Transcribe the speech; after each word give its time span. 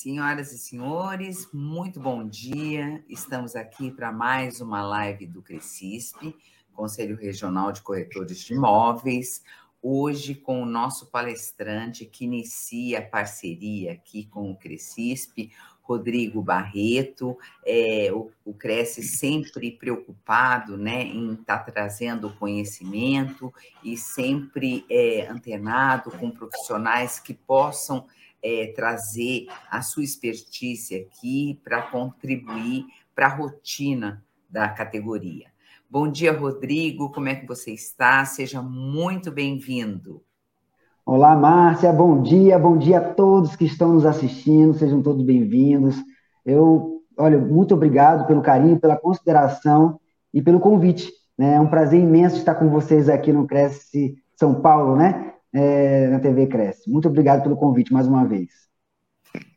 Senhoras 0.00 0.50
e 0.50 0.56
senhores, 0.56 1.46
muito 1.52 2.00
bom 2.00 2.26
dia. 2.26 3.04
Estamos 3.06 3.54
aqui 3.54 3.90
para 3.90 4.10
mais 4.10 4.62
uma 4.62 4.80
live 4.80 5.26
do 5.26 5.42
Crescisp, 5.42 6.34
Conselho 6.72 7.14
Regional 7.16 7.70
de 7.70 7.82
Corretores 7.82 8.38
de 8.38 8.54
Imóveis. 8.54 9.42
Hoje 9.82 10.34
com 10.34 10.62
o 10.62 10.64
nosso 10.64 11.10
palestrante 11.10 12.06
que 12.06 12.24
inicia 12.24 13.00
a 13.00 13.02
parceria 13.02 13.92
aqui 13.92 14.24
com 14.24 14.50
o 14.50 14.56
Crescisp, 14.56 15.52
Rodrigo 15.82 16.40
Barreto, 16.40 17.36
é, 17.66 18.10
o, 18.10 18.30
o 18.42 18.54
Cresce 18.54 19.02
sempre 19.02 19.70
preocupado 19.70 20.78
né, 20.78 21.02
em 21.02 21.34
estar 21.34 21.58
tá 21.58 21.70
trazendo 21.70 22.30
conhecimento 22.36 23.52
e 23.84 23.98
sempre 23.98 24.82
é, 24.88 25.26
antenado 25.26 26.10
com 26.12 26.30
profissionais 26.30 27.18
que 27.18 27.34
possam 27.34 28.06
é, 28.42 28.72
trazer 28.74 29.46
a 29.70 29.82
sua 29.82 30.04
expertise 30.04 30.94
aqui 30.94 31.60
para 31.62 31.82
contribuir 31.82 32.86
para 33.14 33.26
a 33.26 33.34
rotina 33.36 34.24
da 34.48 34.68
categoria. 34.68 35.46
Bom 35.88 36.08
dia, 36.08 36.32
Rodrigo, 36.32 37.10
como 37.10 37.28
é 37.28 37.34
que 37.34 37.46
você 37.46 37.72
está? 37.72 38.24
Seja 38.24 38.62
muito 38.62 39.30
bem-vindo. 39.30 40.22
Olá, 41.04 41.34
Márcia, 41.34 41.92
bom 41.92 42.22
dia, 42.22 42.58
bom 42.58 42.78
dia 42.78 42.98
a 42.98 43.14
todos 43.14 43.56
que 43.56 43.64
estão 43.64 43.94
nos 43.94 44.06
assistindo, 44.06 44.74
sejam 44.74 45.02
todos 45.02 45.24
bem-vindos. 45.24 45.96
Eu, 46.46 47.02
olha, 47.16 47.38
muito 47.38 47.74
obrigado 47.74 48.26
pelo 48.26 48.42
carinho, 48.42 48.78
pela 48.78 48.96
consideração 48.96 49.98
e 50.32 50.40
pelo 50.40 50.60
convite. 50.60 51.12
Né? 51.36 51.54
É 51.54 51.60
um 51.60 51.66
prazer 51.66 52.00
imenso 52.00 52.36
estar 52.36 52.54
com 52.54 52.68
vocês 52.68 53.08
aqui 53.08 53.32
no 53.32 53.46
Cresce 53.46 54.16
São 54.36 54.60
Paulo, 54.60 54.94
né? 54.94 55.34
É, 55.52 56.06
na 56.08 56.20
TV 56.20 56.46
Cresce. 56.46 56.88
Muito 56.88 57.08
obrigado 57.08 57.42
pelo 57.42 57.56
convite 57.56 57.92
mais 57.92 58.06
uma 58.06 58.24
vez. 58.24 58.70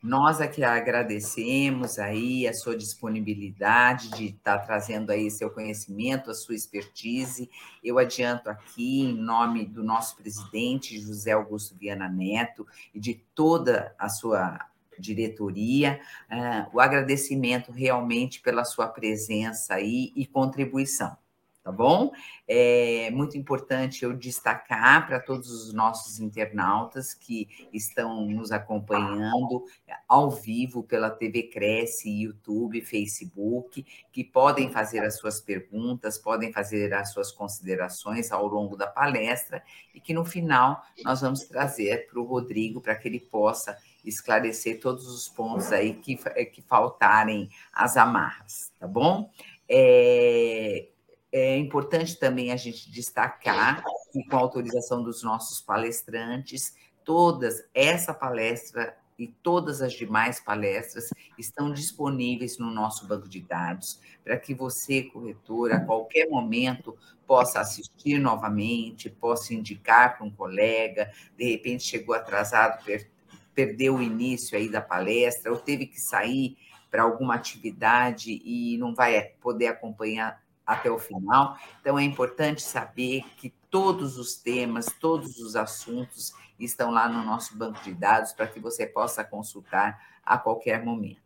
Nós 0.01 0.41
aqui 0.41 0.63
agradecemos 0.63 1.97
aí 1.97 2.47
a 2.47 2.53
sua 2.53 2.77
disponibilidade 2.77 4.09
de 4.09 4.25
estar 4.25 4.59
tá 4.59 4.65
trazendo 4.65 5.11
aí 5.11 5.31
seu 5.31 5.49
conhecimento, 5.49 6.29
a 6.29 6.33
sua 6.33 6.55
expertise. 6.55 7.49
Eu 7.83 7.97
adianto 7.97 8.49
aqui, 8.49 9.01
em 9.01 9.13
nome 9.15 9.65
do 9.65 9.83
nosso 9.83 10.15
presidente, 10.15 10.99
José 10.99 11.31
Augusto 11.31 11.75
Viana 11.75 12.09
Neto, 12.09 12.67
e 12.93 12.99
de 12.99 13.15
toda 13.33 13.95
a 13.97 14.09
sua 14.09 14.59
diretoria, 14.99 15.99
uh, 16.29 16.75
o 16.75 16.79
agradecimento 16.79 17.71
realmente 17.71 18.41
pela 18.41 18.63
sua 18.63 18.87
presença 18.87 19.75
aí 19.75 20.11
e 20.15 20.25
contribuição 20.25 21.17
tá 21.63 21.71
bom? 21.71 22.11
É 22.45 23.09
muito 23.11 23.37
importante 23.37 24.03
eu 24.03 24.13
destacar 24.13 25.07
para 25.07 25.19
todos 25.19 25.49
os 25.49 25.73
nossos 25.73 26.19
internautas 26.19 27.13
que 27.13 27.47
estão 27.71 28.25
nos 28.25 28.51
acompanhando 28.51 29.63
ao 30.07 30.29
vivo 30.29 30.83
pela 30.83 31.09
TV 31.09 31.43
Cresce, 31.43 32.09
YouTube, 32.09 32.81
Facebook, 32.81 33.85
que 34.11 34.23
podem 34.25 34.69
fazer 34.69 34.99
as 35.05 35.17
suas 35.17 35.39
perguntas, 35.39 36.17
podem 36.17 36.51
fazer 36.51 36.93
as 36.93 37.13
suas 37.13 37.31
considerações 37.31 38.31
ao 38.31 38.45
longo 38.45 38.75
da 38.75 38.87
palestra 38.87 39.63
e 39.95 40.01
que 40.01 40.13
no 40.13 40.25
final 40.25 40.83
nós 41.03 41.21
vamos 41.21 41.43
trazer 41.45 42.07
para 42.07 42.19
o 42.19 42.25
Rodrigo 42.25 42.81
para 42.81 42.95
que 42.95 43.07
ele 43.07 43.21
possa 43.21 43.77
esclarecer 44.03 44.81
todos 44.81 45.07
os 45.07 45.29
pontos 45.29 45.71
aí 45.71 45.93
que, 45.93 46.17
que 46.47 46.61
faltarem 46.61 47.49
as 47.71 47.95
amarras, 47.95 48.73
tá 48.77 48.85
bom? 48.85 49.29
É, 49.69 50.89
é 51.33 51.57
importante 51.57 52.15
também 52.15 52.51
a 52.51 52.55
gente 52.55 52.91
destacar 52.91 53.83
que, 54.11 54.23
com 54.23 54.37
a 54.37 54.39
autorização 54.39 55.01
dos 55.01 55.23
nossos 55.23 55.59
palestrantes, 55.59 56.75
todas 57.03 57.67
essa 57.73 58.13
palestra 58.13 58.95
e 59.17 59.27
todas 59.27 59.81
as 59.81 59.93
demais 59.93 60.39
palestras 60.39 61.09
estão 61.37 61.73
disponíveis 61.73 62.59
no 62.59 62.69
nosso 62.69 63.07
banco 63.07 63.27
de 63.27 63.41
dados 63.41 63.99
para 64.23 64.37
que 64.37 64.53
você, 64.53 65.03
corretor, 65.03 65.71
a 65.71 65.79
qualquer 65.79 66.29
momento 66.29 66.95
possa 67.25 67.61
assistir 67.61 68.19
novamente, 68.19 69.09
possa 69.09 69.55
indicar 69.55 70.15
para 70.15 70.27
um 70.27 70.31
colega, 70.31 71.11
de 71.35 71.51
repente 71.51 71.83
chegou 71.83 72.13
atrasado, 72.13 72.83
per 72.85 73.11
perdeu 73.55 73.97
o 73.97 74.01
início 74.01 74.57
aí 74.57 74.67
da 74.67 74.81
palestra 74.81 75.51
ou 75.51 75.59
teve 75.59 75.85
que 75.85 76.01
sair 76.01 76.57
para 76.89 77.03
alguma 77.03 77.35
atividade 77.35 78.41
e 78.43 78.77
não 78.79 78.95
vai 78.95 79.21
poder 79.39 79.67
acompanhar 79.67 80.42
até 80.65 80.89
o 80.89 80.97
final. 80.97 81.57
Então, 81.81 81.97
é 81.97 82.03
importante 82.03 82.61
saber 82.61 83.23
que 83.37 83.53
todos 83.69 84.17
os 84.17 84.35
temas, 84.35 84.85
todos 84.99 85.39
os 85.39 85.55
assuntos 85.55 86.33
estão 86.59 86.91
lá 86.91 87.09
no 87.09 87.23
nosso 87.23 87.57
banco 87.57 87.83
de 87.83 87.93
dados 87.93 88.31
para 88.33 88.47
que 88.47 88.59
você 88.59 88.85
possa 88.85 89.23
consultar 89.23 89.99
a 90.23 90.37
qualquer 90.37 90.83
momento. 90.83 91.21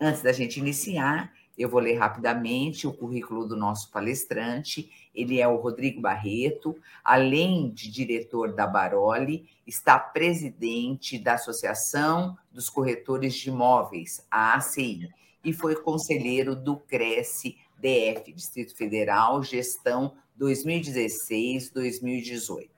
Antes 0.00 0.22
da 0.22 0.32
gente 0.32 0.58
iniciar, 0.58 1.32
eu 1.56 1.70
vou 1.70 1.80
ler 1.80 1.94
rapidamente 1.94 2.86
o 2.86 2.92
currículo 2.92 3.46
do 3.46 3.56
nosso 3.56 3.90
palestrante. 3.90 4.90
Ele 5.14 5.40
é 5.40 5.48
o 5.48 5.56
Rodrigo 5.56 6.00
Barreto, 6.02 6.76
além 7.02 7.70
de 7.70 7.90
diretor 7.90 8.52
da 8.52 8.66
Baroli, 8.66 9.48
está 9.66 9.98
presidente 9.98 11.18
da 11.18 11.34
Associação 11.34 12.36
dos 12.52 12.68
Corretores 12.68 13.34
de 13.34 13.48
Imóveis, 13.48 14.26
a 14.30 14.54
ACI, 14.54 15.08
e 15.42 15.52
foi 15.52 15.76
conselheiro 15.76 16.54
do 16.54 16.76
Cresce 16.76 17.56
DF, 17.86 18.32
Distrito 18.32 18.74
Federal, 18.74 19.44
gestão 19.44 20.16
2016-2018. 20.40 22.68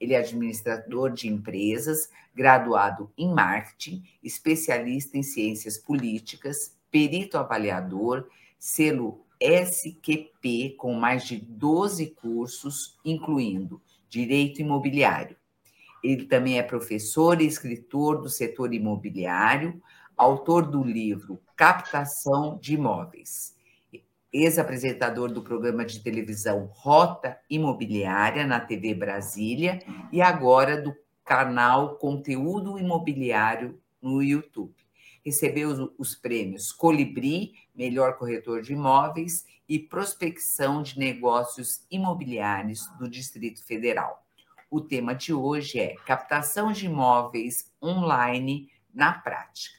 Ele 0.00 0.14
é 0.14 0.18
administrador 0.18 1.12
de 1.12 1.28
empresas, 1.28 2.10
graduado 2.34 3.12
em 3.16 3.32
marketing, 3.32 4.02
especialista 4.20 5.16
em 5.16 5.22
ciências 5.22 5.78
políticas, 5.78 6.76
perito 6.90 7.38
avaliador, 7.38 8.26
selo 8.58 9.24
SQP 9.40 10.74
com 10.76 10.92
mais 10.94 11.24
de 11.24 11.36
12 11.36 12.08
cursos, 12.20 12.98
incluindo 13.04 13.80
direito 14.08 14.60
imobiliário. 14.60 15.36
Ele 16.02 16.24
também 16.24 16.58
é 16.58 16.64
professor 16.64 17.40
e 17.40 17.46
escritor 17.46 18.20
do 18.20 18.28
setor 18.28 18.74
imobiliário, 18.74 19.80
autor 20.16 20.66
do 20.66 20.82
livro 20.82 21.40
Captação 21.54 22.58
de 22.60 22.74
Imóveis 22.74 23.54
ex-apresentador 24.32 25.30
do 25.30 25.42
programa 25.42 25.84
de 25.84 26.00
televisão 26.00 26.70
Rota 26.72 27.38
Imobiliária 27.50 28.46
na 28.46 28.58
TV 28.58 28.94
Brasília 28.94 29.80
e 30.10 30.22
agora 30.22 30.80
do 30.80 30.94
canal 31.24 31.96
Conteúdo 31.96 32.78
Imobiliário 32.78 33.78
no 34.00 34.22
YouTube. 34.22 34.74
Recebeu 35.24 35.92
os 35.98 36.14
prêmios 36.14 36.72
Colibri, 36.72 37.52
melhor 37.74 38.16
corretor 38.16 38.62
de 38.62 38.72
imóveis, 38.72 39.44
e 39.68 39.78
Prospecção 39.78 40.82
de 40.82 40.98
Negócios 40.98 41.86
Imobiliários 41.90 42.88
do 42.98 43.08
Distrito 43.08 43.64
Federal. 43.64 44.22
O 44.70 44.80
tema 44.80 45.14
de 45.14 45.32
hoje 45.32 45.78
é 45.78 45.94
Captação 46.06 46.72
de 46.72 46.86
Imóveis 46.86 47.70
Online 47.80 48.70
na 48.92 49.12
Prática. 49.12 49.78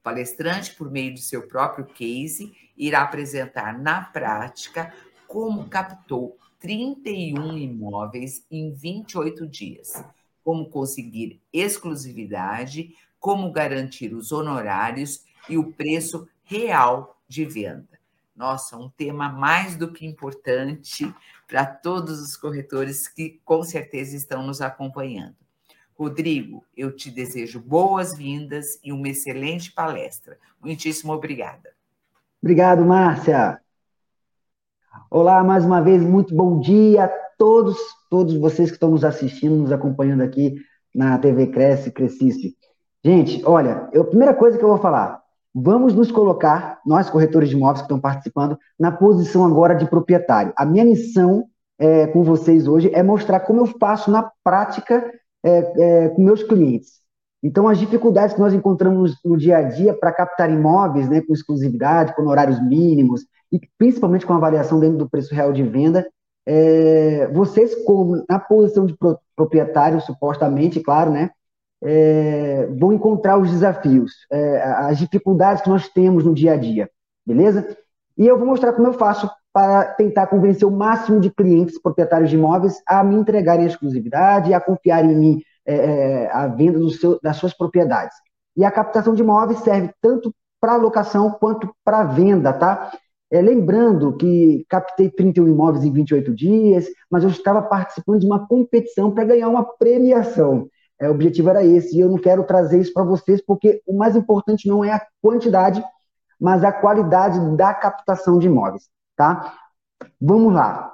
O 0.00 0.02
palestrante, 0.02 0.74
por 0.74 0.90
meio 0.90 1.12
de 1.12 1.22
seu 1.22 1.48
próprio 1.48 1.86
case, 1.86 2.54
irá 2.76 3.02
apresentar 3.02 3.78
na 3.78 4.00
prática 4.00 4.92
como 5.26 5.68
captou 5.68 6.38
31 6.60 7.58
imóveis 7.58 8.46
em 8.50 8.72
28 8.72 9.46
dias, 9.46 10.02
como 10.42 10.70
conseguir 10.70 11.40
exclusividade, 11.52 12.94
como 13.20 13.52
garantir 13.52 14.14
os 14.14 14.32
honorários 14.32 15.24
e 15.48 15.58
o 15.58 15.72
preço 15.72 16.28
real 16.42 17.18
de 17.28 17.44
venda. 17.44 17.98
Nossa, 18.34 18.76
um 18.76 18.88
tema 18.88 19.28
mais 19.28 19.76
do 19.76 19.92
que 19.92 20.04
importante 20.04 21.12
para 21.46 21.64
todos 21.64 22.20
os 22.20 22.36
corretores 22.36 23.06
que 23.06 23.40
com 23.44 23.62
certeza 23.62 24.16
estão 24.16 24.44
nos 24.44 24.60
acompanhando. 24.60 25.36
Rodrigo, 25.96 26.64
eu 26.76 26.94
te 26.94 27.10
desejo 27.10 27.60
boas-vindas 27.60 28.80
e 28.82 28.90
uma 28.90 29.08
excelente 29.08 29.70
palestra. 29.70 30.38
Muitíssimo 30.60 31.12
obrigada. 31.12 31.72
Obrigado, 32.44 32.84
Márcia. 32.84 33.58
Olá, 35.10 35.42
mais 35.42 35.64
uma 35.64 35.80
vez, 35.80 36.02
muito 36.02 36.36
bom 36.36 36.60
dia 36.60 37.04
a 37.04 37.08
todos, 37.38 37.74
todos 38.10 38.36
vocês 38.36 38.68
que 38.68 38.76
estão 38.76 38.90
nos 38.90 39.02
assistindo, 39.02 39.56
nos 39.56 39.72
acompanhando 39.72 40.20
aqui 40.20 40.56
na 40.94 41.16
TV 41.16 41.46
Cresce, 41.46 41.90
Crescice. 41.90 42.54
Gente, 43.02 43.42
olha, 43.46 43.88
eu, 43.94 44.02
a 44.02 44.06
primeira 44.06 44.34
coisa 44.34 44.58
que 44.58 44.62
eu 44.62 44.68
vou 44.68 44.76
falar, 44.76 45.22
vamos 45.54 45.94
nos 45.94 46.12
colocar, 46.12 46.80
nós 46.84 47.08
corretores 47.08 47.48
de 47.48 47.56
imóveis 47.56 47.78
que 47.78 47.86
estão 47.86 47.98
participando, 47.98 48.58
na 48.78 48.92
posição 48.92 49.46
agora 49.46 49.74
de 49.74 49.88
proprietário. 49.88 50.52
A 50.54 50.66
minha 50.66 50.84
missão 50.84 51.46
é, 51.78 52.08
com 52.08 52.22
vocês 52.22 52.68
hoje 52.68 52.90
é 52.92 53.02
mostrar 53.02 53.40
como 53.40 53.62
eu 53.62 53.66
faço 53.80 54.10
na 54.10 54.30
prática 54.44 55.02
é, 55.42 55.48
é, 55.78 56.08
com 56.10 56.22
meus 56.22 56.42
clientes. 56.42 57.03
Então, 57.44 57.68
as 57.68 57.78
dificuldades 57.78 58.34
que 58.34 58.40
nós 58.40 58.54
encontramos 58.54 59.18
no 59.22 59.36
dia 59.36 59.58
a 59.58 59.62
dia 59.62 59.92
para 59.92 60.10
captar 60.10 60.50
imóveis, 60.50 61.10
né, 61.10 61.20
com 61.20 61.34
exclusividade, 61.34 62.16
com 62.16 62.22
horários 62.22 62.58
mínimos, 62.58 63.26
e 63.52 63.60
principalmente 63.76 64.24
com 64.24 64.32
avaliação 64.32 64.80
dentro 64.80 64.96
do 64.96 65.10
preço 65.10 65.34
real 65.34 65.52
de 65.52 65.62
venda, 65.62 66.08
é, 66.46 67.28
vocês, 67.34 67.74
como 67.84 68.24
na 68.26 68.38
posição 68.38 68.86
de 68.86 68.96
proprietário, 69.36 70.00
supostamente, 70.00 70.80
claro, 70.80 71.10
né, 71.10 71.30
é, 71.82 72.66
vão 72.78 72.94
encontrar 72.94 73.36
os 73.38 73.50
desafios, 73.50 74.12
é, 74.32 74.62
as 74.62 74.96
dificuldades 74.96 75.62
que 75.62 75.68
nós 75.68 75.86
temos 75.86 76.24
no 76.24 76.32
dia 76.32 76.54
a 76.54 76.56
dia, 76.56 76.88
beleza? 77.26 77.76
E 78.16 78.26
eu 78.26 78.38
vou 78.38 78.46
mostrar 78.46 78.72
como 78.72 78.88
eu 78.88 78.94
faço 78.94 79.30
para 79.52 79.84
tentar 79.84 80.28
convencer 80.28 80.66
o 80.66 80.70
máximo 80.70 81.20
de 81.20 81.30
clientes 81.30 81.80
proprietários 81.80 82.30
de 82.30 82.36
imóveis 82.36 82.80
a 82.88 83.04
me 83.04 83.16
entregarem 83.16 83.64
a 83.66 83.68
exclusividade 83.68 84.54
a 84.54 84.60
confiar 84.60 85.04
em 85.04 85.14
mim 85.14 85.42
é, 85.66 85.74
é, 85.74 86.30
a 86.32 86.46
venda 86.46 86.78
seu, 86.90 87.18
das 87.22 87.36
suas 87.36 87.54
propriedades. 87.54 88.16
E 88.56 88.64
a 88.64 88.70
captação 88.70 89.14
de 89.14 89.22
imóveis 89.22 89.60
serve 89.60 89.92
tanto 90.00 90.34
para 90.60 90.76
locação 90.76 91.30
quanto 91.30 91.74
para 91.84 92.04
venda, 92.04 92.52
tá? 92.52 92.92
É, 93.30 93.40
lembrando 93.42 94.16
que 94.16 94.64
captei 94.68 95.10
31 95.10 95.48
imóveis 95.48 95.84
em 95.84 95.92
28 95.92 96.34
dias, 96.34 96.86
mas 97.10 97.24
eu 97.24 97.30
estava 97.30 97.62
participando 97.62 98.20
de 98.20 98.26
uma 98.26 98.46
competição 98.46 99.10
para 99.10 99.24
ganhar 99.24 99.48
uma 99.48 99.64
premiação. 99.64 100.68
É, 101.00 101.08
o 101.08 101.12
objetivo 101.12 101.50
era 101.50 101.64
esse, 101.64 101.96
e 101.96 102.00
eu 102.00 102.08
não 102.08 102.18
quero 102.18 102.44
trazer 102.44 102.80
isso 102.80 102.92
para 102.92 103.02
vocês, 103.02 103.42
porque 103.44 103.82
o 103.86 103.96
mais 103.96 104.14
importante 104.14 104.68
não 104.68 104.84
é 104.84 104.92
a 104.92 105.06
quantidade, 105.20 105.84
mas 106.40 106.62
a 106.62 106.72
qualidade 106.72 107.38
da 107.56 107.74
captação 107.74 108.38
de 108.38 108.46
imóveis 108.46 108.88
tá? 109.16 109.54
Vamos 110.20 110.52
lá. 110.52 110.92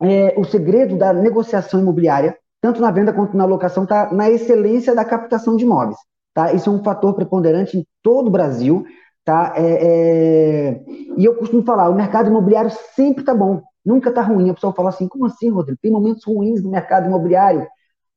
É, 0.00 0.38
o 0.38 0.44
segredo 0.44 0.96
da 0.96 1.12
negociação 1.12 1.80
imobiliária, 1.80 2.36
tanto 2.62 2.80
na 2.80 2.90
venda 2.90 3.12
quanto 3.12 3.36
na 3.36 3.44
locação, 3.44 3.82
está 3.82 4.10
na 4.10 4.30
excelência 4.30 4.94
da 4.94 5.04
captação 5.04 5.54
de 5.56 5.64
imóveis. 5.64 5.98
Tá? 6.32 6.54
Isso 6.54 6.70
é 6.70 6.72
um 6.72 6.82
fator 6.82 7.12
preponderante 7.12 7.76
em 7.76 7.86
todo 8.02 8.28
o 8.28 8.30
Brasil. 8.30 8.86
Tá? 9.22 9.52
É, 9.54 9.60
é... 9.60 10.84
E 11.18 11.24
eu 11.24 11.34
costumo 11.34 11.62
falar, 11.62 11.90
o 11.90 11.94
mercado 11.94 12.30
imobiliário 12.30 12.70
sempre 12.94 13.20
está 13.20 13.34
bom, 13.34 13.60
nunca 13.84 14.08
está 14.08 14.22
ruim. 14.22 14.48
A 14.48 14.54
pessoa 14.54 14.72
fala 14.72 14.88
assim, 14.88 15.06
como 15.06 15.26
assim, 15.26 15.50
Rodrigo? 15.50 15.78
Tem 15.82 15.90
momentos 15.90 16.24
ruins 16.24 16.62
no 16.62 16.70
mercado 16.70 17.06
imobiliário, 17.06 17.66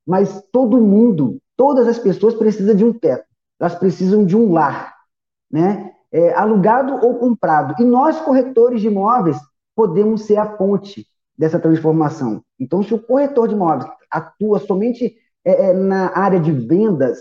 mas 0.08 0.42
todo 0.54 0.80
mundo, 0.80 1.40
todas 1.58 1.88
as 1.90 2.00
pessoas 2.00 2.36
precisam 2.36 2.74
de 2.74 2.86
um 2.86 2.94
teto, 2.94 3.26
elas 3.60 3.76
precisam 3.76 4.24
de 4.26 4.38
um 4.38 4.54
lar, 4.54 4.96
né? 5.52 5.92
é, 6.16 6.34
alugado 6.34 6.94
ou 7.06 7.16
comprado. 7.16 7.76
E 7.78 7.84
nós, 7.84 8.22
corretores 8.22 8.80
de 8.80 8.88
imóveis, 8.88 9.38
podemos 9.76 10.24
ser 10.24 10.38
a 10.38 10.46
ponte 10.46 11.06
dessa 11.38 11.60
transformação. 11.60 12.42
Então, 12.58 12.82
se 12.82 12.94
o 12.94 13.00
corretor 13.00 13.50
de 13.50 13.54
imóveis 13.54 13.92
atua 14.18 14.60
somente 14.60 15.16
é, 15.44 15.70
é, 15.70 15.74
na 15.74 16.18
área 16.18 16.40
de 16.40 16.52
vendas, 16.52 17.20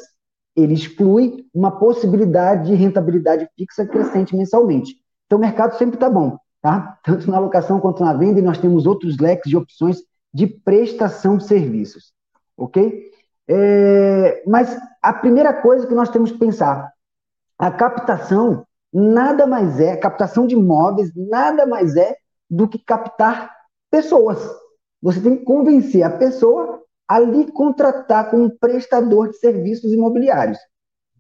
ele 0.57 0.75
exclui 0.75 1.47
uma 1.53 1.71
possibilidade 1.71 2.69
de 2.69 2.75
rentabilidade 2.75 3.49
fixa 3.57 3.85
crescente 3.87 4.37
mensalmente. 4.37 4.95
Então, 5.27 5.39
o 5.39 5.41
mercado 5.41 5.77
sempre 5.77 5.97
está 5.97 6.09
bom, 6.09 6.39
tá? 6.63 6.99
Tanto 7.03 7.31
na 7.31 7.39
locação 7.39 7.81
quanto 7.81 8.03
na 8.05 8.15
venda, 8.15 8.39
e 8.39 8.43
nós 8.43 8.59
temos 8.59 8.87
outros 8.87 9.19
leques 9.19 9.51
de 9.51 9.57
opções 9.57 9.99
de 10.33 10.47
prestação 10.47 11.37
de 11.37 11.45
serviços, 11.45 12.13
ok? 12.57 13.11
É, 13.49 14.43
mas 14.47 14.77
a 15.03 15.13
primeira 15.13 15.53
coisa 15.53 15.87
que 15.87 15.95
nós 15.95 16.09
temos 16.09 16.33
que 16.33 16.39
pensar, 16.39 16.91
a 17.59 17.71
captação 17.71 18.65
nada 18.93 19.45
mais 19.47 19.81
é, 19.81 19.97
captação 19.97 20.47
de 20.47 20.55
imóveis, 20.55 21.11
nada 21.17 21.67
mais 21.67 21.97
é 21.97 22.17
do 22.49 22.69
que 22.69 22.79
captar 22.79 23.51
pessoas. 23.91 24.39
Você 25.03 25.21
tem 25.21 25.37
que 25.37 25.45
convencer 25.45 26.03
a 26.03 26.11
pessoa 26.11 26.74
a 27.09 27.19
lhe 27.19 27.51
contratar 27.53 28.31
como 28.31 28.45
um 28.45 28.51
prestador 28.51 29.31
de 29.31 29.39
serviços 29.39 29.93
imobiliários. 29.93 30.59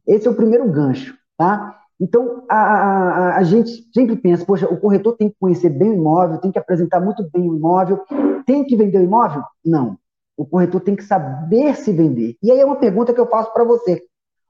Esse 0.06 0.26
é 0.26 0.30
o 0.30 0.34
primeiro 0.34 0.70
gancho, 0.70 1.14
tá? 1.36 1.80
Então, 2.00 2.44
a, 2.48 2.56
a, 2.56 3.36
a, 3.36 3.42
gente 3.44 3.88
sempre 3.92 4.16
pensa, 4.16 4.44
poxa, 4.44 4.66
o 4.66 4.78
corretor 4.78 5.16
tem 5.16 5.28
que 5.28 5.36
conhecer 5.38 5.70
bem 5.70 5.90
o 5.90 5.94
imóvel, 5.94 6.38
tem 6.38 6.50
que 6.50 6.58
apresentar 6.58 7.00
muito 7.00 7.28
bem 7.30 7.48
o 7.48 7.56
imóvel, 7.56 8.04
tem 8.44 8.64
que 8.64 8.76
vender 8.76 8.98
o 8.98 9.04
imóvel? 9.04 9.42
Não. 9.64 9.96
O 10.36 10.44
corretor 10.44 10.80
tem 10.80 10.96
que 10.96 11.04
saber 11.04 11.76
se 11.76 11.92
vender. 11.92 12.36
E 12.42 12.50
aí 12.50 12.58
é 12.58 12.64
uma 12.64 12.76
pergunta 12.76 13.14
que 13.14 13.20
eu 13.20 13.28
faço 13.28 13.52
para 13.52 13.62
você. 13.62 14.02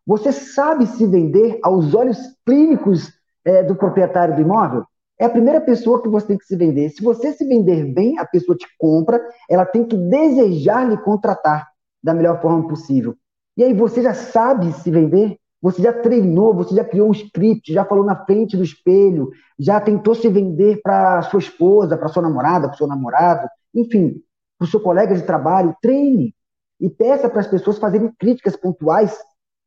Você 0.06 0.32
sabe 0.32 0.86
se 0.86 1.06
vender 1.06 1.58
aos 1.62 1.94
olhos 1.94 2.18
clínicos 2.46 3.12
é, 3.44 3.62
do 3.62 3.76
proprietário 3.76 4.34
do 4.34 4.40
imóvel? 4.40 4.86
É 5.18 5.24
a 5.24 5.30
primeira 5.30 5.60
pessoa 5.60 6.02
que 6.02 6.08
você 6.08 6.26
tem 6.26 6.38
que 6.38 6.44
se 6.44 6.56
vender. 6.56 6.90
Se 6.90 7.02
você 7.02 7.32
se 7.32 7.44
vender 7.46 7.84
bem, 7.92 8.18
a 8.18 8.26
pessoa 8.26 8.56
te 8.56 8.66
compra, 8.78 9.20
ela 9.48 9.64
tem 9.64 9.84
que 9.84 9.96
desejar 9.96 10.88
lhe 10.88 10.96
contratar 10.96 11.68
da 12.02 12.12
melhor 12.12 12.40
forma 12.40 12.66
possível. 12.68 13.14
E 13.56 13.62
aí 13.62 13.72
você 13.72 14.02
já 14.02 14.12
sabe 14.12 14.72
se 14.72 14.90
vender? 14.90 15.38
Você 15.62 15.80
já 15.80 15.92
treinou, 15.92 16.52
você 16.52 16.74
já 16.74 16.84
criou 16.84 17.08
um 17.08 17.12
script, 17.12 17.72
já 17.72 17.84
falou 17.84 18.04
na 18.04 18.24
frente 18.26 18.56
do 18.56 18.62
espelho, 18.62 19.30
já 19.58 19.80
tentou 19.80 20.14
se 20.14 20.28
vender 20.28 20.80
para 20.82 21.22
sua 21.22 21.38
esposa, 21.38 21.96
para 21.96 22.08
sua 22.08 22.22
namorada, 22.22 22.68
para 22.68 22.76
seu 22.76 22.86
namorado, 22.86 23.48
enfim, 23.74 24.20
para 24.58 24.66
o 24.66 24.68
seu 24.68 24.80
colega 24.80 25.14
de 25.14 25.22
trabalho. 25.22 25.74
Treine 25.80 26.34
e 26.80 26.90
peça 26.90 27.30
para 27.30 27.40
as 27.40 27.46
pessoas 27.46 27.78
fazerem 27.78 28.12
críticas 28.18 28.56
pontuais 28.56 29.16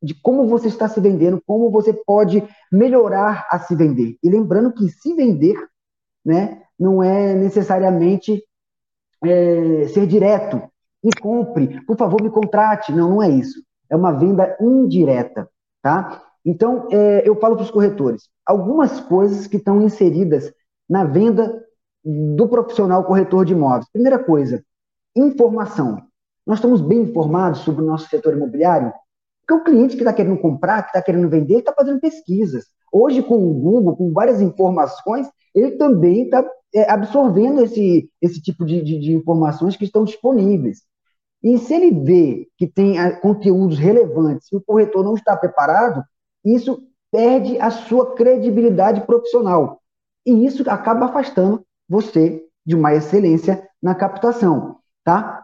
de 0.02 0.14
como 0.14 0.46
você 0.46 0.68
está 0.68 0.88
se 0.88 1.00
vendendo, 1.00 1.42
como 1.46 1.70
você 1.70 1.92
pode 1.92 2.46
melhorar 2.70 3.46
a 3.50 3.58
se 3.58 3.74
vender. 3.74 4.16
E 4.22 4.30
lembrando 4.30 4.72
que 4.72 4.88
se 4.88 5.14
vender 5.14 5.56
né, 6.24 6.62
não 6.78 7.02
é 7.02 7.34
necessariamente 7.34 8.42
é, 9.24 9.88
ser 9.88 10.06
direto. 10.06 10.62
Me 11.02 11.10
compre, 11.20 11.80
por 11.84 11.96
favor, 11.96 12.22
me 12.22 12.30
contrate. 12.30 12.92
Não, 12.92 13.10
não 13.10 13.22
é 13.22 13.30
isso. 13.30 13.62
É 13.90 13.96
uma 13.96 14.12
venda 14.12 14.56
indireta. 14.60 15.48
Tá? 15.82 16.22
Então, 16.44 16.88
é, 16.90 17.28
eu 17.28 17.36
falo 17.36 17.56
para 17.56 17.64
os 17.64 17.70
corretores, 17.70 18.28
algumas 18.44 19.00
coisas 19.00 19.46
que 19.46 19.56
estão 19.56 19.82
inseridas 19.82 20.52
na 20.88 21.04
venda 21.04 21.64
do 22.04 22.48
profissional 22.48 23.04
corretor 23.04 23.44
de 23.44 23.52
imóveis. 23.52 23.90
Primeira 23.92 24.18
coisa, 24.18 24.64
informação. 25.14 26.02
Nós 26.46 26.58
estamos 26.58 26.80
bem 26.80 27.02
informados 27.02 27.60
sobre 27.60 27.82
o 27.82 27.86
nosso 27.86 28.08
setor 28.08 28.32
imobiliário? 28.32 28.92
Porque 29.48 29.54
o 29.54 29.64
cliente 29.64 29.96
que 29.96 30.02
está 30.02 30.12
querendo 30.12 30.38
comprar, 30.38 30.82
que 30.82 30.88
está 30.88 31.00
querendo 31.00 31.30
vender, 31.30 31.60
está 31.60 31.72
fazendo 31.72 31.98
pesquisas. 31.98 32.66
Hoje, 32.92 33.22
com 33.22 33.36
o 33.36 33.54
Google, 33.54 33.96
com 33.96 34.12
várias 34.12 34.42
informações, 34.42 35.26
ele 35.54 35.72
também 35.72 36.24
está 36.24 36.46
é, 36.74 36.90
absorvendo 36.90 37.64
esse, 37.64 38.10
esse 38.20 38.42
tipo 38.42 38.66
de, 38.66 38.82
de, 38.82 38.98
de, 38.98 39.12
informações 39.14 39.74
que 39.74 39.86
estão 39.86 40.04
disponíveis. 40.04 40.82
E 41.42 41.56
se 41.56 41.72
ele 41.72 41.90
vê 41.92 42.46
que 42.58 42.66
tem 42.66 42.98
ah, 42.98 43.18
conteúdos 43.20 43.78
relevantes 43.78 44.52
e 44.52 44.56
o 44.56 44.60
corretor 44.60 45.02
não 45.02 45.14
está 45.14 45.34
preparado, 45.34 46.04
isso 46.44 46.82
perde 47.10 47.58
a 47.58 47.70
sua 47.70 48.14
credibilidade 48.14 49.00
profissional. 49.06 49.80
E 50.26 50.44
isso 50.44 50.62
acaba 50.68 51.06
afastando 51.06 51.64
você 51.88 52.44
de 52.66 52.74
uma 52.74 52.92
excelência 52.92 53.66
na 53.82 53.94
captação, 53.94 54.76
tá? 55.02 55.42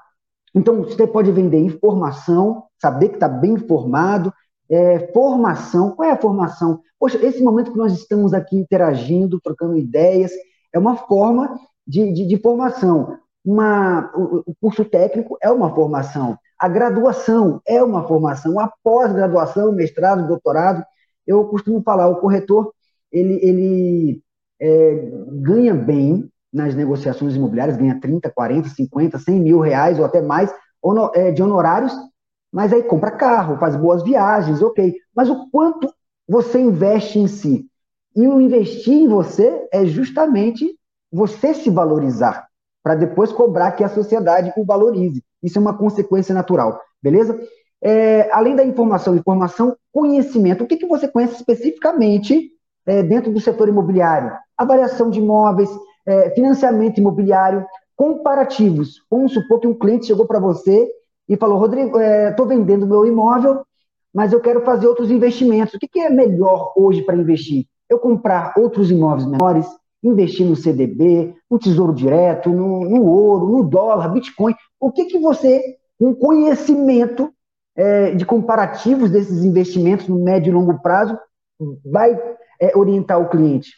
Então, 0.55 0.83
você 0.83 1.07
pode 1.07 1.33
vender 1.33 1.59
informação, 1.59 2.65
saber 2.81 3.09
que 3.09 3.15
está 3.15 3.29
bem 3.29 3.55
informado, 3.55 4.33
é, 4.71 5.11
formação. 5.13 5.91
Qual 5.91 6.09
é 6.09 6.13
a 6.13 6.21
formação? 6.21 6.81
Poxa, 6.99 7.19
esse 7.25 7.43
momento 7.43 7.73
que 7.73 7.79
nós 7.79 7.93
estamos 7.93 8.33
aqui 8.33 8.57
interagindo, 8.57 9.41
trocando 9.41 9.77
ideias, 9.77 10.33
é 10.73 10.79
uma 10.79 10.97
forma 10.97 11.59
de, 11.87 12.13
de, 12.13 12.27
de 12.27 12.39
formação. 12.39 13.19
Uma, 13.45 14.11
o, 14.15 14.55
curso 14.61 14.85
técnico 14.85 15.37
é 15.43 15.51
uma 15.51 15.75
formação. 15.75 16.39
A 16.59 16.69
graduação 16.69 17.61
é 17.67 17.83
uma 17.83 18.07
formação. 18.07 18.59
A 18.59 18.73
pós-graduação, 18.83 19.73
mestrado, 19.73 20.27
doutorado, 20.27 20.83
eu 21.27 21.45
costumo 21.47 21.83
falar, 21.83 22.09
o 22.09 22.17
corretor, 22.17 22.73
ele, 23.13 23.39
ele 23.43 24.23
é, 24.61 25.11
ganha 25.43 25.75
bem 25.75 26.31
nas 26.55 26.75
negociações 26.75 27.35
imobiliárias, 27.35 27.77
ganha 27.77 28.01
30, 28.01 28.31
40, 28.31 28.69
50, 28.69 29.19
100 29.19 29.41
mil 29.41 29.59
reais 29.59 29.99
ou 29.99 30.05
até 30.05 30.23
mais 30.23 30.55
é, 31.15 31.33
de 31.33 31.43
honorários, 31.43 31.93
mas 32.53 32.73
aí 32.73 32.85
compra 32.85 33.11
carro, 33.11 33.59
faz 33.59 33.75
boas 33.75 34.05
viagens, 34.05 34.63
ok. 34.63 34.95
Mas 35.15 35.29
o 35.29 35.51
quanto 35.51 35.93
você 36.29 36.61
investe 36.61 37.19
em 37.19 37.27
si? 37.27 37.67
E 38.15 38.29
o 38.29 38.41
investir 38.41 38.95
em 38.95 39.09
você 39.09 39.67
é 39.73 39.85
justamente 39.85 40.79
você 41.11 41.53
se 41.53 41.69
valorizar, 41.69 42.47
para 42.83 42.95
depois 42.95 43.33
cobrar 43.33 43.73
que 43.73 43.83
a 43.83 43.89
sociedade 43.89 44.53
o 44.57 44.65
valorize. 44.65 45.23
Isso 45.43 45.59
é 45.59 45.61
uma 45.61 45.77
consequência 45.77 46.33
natural, 46.33 46.81
beleza? 47.03 47.37
É, 47.83 48.31
além 48.33 48.55
da 48.55 48.65
informação, 48.65 49.17
informação, 49.17 49.77
conhecimento. 49.93 50.65
O 50.65 50.67
que, 50.67 50.77
que 50.77 50.87
você 50.87 51.09
conhece 51.09 51.35
especificamente 51.35 52.51
é, 52.87 53.03
dentro 53.03 53.33
do 53.33 53.41
setor 53.41 53.69
imobiliário? 53.69 54.33
Avaliação 54.57 55.11
de 55.11 55.19
imóveis, 55.19 55.69
é, 56.07 56.31
financiamento 56.31 56.99
imobiliário, 56.99 57.65
comparativos. 57.97 59.03
Vamos 59.11 59.33
supor 59.33 59.61
que 59.61 59.67
um 59.67 59.75
cliente 59.75 60.07
chegou 60.07 60.27
para 60.27 60.41
você 60.41 60.89
e 61.29 61.37
falou: 61.37 61.59
Rodrigo, 61.59 61.99
estou 62.01 62.47
é, 62.47 62.49
vendendo 62.49 62.87
meu 62.87 63.07
imóvel, 63.07 63.63
mas 64.13 64.33
eu 64.33 64.41
quero 64.41 64.63
fazer 64.63 64.87
outros 64.87 65.11
investimentos. 65.11 65.75
O 65.75 65.79
que, 65.79 65.89
que 65.89 66.01
é 66.01 66.11
melhor 66.11 66.73
hoje 66.77 67.03
para 67.03 67.17
investir? 67.17 67.67
Eu 67.89 67.99
comprar 67.99 68.55
outros 68.57 68.91
imóveis 68.91 69.27
menores, 69.27 69.67
investir 70.03 70.47
no 70.47 70.57
CDB, 70.57 71.35
no 71.51 71.59
Tesouro 71.59 71.95
Direto, 71.95 72.51
no, 72.51 72.89
no 72.89 73.05
ouro, 73.05 73.49
no 73.49 73.65
dólar, 73.65 74.09
Bitcoin. 74.09 74.55
O 74.81 74.91
que, 74.93 75.07
que 75.07 75.19
você, 75.19 75.63
com 75.99 76.15
conhecimento 76.15 77.33
é, 77.77 78.15
de 78.15 78.25
comparativos 78.25 79.11
desses 79.11 79.45
investimentos 79.45 80.09
no 80.09 80.23
médio 80.23 80.51
e 80.51 80.55
longo 80.55 80.81
prazo, 80.81 81.19
vai 81.85 82.19
é, 82.61 82.77
orientar 82.77 83.21
o 83.21 83.29
cliente? 83.29 83.71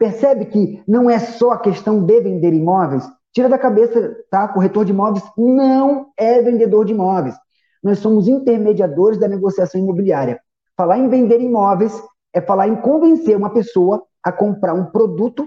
Percebe 0.00 0.46
que 0.46 0.82
não 0.88 1.10
é 1.10 1.18
só 1.18 1.50
a 1.50 1.58
questão 1.58 2.02
de 2.02 2.20
vender 2.22 2.54
imóveis? 2.54 3.06
Tira 3.34 3.50
da 3.50 3.58
cabeça, 3.58 4.16
tá? 4.30 4.48
Corretor 4.48 4.86
de 4.86 4.92
imóveis 4.92 5.22
não 5.36 6.06
é 6.16 6.40
vendedor 6.40 6.86
de 6.86 6.94
imóveis. 6.94 7.34
Nós 7.82 7.98
somos 7.98 8.26
intermediadores 8.26 9.20
da 9.20 9.28
negociação 9.28 9.78
imobiliária. 9.78 10.40
Falar 10.74 10.96
em 10.96 11.06
vender 11.10 11.42
imóveis 11.42 12.02
é 12.32 12.40
falar 12.40 12.66
em 12.66 12.76
convencer 12.76 13.36
uma 13.36 13.50
pessoa 13.50 14.02
a 14.22 14.32
comprar 14.32 14.72
um 14.72 14.86
produto 14.86 15.46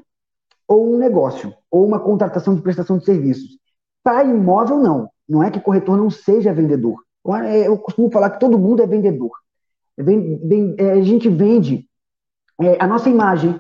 ou 0.67 0.93
um 0.93 0.99
negócio, 0.99 1.51
ou 1.71 1.83
uma 1.83 1.99
contratação 1.99 2.53
de 2.53 2.61
prestação 2.61 2.99
de 2.99 3.05
serviços. 3.05 3.57
Para 4.03 4.23
imóvel, 4.23 4.77
não. 4.77 5.09
Não 5.27 5.41
é 5.41 5.49
que 5.49 5.59
corretor 5.59 5.97
não 5.97 6.11
seja 6.11 6.53
vendedor. 6.53 6.99
É, 7.45 7.67
eu 7.67 7.75
costumo 7.79 8.11
falar 8.11 8.29
que 8.29 8.39
todo 8.39 8.59
mundo 8.59 8.83
é 8.83 8.85
vendedor. 8.85 9.31
É, 9.97 10.91
a 10.91 11.01
gente 11.01 11.27
vende 11.27 11.87
a 12.79 12.85
nossa 12.85 13.09
imagem, 13.09 13.59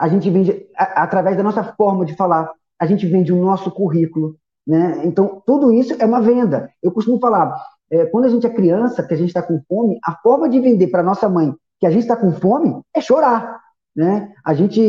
a 0.00 0.08
gente 0.08 0.30
vende 0.30 0.66
através 0.74 1.36
da 1.36 1.42
nossa 1.42 1.62
forma 1.62 2.06
de 2.06 2.16
falar, 2.16 2.50
a 2.80 2.86
gente 2.86 3.06
vende 3.06 3.30
o 3.34 3.36
nosso 3.36 3.70
currículo, 3.70 4.34
né? 4.66 5.02
Então, 5.04 5.42
tudo 5.44 5.70
isso 5.70 5.94
é 5.98 6.06
uma 6.06 6.22
venda. 6.22 6.70
Eu 6.82 6.90
costumo 6.90 7.20
falar, 7.20 7.54
é, 7.92 8.06
quando 8.06 8.24
a 8.24 8.28
gente 8.30 8.46
é 8.46 8.50
criança, 8.50 9.02
que 9.02 9.12
a 9.12 9.16
gente 9.16 9.28
está 9.28 9.42
com 9.42 9.60
fome, 9.68 9.98
a 10.02 10.12
forma 10.22 10.48
de 10.48 10.58
vender 10.58 10.86
para 10.86 11.02
nossa 11.02 11.28
mãe 11.28 11.54
que 11.78 11.86
a 11.86 11.90
gente 11.90 12.02
está 12.02 12.16
com 12.16 12.32
fome 12.32 12.80
é 12.96 13.00
chorar, 13.02 13.60
né? 13.94 14.32
A 14.42 14.54
gente 14.54 14.80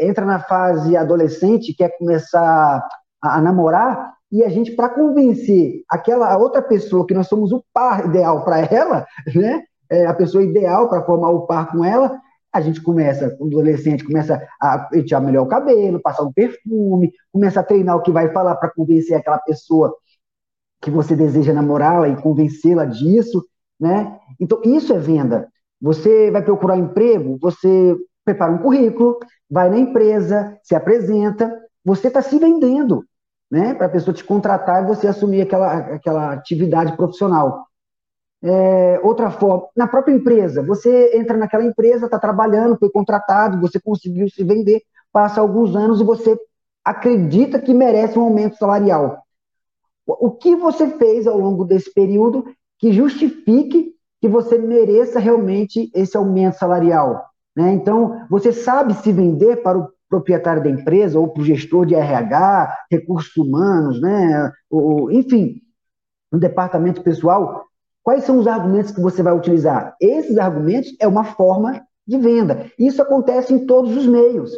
entra 0.00 0.24
na 0.24 0.38
fase 0.38 0.96
adolescente, 0.96 1.74
quer 1.74 1.98
começar 1.98 2.82
a, 3.22 3.36
a 3.36 3.40
namorar, 3.42 4.14
e 4.32 4.42
a 4.42 4.48
gente, 4.48 4.72
para 4.72 4.88
convencer 4.88 5.82
aquela 5.90 6.38
outra 6.38 6.62
pessoa 6.62 7.06
que 7.06 7.14
nós 7.14 7.28
somos 7.28 7.52
o 7.52 7.62
par 7.72 8.06
ideal 8.06 8.44
para 8.44 8.60
ela, 8.60 9.06
né? 9.34 9.62
É, 9.90 10.06
a 10.06 10.14
pessoa 10.14 10.42
ideal 10.42 10.88
para 10.88 11.04
formar 11.04 11.28
o 11.28 11.46
par 11.46 11.70
com 11.70 11.84
ela, 11.84 12.18
a 12.54 12.60
gente 12.60 12.80
começa, 12.80 13.36
o 13.40 13.46
adolescente 13.48 14.04
começa 14.04 14.40
a 14.60 14.78
pentear 14.78 15.20
melhor 15.20 15.42
o 15.42 15.48
cabelo, 15.48 16.00
passar 16.00 16.22
um 16.22 16.32
perfume, 16.32 17.12
começa 17.32 17.58
a 17.58 17.64
treinar 17.64 17.96
o 17.96 18.02
que 18.02 18.12
vai 18.12 18.32
falar 18.32 18.54
para 18.54 18.70
convencer 18.70 19.16
aquela 19.16 19.38
pessoa 19.38 19.92
que 20.80 20.88
você 20.88 21.16
deseja 21.16 21.52
namorá-la 21.52 22.08
e 22.08 22.22
convencê-la 22.22 22.84
disso, 22.84 23.44
né? 23.80 24.20
Então, 24.38 24.60
isso 24.64 24.94
é 24.94 24.98
venda. 24.98 25.48
Você 25.80 26.30
vai 26.30 26.42
procurar 26.42 26.76
emprego, 26.76 27.36
você 27.40 27.96
prepara 28.24 28.52
um 28.52 28.58
currículo, 28.58 29.18
vai 29.50 29.68
na 29.68 29.78
empresa, 29.78 30.56
se 30.62 30.76
apresenta, 30.76 31.52
você 31.84 32.06
está 32.06 32.22
se 32.22 32.38
vendendo, 32.38 33.04
né? 33.50 33.74
Para 33.74 33.86
a 33.86 33.90
pessoa 33.90 34.14
te 34.14 34.22
contratar 34.22 34.84
e 34.84 34.86
você 34.86 35.08
assumir 35.08 35.42
aquela, 35.42 35.76
aquela 35.76 36.32
atividade 36.32 36.96
profissional. 36.96 37.66
É, 38.46 39.00
outra 39.02 39.30
forma, 39.30 39.68
na 39.74 39.88
própria 39.88 40.12
empresa, 40.12 40.62
você 40.62 41.16
entra 41.16 41.34
naquela 41.34 41.64
empresa, 41.64 42.04
está 42.04 42.18
trabalhando, 42.18 42.76
foi 42.78 42.90
contratado, 42.90 43.58
você 43.58 43.80
conseguiu 43.80 44.28
se 44.28 44.44
vender, 44.44 44.82
passa 45.10 45.40
alguns 45.40 45.74
anos 45.74 45.98
e 45.98 46.04
você 46.04 46.38
acredita 46.84 47.58
que 47.58 47.72
merece 47.72 48.18
um 48.18 48.22
aumento 48.22 48.58
salarial. 48.58 49.22
O 50.06 50.30
que 50.30 50.54
você 50.54 50.86
fez 50.98 51.26
ao 51.26 51.38
longo 51.38 51.64
desse 51.64 51.90
período 51.94 52.44
que 52.78 52.92
justifique 52.92 53.94
que 54.20 54.28
você 54.28 54.58
mereça 54.58 55.18
realmente 55.18 55.90
esse 55.94 56.14
aumento 56.14 56.58
salarial? 56.58 57.24
Né? 57.56 57.72
Então, 57.72 58.26
você 58.28 58.52
sabe 58.52 58.92
se 58.92 59.10
vender 59.10 59.62
para 59.62 59.78
o 59.78 59.88
proprietário 60.06 60.62
da 60.62 60.68
empresa 60.68 61.18
ou 61.18 61.28
para 61.28 61.40
o 61.40 61.46
gestor 61.46 61.86
de 61.86 61.94
RH, 61.94 62.76
recursos 62.90 63.34
humanos, 63.38 63.98
né? 64.02 64.52
ou, 64.68 65.10
enfim, 65.10 65.62
no 66.30 66.38
departamento 66.38 67.02
pessoal, 67.02 67.64
Quais 68.04 68.24
são 68.24 68.38
os 68.38 68.46
argumentos 68.46 68.92
que 68.92 69.00
você 69.00 69.22
vai 69.22 69.34
utilizar? 69.34 69.96
Esses 69.98 70.36
argumentos 70.36 70.94
é 71.00 71.08
uma 71.08 71.24
forma 71.24 71.82
de 72.06 72.18
venda. 72.18 72.70
Isso 72.78 73.00
acontece 73.00 73.54
em 73.54 73.66
todos 73.66 73.96
os 73.96 74.06
meios. 74.06 74.52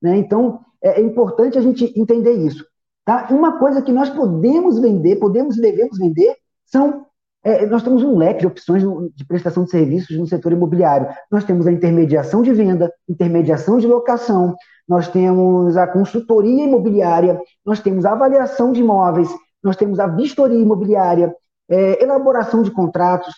Né? 0.00 0.16
Então, 0.18 0.60
é, 0.80 1.00
é 1.00 1.02
importante 1.02 1.58
a 1.58 1.60
gente 1.60 1.92
entender 1.98 2.32
isso. 2.34 2.64
Tá? 3.04 3.26
Uma 3.30 3.58
coisa 3.58 3.82
que 3.82 3.92
nós 3.92 4.08
podemos 4.08 4.78
vender, 4.78 5.16
podemos 5.16 5.58
e 5.58 5.60
devemos 5.60 5.98
vender, 5.98 6.36
são. 6.64 7.06
É, 7.44 7.66
nós 7.66 7.82
temos 7.82 8.04
um 8.04 8.16
leque 8.16 8.42
de 8.42 8.46
opções 8.46 8.84
de 9.16 9.24
prestação 9.26 9.64
de 9.64 9.70
serviços 9.72 10.16
no 10.16 10.28
setor 10.28 10.52
imobiliário. 10.52 11.08
Nós 11.28 11.42
temos 11.42 11.66
a 11.66 11.72
intermediação 11.72 12.40
de 12.40 12.52
venda, 12.52 12.92
intermediação 13.08 13.78
de 13.78 13.88
locação, 13.88 14.54
nós 14.88 15.08
temos 15.08 15.76
a 15.76 15.88
consultoria 15.88 16.62
imobiliária, 16.62 17.40
nós 17.66 17.80
temos 17.80 18.04
a 18.04 18.12
avaliação 18.12 18.70
de 18.70 18.78
imóveis, 18.80 19.28
nós 19.60 19.74
temos 19.74 19.98
a 19.98 20.06
vistoria 20.06 20.60
imobiliária, 20.60 21.34
é, 21.72 22.02
elaboração 22.02 22.62
de 22.62 22.70
contratos. 22.70 23.34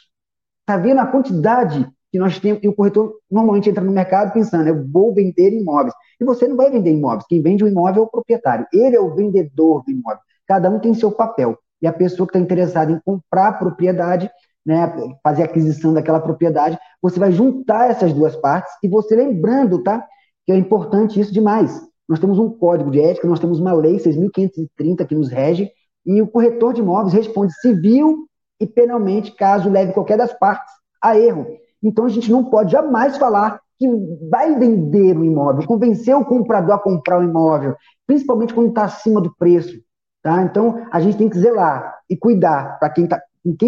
Está 0.61 0.77
vendo 0.77 0.99
a 0.99 1.07
quantidade 1.07 1.89
que 2.11 2.19
nós 2.19 2.39
temos? 2.41 2.63
E 2.65 2.69
o 2.69 2.75
corretor 2.75 3.15
normalmente 3.31 3.71
entra 3.71 3.85
no 3.85 3.93
mercado 3.93 4.33
pensando, 4.33 4.67
eu 4.67 4.85
vou 4.89 5.15
vender 5.15 5.53
imóveis. 5.53 5.95
E 6.21 6.25
você 6.25 6.49
não 6.49 6.57
vai 6.57 6.71
vender 6.71 6.93
imóveis. 6.93 7.27
Quem 7.29 7.41
vende 7.41 7.63
o 7.63 7.69
imóvel 7.69 8.03
é 8.03 8.07
o 8.07 8.11
proprietário. 8.11 8.67
Ele 8.73 8.97
é 8.97 9.01
o 9.01 9.15
vendedor 9.15 9.85
do 9.85 9.93
imóvel. 9.93 10.19
Cada 10.49 10.69
um 10.69 10.81
tem 10.81 10.93
seu 10.95 11.13
papel. 11.13 11.57
E 11.81 11.87
a 11.87 11.93
pessoa 11.93 12.27
que 12.27 12.31
está 12.31 12.41
interessada 12.41 12.91
em 12.91 13.01
comprar 13.05 13.49
a 13.49 13.53
propriedade, 13.53 14.29
né, 14.67 14.93
fazer 15.23 15.43
a 15.43 15.45
aquisição 15.45 15.93
daquela 15.93 16.19
propriedade, 16.19 16.79
você 17.01 17.21
vai 17.21 17.31
juntar 17.31 17.91
essas 17.91 18.13
duas 18.13 18.35
partes 18.35 18.73
e 18.83 18.89
você 18.89 19.15
lembrando, 19.15 19.83
tá? 19.83 20.05
Que 20.47 20.53
é 20.53 20.57
importante 20.57 21.21
isso 21.21 21.33
demais. 21.33 21.81
Nós 22.09 22.19
temos 22.19 22.39
um 22.39 22.51
código 22.51 22.91
de 22.91 23.01
ética, 23.01 23.29
nós 23.29 23.39
temos 23.39 23.61
uma 23.61 23.73
lei 23.75 23.97
6.530 23.97 25.07
que 25.07 25.15
nos 25.15 25.29
rege, 25.29 25.71
e 26.05 26.21
o 26.21 26.27
corretor 26.27 26.75
de 26.75 26.81
imóveis 26.81 27.15
responde 27.15 27.53
civil 27.61 28.27
e 28.61 28.67
penalmente 28.67 29.33
caso 29.33 29.71
leve 29.71 29.93
qualquer 29.93 30.19
das 30.19 30.33
partes 30.39 30.73
a 31.03 31.19
erro. 31.19 31.47
Então 31.83 32.05
a 32.05 32.09
gente 32.09 32.31
não 32.31 32.45
pode 32.45 32.73
jamais 32.73 33.17
falar 33.17 33.61
que 33.79 33.89
vai 34.31 34.57
vender 34.59 35.17
o 35.17 35.25
imóvel, 35.25 35.67
convencer 35.67 36.15
o 36.15 36.25
comprador 36.25 36.75
a 36.75 36.79
comprar 36.79 37.19
o 37.19 37.25
imóvel, 37.25 37.77
principalmente 38.07 38.55
quando 38.55 38.69
está 38.69 38.85
acima 38.85 39.21
do 39.21 39.35
preço. 39.37 39.79
Tá? 40.23 40.43
Então 40.43 40.87
a 40.91 41.01
gente 41.01 41.19
tem 41.19 41.29
que 41.29 41.39
zelar 41.39 41.99
e 42.09 42.17
cuidar 42.17 42.79
para 42.79 42.91
quem 42.91 43.05
está 43.05 43.21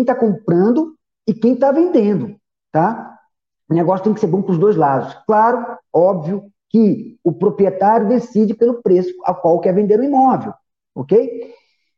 tá 0.06 0.14
comprando 0.14 0.94
e 1.26 1.34
quem 1.34 1.54
está 1.54 1.70
vendendo. 1.72 2.36
Tá? 2.72 3.18
O 3.68 3.74
negócio 3.74 4.04
tem 4.04 4.14
que 4.14 4.20
ser 4.20 4.28
bom 4.28 4.42
para 4.42 4.52
os 4.52 4.58
dois 4.58 4.76
lados. 4.76 5.14
Claro, 5.26 5.76
óbvio 5.92 6.44
que 6.70 7.18
o 7.22 7.32
proprietário 7.32 8.08
decide 8.08 8.54
pelo 8.54 8.82
preço 8.82 9.12
a 9.24 9.34
qual 9.34 9.60
quer 9.60 9.74
vender 9.74 9.98
o 9.98 10.04
imóvel. 10.04 10.54
Ok? 10.94 11.52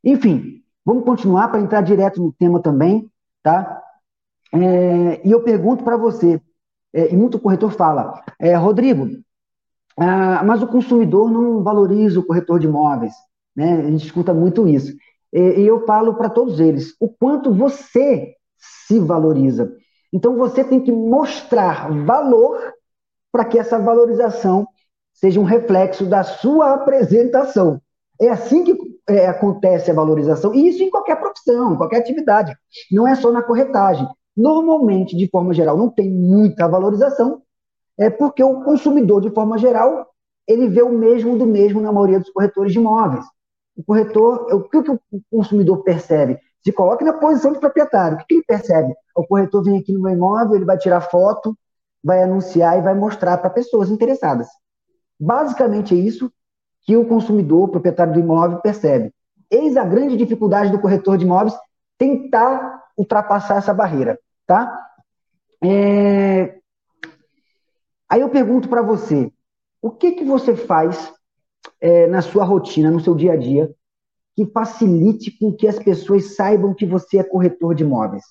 Enfim, 0.05 0.63
vamos 0.85 1.05
continuar 1.05 1.49
para 1.49 1.61
entrar 1.61 1.81
direto 1.83 2.23
no 2.23 2.33
tema 2.33 2.61
também, 2.61 3.11
tá? 3.43 3.83
É, 4.53 5.27
e 5.27 5.31
eu 5.31 5.43
pergunto 5.43 5.85
para 5.85 5.97
você, 5.97 6.41
é, 6.93 7.13
e 7.13 7.17
muito 7.17 7.39
corretor 7.39 7.71
fala, 7.73 8.23
é, 8.39 8.55
Rodrigo, 8.55 9.09
ah, 9.97 10.43
mas 10.45 10.63
o 10.63 10.69
consumidor 10.69 11.31
não 11.31 11.63
valoriza 11.63 12.21
o 12.21 12.25
corretor 12.25 12.59
de 12.59 12.67
imóveis, 12.67 13.15
né? 13.55 13.81
A 13.81 13.91
gente 13.91 14.07
escuta 14.07 14.33
muito 14.33 14.69
isso. 14.69 14.97
E, 15.33 15.61
e 15.61 15.67
eu 15.67 15.85
falo 15.85 16.15
para 16.15 16.31
todos 16.31 16.61
eles, 16.61 16.95
o 17.01 17.09
quanto 17.09 17.53
você 17.53 18.35
se 18.57 18.99
valoriza. 19.01 19.77
Então 20.13 20.37
você 20.37 20.65
tem 20.65 20.81
que 20.81 20.93
mostrar 20.93 21.91
valor 22.05 22.73
para 23.31 23.45
que 23.45 23.59
essa 23.59 23.79
valorização 23.79 24.67
seja 25.13 25.41
um 25.41 25.45
reflexo 25.45 26.07
da 26.07 26.23
sua 26.23 26.75
apresentação. 26.75 27.81
É 28.21 28.29
assim 28.29 28.65
que 28.65 28.98
é, 29.09 29.27
acontece 29.27 29.91
a 29.91 29.95
valorização, 29.95 30.55
e 30.55 30.69
isso 30.69 30.83
em 30.83 30.91
qualquer 30.91 31.17
profissão, 31.17 31.73
em 31.73 31.77
qualquer 31.77 31.99
atividade, 31.99 32.55
não 32.93 33.09
é 33.09 33.15
só 33.15 33.33
na 33.33 33.43
corretagem. 33.43 34.07
Normalmente, 34.37 35.17
de 35.17 35.29
forma 35.29 35.53
geral, 35.53 35.77
não 35.77 35.91
tem 35.91 36.11
muita 36.11 36.69
valorização, 36.69 37.43
é 37.99 38.09
porque 38.09 38.43
o 38.43 38.63
consumidor, 38.63 39.21
de 39.21 39.31
forma 39.31 39.59
geral, 39.59 40.07
ele 40.47 40.69
vê 40.69 40.83
o 40.83 40.93
mesmo 40.93 41.37
do 41.37 41.47
mesmo 41.47 41.81
na 41.81 41.93
maioria 41.93 42.21
dos 42.21 42.31
corretores 42.31 42.73
de 42.73 42.79
imóveis. 42.79 43.25
O 43.77 43.83
corretor, 43.83 44.47
o 44.53 44.63
que, 44.69 44.79
o 44.79 45.01
consumidor 45.31 45.83
percebe? 45.83 46.39
Se 46.65 46.73
coloque 46.73 47.05
na 47.05 47.13
posição 47.13 47.53
de 47.53 47.61
proprietário. 47.61 48.17
O 48.17 48.27
que 48.27 48.35
ele 48.35 48.45
percebe? 48.45 48.95
O 49.17 49.27
corretor 49.27 49.63
vem 49.63 49.79
aqui 49.79 49.93
no 49.93 50.01
meu 50.01 50.13
imóvel, 50.13 50.57
ele 50.57 50.65
vai 50.65 50.79
tirar 50.79 51.01
foto, 51.01 51.57
vai 52.03 52.23
anunciar 52.23 52.79
e 52.79 52.83
vai 52.83 52.95
mostrar 52.95 53.39
para 53.39 53.51
pessoas 53.51 53.91
interessadas. 53.91 54.49
Basicamente 55.19 55.95
é 55.95 55.99
isso 55.99 56.33
que 56.89 56.97
o 56.97 57.05
consumidor, 57.05 57.69
proprietário 57.69 58.15
do 58.15 58.19
imóvel, 58.19 58.63
percebe. 58.63 59.13
Eis 59.51 59.77
a 59.77 59.85
grande 59.85 60.17
dificuldade 60.17 60.73
do 60.73 60.81
corretor 60.81 61.19
de 61.19 61.27
imóveis 61.27 61.55
tentar 61.99 62.83
ultrapassar 62.97 63.59
essa 63.59 63.75
barreira, 63.75 64.19
tá? 64.47 64.75
É... 65.63 66.57
Aí 68.09 68.23
eu 68.23 68.31
pergunto 68.31 68.71
para 68.71 68.81
você, 68.81 69.31
o 69.83 69.91
que 69.91 70.13
que 70.13 70.25
você 70.25 70.57
faz 70.57 71.13
é, 71.79 72.07
na 72.07 72.23
sua 72.23 72.43
rotina, 72.43 72.91
no 72.91 73.01
seu 73.01 73.15
dia 73.15 73.35
a 73.35 73.37
dia, 73.37 73.71
que 74.35 74.47
facilite 74.47 75.31
com 75.39 75.53
que 75.53 75.69
as 75.69 75.79
pessoas 75.79 76.37
saibam 76.37 76.73
que 76.73 76.87
você 76.87 77.19
é 77.19 77.23
corretor 77.23 77.75
de 77.75 77.85
imóveis? 77.85 78.25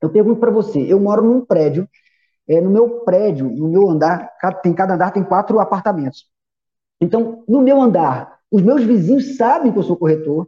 Eu 0.00 0.08
pergunto 0.08 0.40
para 0.40 0.50
você, 0.50 0.80
eu 0.80 0.98
moro 0.98 1.22
num 1.22 1.44
prédio, 1.44 1.86
é, 2.48 2.58
no 2.58 2.70
meu 2.70 3.00
prédio, 3.00 3.50
no 3.50 3.68
meu 3.68 3.90
andar, 3.90 4.30
tem 4.62 4.72
cada 4.72 4.94
andar 4.94 5.10
tem 5.10 5.22
quatro 5.22 5.60
apartamentos. 5.60 6.29
Então, 7.00 7.42
no 7.48 7.60
meu 7.60 7.80
andar, 7.80 8.38
os 8.50 8.62
meus 8.62 8.82
vizinhos 8.84 9.36
sabem 9.36 9.72
que 9.72 9.78
eu 9.78 9.82
sou 9.82 9.96
corretor, 9.96 10.46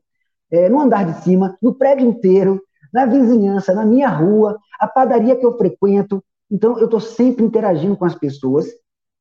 é, 0.51 0.69
no 0.69 0.81
andar 0.81 1.05
de 1.05 1.23
cima, 1.23 1.57
no 1.63 1.75
prédio 1.75 2.07
inteiro, 2.07 2.61
na 2.93 3.07
vizinhança, 3.07 3.73
na 3.73 3.87
minha 3.87 4.09
rua, 4.09 4.59
a 4.79 4.87
padaria 4.87 5.35
que 5.35 5.47
eu 5.47 5.57
frequento. 5.57 6.23
Então, 6.51 6.79
eu 6.79 6.85
estou 6.85 7.01
sempre 7.01 7.45
interagindo 7.45 7.97
com 7.97 8.05
as 8.05 8.15
pessoas, 8.15 8.67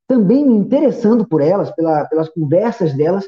também 0.07 0.45
me 0.45 0.55
interessando 0.55 1.25
por 1.25 1.41
elas, 1.41 1.71
pela, 1.71 2.05
pelas 2.05 2.27
conversas 2.27 2.93
delas, 2.93 3.25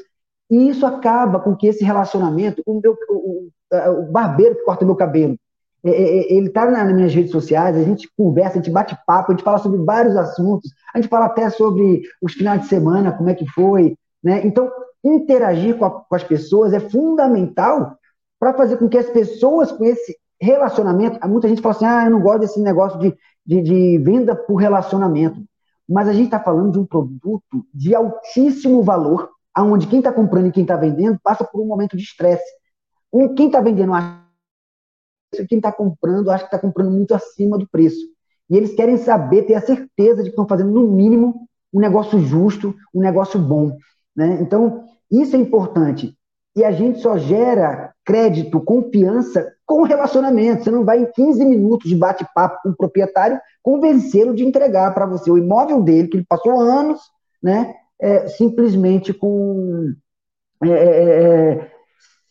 e 0.50 0.68
isso 0.68 0.84
acaba 0.84 1.40
com 1.40 1.56
que 1.56 1.66
esse 1.66 1.82
relacionamento, 1.82 2.62
o, 2.66 2.78
meu, 2.78 2.94
o, 3.08 3.48
o 3.70 4.12
barbeiro 4.12 4.56
que 4.56 4.64
corta 4.64 4.84
meu 4.84 4.94
cabelo, 4.94 5.38
ele 5.84 6.46
está 6.46 6.70
nas 6.70 6.92
minhas 6.94 7.14
redes 7.14 7.30
sociais, 7.30 7.76
a 7.76 7.82
gente 7.82 8.08
conversa, 8.16 8.58
a 8.58 8.62
gente 8.62 8.70
bate 8.70 8.96
papo, 9.06 9.30
a 9.30 9.34
gente 9.34 9.44
fala 9.44 9.58
sobre 9.58 9.78
vários 9.84 10.16
assuntos, 10.16 10.70
a 10.94 10.98
gente 10.98 11.10
fala 11.10 11.26
até 11.26 11.50
sobre 11.50 12.02
os 12.22 12.32
finais 12.32 12.62
de 12.62 12.68
semana, 12.68 13.12
como 13.12 13.28
é 13.28 13.34
que 13.34 13.46
foi, 13.46 13.96
né? 14.22 14.40
Então, 14.46 14.70
interagir 15.04 15.76
com, 15.76 15.84
a, 15.84 15.90
com 15.90 16.14
as 16.14 16.24
pessoas 16.24 16.72
é 16.72 16.80
fundamental 16.80 17.98
para 18.40 18.54
fazer 18.54 18.78
com 18.78 18.88
que 18.88 18.96
as 18.96 19.10
pessoas 19.10 19.70
com 19.70 19.84
esse 19.84 20.16
relacionamento, 20.40 21.18
muita 21.28 21.48
gente 21.48 21.60
fala 21.60 21.74
assim, 21.74 21.84
ah, 21.84 22.04
eu 22.06 22.10
não 22.10 22.20
gosto 22.20 22.40
desse 22.40 22.60
negócio 22.60 22.98
de, 22.98 23.14
de, 23.44 23.62
de 23.62 23.98
venda 23.98 24.34
por 24.34 24.56
relacionamento, 24.56 25.38
mas 25.88 26.08
a 26.08 26.12
gente 26.14 26.26
está 26.26 26.40
falando 26.40 26.72
de 26.72 26.78
um 26.78 26.86
produto 26.86 27.42
de 27.72 27.94
altíssimo 27.94 28.82
valor, 28.82 29.28
aonde 29.54 29.86
quem 29.86 29.98
está 29.98 30.10
comprando 30.10 30.46
e 30.46 30.52
quem 30.52 30.62
está 30.62 30.76
vendendo 30.76 31.18
passa 31.22 31.44
por 31.44 31.60
um 31.60 31.66
momento 31.66 31.96
de 31.96 32.02
estresse. 32.02 32.44
Quem 33.36 33.46
está 33.46 33.60
vendendo 33.60 33.92
acha 33.92 34.23
quem 35.48 35.58
está 35.58 35.72
comprando 35.72 36.30
acha 36.30 36.44
que 36.44 36.54
está 36.54 36.58
comprando 36.58 36.90
muito 36.90 37.14
acima 37.14 37.58
do 37.58 37.68
preço. 37.68 38.00
E 38.48 38.56
eles 38.56 38.74
querem 38.74 38.96
saber, 38.96 39.42
ter 39.42 39.54
a 39.54 39.60
certeza 39.60 40.16
de 40.16 40.24
que 40.24 40.30
estão 40.30 40.46
fazendo, 40.46 40.70
no 40.70 40.86
mínimo, 40.86 41.48
um 41.72 41.80
negócio 41.80 42.18
justo, 42.20 42.74
um 42.94 43.00
negócio 43.00 43.40
bom. 43.40 43.76
Né? 44.14 44.38
Então, 44.40 44.84
isso 45.10 45.34
é 45.34 45.38
importante. 45.38 46.16
E 46.56 46.62
a 46.62 46.70
gente 46.70 47.00
só 47.00 47.18
gera 47.18 47.92
crédito, 48.04 48.60
confiança 48.60 49.52
com 49.66 49.82
relacionamento. 49.82 50.62
Você 50.62 50.70
não 50.70 50.84
vai 50.84 51.00
em 51.00 51.10
15 51.10 51.44
minutos 51.44 51.88
de 51.88 51.96
bate-papo 51.96 52.60
com 52.62 52.70
o 52.70 52.76
proprietário 52.76 53.40
convencê-lo 53.62 54.34
de 54.34 54.44
entregar 54.44 54.92
para 54.94 55.06
você 55.06 55.30
o 55.30 55.38
imóvel 55.38 55.82
dele, 55.82 56.08
que 56.08 56.18
ele 56.18 56.26
passou 56.28 56.60
anos, 56.60 57.00
né? 57.42 57.74
É, 57.98 58.28
simplesmente 58.28 59.14
com. 59.14 59.94
É, 60.62 60.68
é, 60.68 61.52
é 61.52 61.73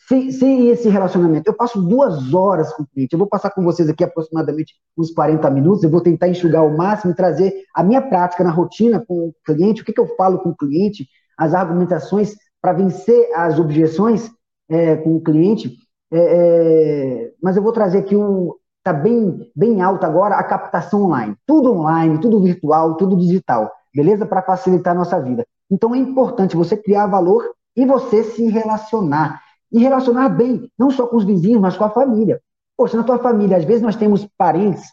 sem, 0.08 0.32
sem, 0.32 0.68
esse 0.70 0.90
relacionamento. 0.90 1.50
Eu 1.50 1.56
passo 1.56 1.82
duas 1.82 2.34
horas 2.34 2.74
com 2.74 2.84
o 2.84 2.88
cliente. 2.88 3.14
Eu 3.14 3.20
vou 3.20 3.28
passar 3.28 3.52
com 3.52 3.64
vocês 3.64 3.88
aqui 3.90 4.04
aproximadamente 4.04 4.74
uns 4.98 5.12
40 5.12 5.50
minutos. 5.50 5.84
Eu 5.84 5.90
vou 5.90 6.02
tentar 6.02 6.28
enxugar 6.28 6.66
o 6.66 6.76
máximo 6.76 7.12
e 7.12 7.16
trazer 7.16 7.54
a 7.76 7.84
minha 7.84 8.02
prática 8.02 8.44
na 8.44 8.52
rotina 8.52 9.04
com 9.06 9.28
o 9.28 9.36
cliente, 9.46 9.82
o 9.82 9.86
que, 9.86 9.94
que 9.94 10.00
eu 10.00 10.16
falo 10.16 10.40
com 10.40 10.50
o 10.50 10.56
cliente, 10.56 11.08
as 11.38 11.54
argumentações 11.54 12.36
para 12.62 12.74
vencer 12.74 13.30
as 13.36 13.60
objeções 13.60 14.32
é, 14.70 14.96
com 14.98 15.16
o 15.16 15.22
cliente. 15.22 15.76
É, 16.12 16.18
é, 16.20 17.32
mas 17.42 17.58
eu 17.58 17.64
vou 17.64 17.72
trazer 17.72 18.00
aqui 18.00 18.16
um. 18.16 18.54
Está 18.80 18.92
bem, 18.92 19.50
bem 19.56 19.82
alto 19.82 20.06
agora 20.06 20.36
a 20.36 20.44
captação 20.44 21.04
online. 21.04 21.38
Tudo 21.48 21.72
online, 21.72 22.20
tudo 22.20 22.42
virtual, 22.42 22.96
tudo 22.98 23.16
digital. 23.16 23.72
Beleza? 23.96 24.26
Para 24.26 24.42
facilitar 24.42 24.94
a 24.94 24.98
nossa 24.98 25.20
vida. 25.22 25.46
Então 25.72 25.96
é 25.96 25.98
importante 25.98 26.58
você 26.58 26.76
criar 26.76 27.08
valor 27.08 27.50
e 27.78 27.86
você 27.86 28.24
se 28.24 28.46
relacionar. 28.50 29.42
E 29.74 29.80
relacionar 29.80 30.30
bem, 30.30 30.70
não 30.78 30.92
só 30.92 31.08
com 31.08 31.18
os 31.18 31.26
vizinhos, 31.26 31.60
mas 31.60 31.76
com 31.76 31.84
a 31.84 31.90
família. 31.90 32.40
Poxa, 32.78 32.96
na 32.96 33.04
tua 33.04 33.20
família, 33.20 33.58
às 33.58 33.66
vezes 33.66 33.82
nós 33.82 33.96
temos 33.96 34.28
parentes, 34.38 34.84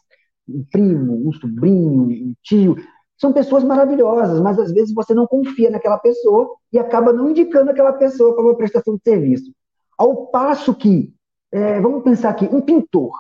um 0.49 0.65
primo, 0.71 1.29
um 1.29 1.33
sobrinho, 1.33 2.03
um 2.05 2.35
tio, 2.43 2.77
são 3.21 3.33
pessoas 3.33 3.63
maravilhosas, 3.63 4.41
mas 4.41 4.59
às 4.59 4.73
vezes 4.73 4.95
você 4.95 5.13
não 5.13 5.27
confia 5.27 5.71
naquela 5.71 5.99
pessoa 5.99 6.57
e 6.73 6.79
acaba 6.79 7.13
não 7.13 7.31
indicando 7.31 7.71
aquela 7.71 7.93
pessoa 7.93 8.35
para 8.35 8.45
uma 8.45 8.57
prestação 8.57 8.95
de 8.97 9.03
serviço. 9.03 9.53
Ao 9.99 10.27
passo 10.29 10.75
que, 10.75 11.13
é, 11.53 11.79
vamos 11.81 12.03
pensar 12.03 12.31
aqui, 12.31 12.49
um 12.51 12.63
pintor, 12.63 13.13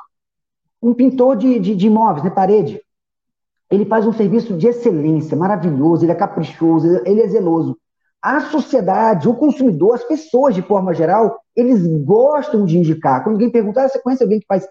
um 0.81 0.94
pintor 0.94 1.37
de, 1.37 1.59
de, 1.59 1.77
de 1.77 1.87
imóveis, 1.87 2.23
de 2.23 2.31
parede, 2.31 2.81
ele 3.70 3.85
faz 3.85 4.07
um 4.07 4.12
serviço 4.12 4.57
de 4.57 4.66
excelência, 4.66 5.37
maravilhoso, 5.37 6.05
ele 6.05 6.12
é 6.12 6.14
caprichoso, 6.14 7.03
ele 7.05 7.20
é 7.20 7.29
zeloso. 7.29 7.79
A 8.22 8.40
sociedade, 8.40 9.28
o 9.28 9.35
consumidor, 9.35 9.94
as 9.94 10.04
pessoas 10.04 10.54
de 10.54 10.62
forma 10.62 10.94
geral, 10.94 11.38
eles 11.56 11.87
gostam 12.04 12.64
de 12.64 12.78
indicar. 12.78 13.22
Quando 13.22 13.35
alguém 13.35 13.50
pergunta, 13.50 13.83
ah, 13.83 13.88
você 13.88 13.98
conhece 13.98 14.22
alguém 14.22 14.40
que 14.40 14.46
faz 14.46 14.68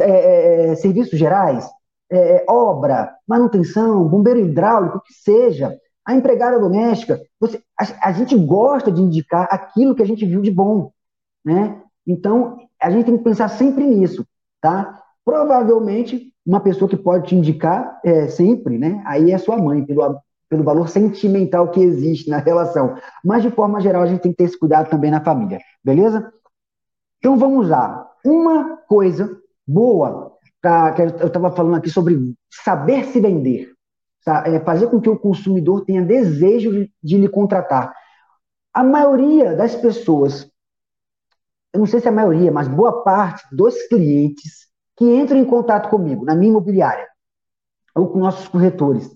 é, 0.00 0.70
é, 0.70 0.74
serviços 0.76 1.18
gerais? 1.18 1.68
é, 2.10 2.44
obra, 2.48 3.14
manutenção, 3.26 4.06
bombeiro 4.08 4.40
hidráulico, 4.40 4.98
o 4.98 5.00
que 5.00 5.12
seja, 5.12 5.76
a 6.04 6.14
empregada 6.14 6.58
doméstica, 6.58 7.20
você, 7.40 7.60
a, 7.78 8.08
a, 8.08 8.12
gente 8.12 8.36
gosta 8.36 8.92
de 8.92 9.02
indicar 9.02 9.48
aquilo 9.50 9.94
que 9.94 10.02
a 10.02 10.06
gente 10.06 10.24
viu 10.24 10.40
de 10.40 10.50
bom, 10.50 10.92
né? 11.44 11.82
Então, 12.06 12.58
a 12.80 12.90
gente 12.90 13.06
tem 13.06 13.18
que 13.18 13.24
pensar 13.24 13.48
sempre 13.48 13.84
nisso, 13.84 14.24
tá? 14.60 15.02
Provavelmente, 15.24 16.32
uma 16.46 16.60
pessoa 16.60 16.88
que 16.88 16.96
pode 16.96 17.28
te 17.28 17.34
indicar 17.34 18.00
é, 18.04 18.28
sempre, 18.28 18.78
né? 18.78 19.02
Aí 19.04 19.32
é 19.32 19.38
sua 19.38 19.56
mãe, 19.56 19.84
pelo, 19.84 20.20
pelo 20.48 20.62
valor 20.62 20.88
sentimental 20.88 21.70
que 21.70 21.80
existe 21.80 22.30
na 22.30 22.38
relação. 22.38 22.96
Mas, 23.24 23.42
de 23.42 23.50
forma 23.50 23.80
geral, 23.80 24.02
a 24.02 24.06
gente 24.06 24.20
tem 24.20 24.32
que 24.32 24.38
ter 24.38 24.44
esse 24.44 24.58
cuidado 24.58 24.88
também 24.88 25.10
na 25.10 25.22
família, 25.22 25.58
beleza? 25.82 26.32
Então, 27.18 27.36
vamos 27.36 27.68
lá. 27.68 28.08
Uma 28.24 28.76
coisa 28.88 29.38
boa 29.66 30.36
pra, 30.60 30.92
que 30.92 31.02
eu 31.02 31.26
estava 31.26 31.50
falando 31.50 31.76
aqui 31.76 31.90
sobre 31.90 32.34
saber 32.50 33.04
se 33.06 33.20
vender, 33.20 33.72
é, 34.44 34.60
fazer 34.60 34.88
com 34.88 35.00
que 35.00 35.08
o 35.08 35.18
consumidor 35.18 35.84
tenha 35.84 36.02
desejo 36.02 36.72
de, 36.72 36.92
de 37.02 37.18
lhe 37.18 37.28
contratar. 37.28 37.92
A 38.72 38.84
maioria 38.84 39.54
das 39.56 39.74
pessoas, 39.74 40.50
eu 41.72 41.80
não 41.80 41.86
sei 41.86 42.00
se 42.00 42.06
é 42.06 42.10
a 42.10 42.14
maioria, 42.14 42.52
mas 42.52 42.68
boa 42.68 43.02
parte 43.02 43.44
dos 43.54 43.74
clientes 43.88 44.66
que 44.96 45.04
entram 45.04 45.38
em 45.38 45.44
contato 45.44 45.88
comigo, 45.88 46.24
na 46.24 46.34
minha 46.34 46.50
imobiliária, 46.50 47.06
ou 47.94 48.08
com 48.08 48.18
nossos 48.18 48.48
corretores, 48.48 49.10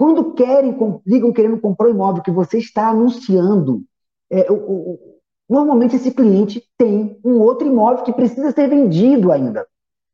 quando 0.00 0.32
querem, 0.32 0.74
ligam 1.06 1.30
querendo 1.30 1.60
comprar 1.60 1.88
o 1.88 1.90
imóvel 1.90 2.22
que 2.22 2.30
você 2.30 2.56
está 2.56 2.88
anunciando, 2.88 3.82
é, 4.30 4.50
o, 4.50 4.54
o, 4.54 4.98
normalmente 5.46 5.94
esse 5.94 6.10
cliente 6.10 6.64
tem 6.78 7.20
um 7.22 7.38
outro 7.38 7.68
imóvel 7.68 8.02
que 8.02 8.12
precisa 8.14 8.50
ser 8.50 8.66
vendido 8.66 9.30
ainda. 9.30 9.66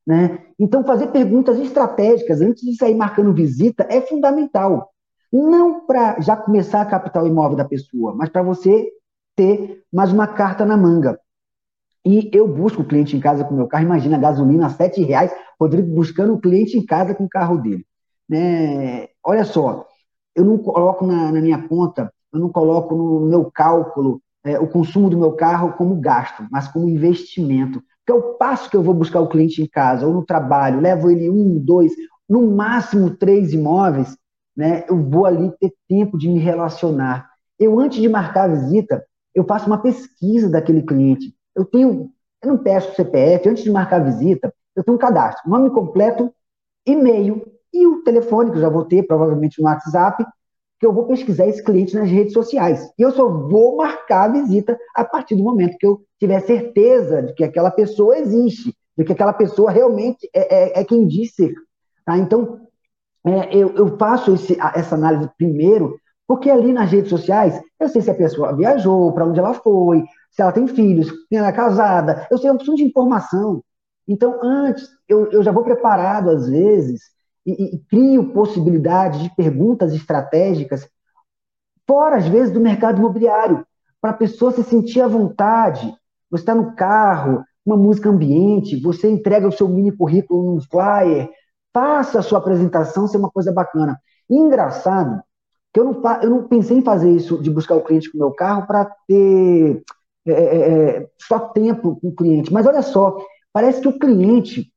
Né? 0.04 0.40
Então, 0.58 0.82
fazer 0.82 1.12
perguntas 1.12 1.56
estratégicas 1.60 2.40
antes 2.40 2.64
de 2.64 2.74
sair 2.74 2.96
marcando 2.96 3.32
visita 3.32 3.86
é 3.88 4.00
fundamental. 4.00 4.90
Não 5.32 5.86
para 5.86 6.20
já 6.20 6.36
começar 6.36 6.80
a 6.80 6.86
captar 6.86 7.22
o 7.22 7.28
imóvel 7.28 7.56
da 7.56 7.64
pessoa, 7.64 8.12
mas 8.12 8.28
para 8.28 8.42
você 8.42 8.88
ter 9.36 9.84
mais 9.92 10.12
uma 10.12 10.26
carta 10.26 10.66
na 10.66 10.76
manga. 10.76 11.16
E 12.04 12.28
eu 12.34 12.48
busco 12.48 12.82
o 12.82 12.84
cliente 12.84 13.16
em 13.16 13.20
casa 13.20 13.44
com 13.44 13.54
meu 13.54 13.68
carro. 13.68 13.84
Imagina, 13.84 14.18
gasolina 14.18 14.66
a 14.66 14.68
R$ 14.68 15.04
reais, 15.04 15.32
Rodrigo 15.60 15.94
buscando 15.94 16.34
o 16.34 16.40
cliente 16.40 16.76
em 16.76 16.84
casa 16.84 17.14
com 17.14 17.22
o 17.22 17.28
carro 17.28 17.58
dele. 17.58 17.86
Né? 18.28 19.08
Olha 19.24 19.44
só, 19.44 19.86
eu 20.34 20.44
não 20.44 20.58
coloco 20.58 21.06
na, 21.06 21.32
na 21.32 21.40
minha 21.40 21.66
conta, 21.66 22.12
eu 22.32 22.40
não 22.40 22.50
coloco 22.50 22.94
no 22.94 23.20
meu 23.26 23.50
cálculo 23.50 24.20
é, 24.46 24.60
o 24.60 24.68
consumo 24.68 25.10
do 25.10 25.18
meu 25.18 25.32
carro 25.32 25.72
como 25.72 26.00
gasto, 26.00 26.46
mas 26.50 26.68
como 26.68 26.88
investimento. 26.88 27.82
Porque 28.04 28.12
é 28.12 28.14
o 28.14 28.34
passo 28.34 28.70
que 28.70 28.76
eu 28.76 28.82
vou 28.82 28.94
buscar 28.94 29.20
o 29.20 29.28
cliente 29.28 29.60
em 29.60 29.66
casa 29.66 30.06
ou 30.06 30.14
no 30.14 30.24
trabalho, 30.24 30.80
levo 30.80 31.10
ele 31.10 31.28
um, 31.28 31.58
dois, 31.58 31.92
no 32.28 32.48
máximo 32.52 33.10
três 33.10 33.52
imóveis, 33.52 34.16
né? 34.56 34.84
Eu 34.88 35.02
vou 35.02 35.26
ali 35.26 35.50
ter 35.58 35.72
tempo 35.88 36.16
de 36.16 36.28
me 36.28 36.38
relacionar. 36.38 37.28
Eu, 37.58 37.80
antes 37.80 38.00
de 38.00 38.08
marcar 38.08 38.44
a 38.44 38.54
visita, 38.54 39.04
eu 39.34 39.44
faço 39.44 39.66
uma 39.66 39.78
pesquisa 39.78 40.48
daquele 40.48 40.82
cliente. 40.82 41.34
Eu 41.54 41.64
tenho, 41.64 42.10
eu 42.42 42.48
não 42.48 42.58
peço 42.58 42.94
CPF, 42.94 43.48
antes 43.48 43.64
de 43.64 43.70
marcar 43.70 44.00
a 44.00 44.04
visita, 44.04 44.54
eu 44.76 44.84
tenho 44.84 44.96
um 44.96 45.00
cadastro, 45.00 45.50
nome 45.50 45.70
completo, 45.70 46.32
e-mail 46.86 47.42
e 47.82 47.86
o 47.86 48.02
telefone, 48.02 48.50
que 48.50 48.56
eu 48.56 48.62
já 48.62 48.68
vou 48.68 48.84
ter, 48.84 49.02
provavelmente 49.04 49.60
no 49.60 49.68
WhatsApp, 49.68 50.24
que 50.78 50.86
eu 50.86 50.92
vou 50.92 51.06
pesquisar 51.06 51.46
esse 51.46 51.62
cliente 51.62 51.94
nas 51.94 52.10
redes 52.10 52.32
sociais. 52.32 52.90
E 52.98 53.02
eu 53.02 53.10
só 53.10 53.28
vou 53.28 53.76
marcar 53.76 54.24
a 54.24 54.32
visita 54.32 54.78
a 54.94 55.04
partir 55.04 55.34
do 55.34 55.42
momento 55.42 55.76
que 55.78 55.86
eu 55.86 56.02
tiver 56.18 56.40
certeza 56.40 57.22
de 57.22 57.34
que 57.34 57.44
aquela 57.44 57.70
pessoa 57.70 58.18
existe, 58.18 58.74
de 58.96 59.04
que 59.04 59.12
aquela 59.12 59.32
pessoa 59.32 59.70
realmente 59.70 60.28
é, 60.34 60.78
é, 60.78 60.80
é 60.80 60.84
quem 60.84 61.06
diz 61.06 61.34
ser. 61.34 61.54
Tá? 62.04 62.18
Então, 62.18 62.60
é, 63.24 63.56
eu, 63.56 63.74
eu, 63.74 63.96
faço 63.96 64.34
esse, 64.34 64.56
essa 64.74 64.94
análise 64.94 65.28
primeiro, 65.36 65.98
porque 66.28 66.50
ali 66.50 66.72
nas 66.72 66.90
redes 66.90 67.10
sociais, 67.10 67.60
eu 67.80 67.88
sei 67.88 68.02
se 68.02 68.10
a 68.10 68.14
pessoa 68.14 68.54
viajou, 68.54 69.12
para 69.12 69.24
onde 69.24 69.38
ela 69.38 69.54
foi, 69.54 70.04
se 70.30 70.42
ela 70.42 70.52
tem 70.52 70.66
filhos, 70.68 71.08
se 71.08 71.36
ela 71.36 71.48
é 71.48 71.52
casada, 71.52 72.26
eu 72.30 72.38
sei 72.38 72.50
uma 72.50 72.56
opção 72.56 72.74
de 72.74 72.84
informação. 72.84 73.62
Então, 74.06 74.38
antes, 74.42 74.88
eu, 75.08 75.30
eu 75.32 75.42
já 75.42 75.50
vou 75.50 75.64
preparado, 75.64 76.30
às 76.30 76.48
vezes, 76.48 77.00
e, 77.46 77.76
e 77.76 77.78
crio 77.88 78.32
possibilidades 78.32 79.22
de 79.22 79.34
perguntas 79.34 79.94
estratégicas 79.94 80.88
fora, 81.86 82.16
às 82.16 82.26
vezes, 82.26 82.52
do 82.52 82.60
mercado 82.60 82.98
imobiliário, 82.98 83.64
para 84.00 84.10
a 84.10 84.14
pessoa 84.14 84.52
se 84.52 84.64
sentir 84.64 85.00
à 85.00 85.06
vontade. 85.06 85.94
Você 86.30 86.42
está 86.42 86.54
no 86.54 86.74
carro, 86.74 87.44
uma 87.64 87.76
música 87.76 88.08
ambiente, 88.08 88.80
você 88.80 89.08
entrega 89.08 89.48
o 89.48 89.52
seu 89.52 89.68
mini 89.68 89.92
currículo 89.92 90.54
num 90.54 90.60
flyer, 90.60 91.30
faça 91.72 92.18
a 92.18 92.22
sua 92.22 92.38
apresentação 92.38 93.06
ser 93.06 93.18
uma 93.18 93.30
coisa 93.30 93.52
bacana. 93.52 93.98
Engraçado 94.28 95.22
que 95.72 95.80
eu 95.80 95.84
não, 95.84 96.02
eu 96.22 96.30
não 96.30 96.48
pensei 96.48 96.78
em 96.78 96.82
fazer 96.82 97.10
isso, 97.10 97.40
de 97.42 97.50
buscar 97.50 97.76
o 97.76 97.82
cliente 97.82 98.10
com 98.10 98.16
o 98.18 98.20
meu 98.20 98.32
carro 98.32 98.66
para 98.66 98.86
ter 99.06 99.84
é, 100.26 100.32
é, 100.32 100.70
é, 100.70 101.10
só 101.20 101.38
tempo 101.38 102.00
com 102.00 102.08
o 102.08 102.14
cliente. 102.14 102.52
Mas 102.52 102.66
olha 102.66 102.82
só, 102.82 103.16
parece 103.52 103.80
que 103.80 103.88
o 103.88 103.98
cliente, 103.98 104.72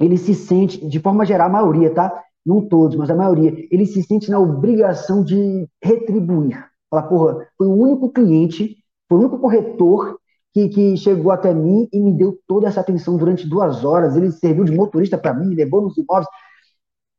ele 0.00 0.16
se 0.16 0.34
sente, 0.34 0.86
de 0.86 1.00
forma 1.00 1.24
geral, 1.24 1.48
a 1.48 1.52
maioria, 1.52 1.92
tá? 1.92 2.22
Não 2.44 2.66
todos, 2.66 2.96
mas 2.96 3.10
a 3.10 3.14
maioria, 3.14 3.52
ele 3.70 3.84
se 3.84 4.02
sente 4.02 4.30
na 4.30 4.38
obrigação 4.38 5.22
de 5.22 5.68
retribuir. 5.82 6.64
Fala, 6.90 7.02
porra, 7.02 7.46
foi 7.56 7.66
o 7.66 7.74
único 7.74 8.10
cliente, 8.10 8.76
foi 9.08 9.18
o 9.18 9.20
único 9.22 9.38
corretor 9.38 10.18
que, 10.54 10.68
que 10.68 10.96
chegou 10.96 11.30
até 11.30 11.52
mim 11.52 11.88
e 11.92 12.00
me 12.00 12.12
deu 12.12 12.38
toda 12.46 12.68
essa 12.68 12.80
atenção 12.80 13.16
durante 13.16 13.48
duas 13.48 13.84
horas. 13.84 14.16
Ele 14.16 14.30
serviu 14.30 14.64
de 14.64 14.72
motorista 14.72 15.18
para 15.18 15.34
mim, 15.34 15.54
levou 15.54 15.82
nos 15.82 15.96
imóveis. 15.98 16.28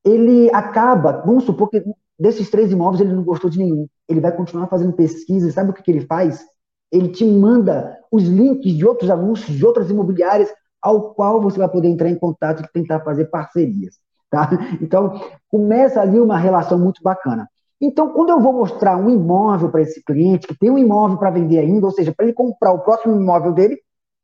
Ele 0.03 0.49
acaba, 0.51 1.21
vamos 1.25 1.43
supor 1.43 1.69
que 1.69 1.83
desses 2.17 2.49
três 2.49 2.71
imóveis 2.71 3.01
ele 3.01 3.13
não 3.13 3.23
gostou 3.23 3.49
de 3.49 3.59
nenhum. 3.59 3.87
Ele 4.07 4.19
vai 4.19 4.35
continuar 4.35 4.67
fazendo 4.67 4.93
pesquisa. 4.93 5.51
Sabe 5.51 5.71
o 5.71 5.73
que, 5.73 5.83
que 5.83 5.91
ele 5.91 6.05
faz? 6.05 6.43
Ele 6.91 7.09
te 7.09 7.23
manda 7.25 7.97
os 8.11 8.23
links 8.23 8.73
de 8.73 8.85
outros 8.85 9.09
anúncios, 9.09 9.55
de 9.55 9.65
outras 9.65 9.89
imobiliárias, 9.89 10.49
ao 10.81 11.13
qual 11.13 11.41
você 11.41 11.57
vai 11.57 11.69
poder 11.69 11.87
entrar 11.87 12.09
em 12.09 12.15
contato 12.15 12.63
e 12.63 12.71
tentar 12.71 13.01
fazer 13.01 13.25
parcerias. 13.25 13.95
Tá? 14.29 14.49
Então, 14.81 15.19
começa 15.49 15.99
ali 15.99 16.19
uma 16.19 16.37
relação 16.37 16.77
muito 16.77 17.01
bacana. 17.01 17.49
Então, 17.81 18.09
quando 18.09 18.29
eu 18.29 18.39
vou 18.39 18.53
mostrar 18.53 18.97
um 18.97 19.09
imóvel 19.09 19.69
para 19.69 19.81
esse 19.81 20.03
cliente, 20.03 20.47
que 20.47 20.57
tem 20.57 20.69
um 20.69 20.77
imóvel 20.77 21.17
para 21.17 21.31
vender 21.31 21.59
ainda, 21.59 21.85
ou 21.85 21.91
seja, 21.91 22.13
para 22.13 22.25
ele 22.25 22.33
comprar 22.33 22.73
o 22.73 22.79
próximo 22.79 23.15
imóvel 23.15 23.53
dele, 23.53 23.77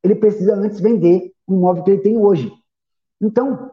ele 0.03 0.15
precisa 0.15 0.53
antes 0.55 0.79
vender 0.79 1.31
o 1.47 1.55
imóvel 1.55 1.83
que 1.83 1.91
ele 1.91 2.01
tem 2.01 2.17
hoje. 2.17 2.51
Então, 3.21 3.71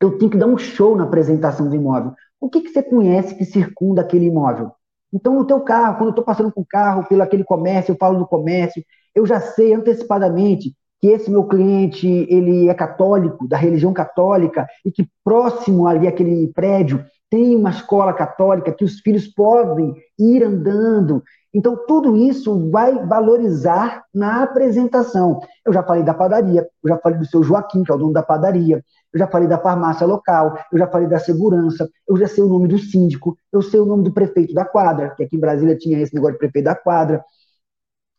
eu 0.00 0.18
tenho 0.18 0.30
que 0.30 0.36
dar 0.36 0.46
um 0.46 0.58
show 0.58 0.96
na 0.96 1.04
apresentação 1.04 1.68
do 1.68 1.74
imóvel. 1.74 2.12
O 2.40 2.50
que, 2.50 2.60
que 2.60 2.68
você 2.68 2.82
conhece 2.82 3.34
que 3.34 3.44
circunda 3.44 4.02
aquele 4.02 4.26
imóvel? 4.26 4.72
Então, 5.12 5.34
no 5.34 5.46
teu 5.46 5.60
carro, 5.60 5.96
quando 5.96 6.08
eu 6.08 6.10
estou 6.10 6.24
passando 6.24 6.52
com 6.52 6.60
o 6.60 6.66
carro 6.66 7.06
pelo 7.08 7.22
aquele 7.22 7.44
comércio, 7.44 7.92
eu 7.92 7.96
falo 7.96 8.18
do 8.18 8.26
comércio, 8.26 8.84
eu 9.14 9.24
já 9.24 9.40
sei 9.40 9.72
antecipadamente 9.72 10.76
que 11.00 11.08
esse 11.08 11.30
meu 11.30 11.44
cliente 11.44 12.06
ele 12.28 12.68
é 12.68 12.74
católico, 12.74 13.46
da 13.46 13.56
religião 13.56 13.92
católica, 13.92 14.66
e 14.84 14.90
que 14.90 15.08
próximo 15.24 15.86
ali 15.86 16.06
aquele 16.06 16.48
prédio 16.48 17.04
tem 17.30 17.56
uma 17.56 17.70
escola 17.70 18.12
católica 18.12 18.72
que 18.72 18.84
os 18.84 19.00
filhos 19.00 19.26
podem 19.26 19.94
ir 20.18 20.42
andando. 20.42 21.22
Então, 21.52 21.76
tudo 21.86 22.16
isso 22.16 22.70
vai 22.70 23.04
valorizar 23.06 24.04
na 24.14 24.42
apresentação. 24.42 25.40
Eu 25.64 25.72
já 25.72 25.82
falei 25.82 26.02
da 26.02 26.12
padaria, 26.14 26.66
eu 26.84 26.88
já 26.88 26.98
falei 26.98 27.18
do 27.18 27.24
seu 27.24 27.42
Joaquim, 27.42 27.82
que 27.82 27.90
é 27.90 27.94
o 27.94 27.98
dono 27.98 28.12
da 28.12 28.22
padaria, 28.22 28.82
eu 29.12 29.18
já 29.18 29.26
falei 29.26 29.48
da 29.48 29.58
farmácia 29.58 30.06
local, 30.06 30.58
eu 30.70 30.78
já 30.78 30.86
falei 30.86 31.08
da 31.08 31.18
segurança, 31.18 31.88
eu 32.06 32.16
já 32.16 32.28
sei 32.28 32.44
o 32.44 32.48
nome 32.48 32.68
do 32.68 32.78
síndico, 32.78 33.36
eu 33.50 33.62
sei 33.62 33.80
o 33.80 33.86
nome 33.86 34.04
do 34.04 34.12
prefeito 34.12 34.52
da 34.52 34.64
quadra, 34.64 35.14
que 35.16 35.24
aqui 35.24 35.36
em 35.36 35.40
Brasília 35.40 35.76
tinha 35.76 35.98
esse 35.98 36.14
negócio 36.14 36.34
de 36.34 36.38
prefeito 36.38 36.66
da 36.66 36.74
quadra. 36.74 37.24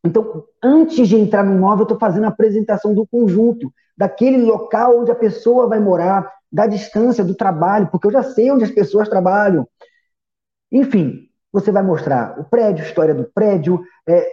Então, 0.04 0.44
antes 0.64 1.08
de 1.08 1.16
entrar 1.16 1.44
no 1.44 1.56
imóvel, 1.56 1.80
eu 1.80 1.84
estou 1.84 2.00
fazendo 2.00 2.26
a 2.26 2.30
apresentação 2.30 2.94
do 2.94 3.06
conjunto, 3.08 3.72
daquele 3.98 4.38
local 4.38 5.00
onde 5.00 5.12
a 5.12 5.16
pessoa 5.16 5.68
vai 5.68 5.80
morar, 5.80 6.32
da 6.52 6.66
distância 6.66 7.24
do 7.24 7.36
trabalho, 7.36 7.90
porque 7.92 8.08
eu 8.08 8.12
já 8.12 8.24
sei 8.24 8.52
onde 8.52 8.64
as 8.64 8.72
pessoas 8.72 9.10
trabalham. 9.10 9.68
Enfim, 10.72 11.28
você 11.52 11.72
vai 11.72 11.84
mostrar 11.84 12.40
o 12.40 12.44
prédio, 12.46 12.86
história 12.86 13.14
do 13.14 13.26
prédio, 13.34 13.84
é, 14.08 14.28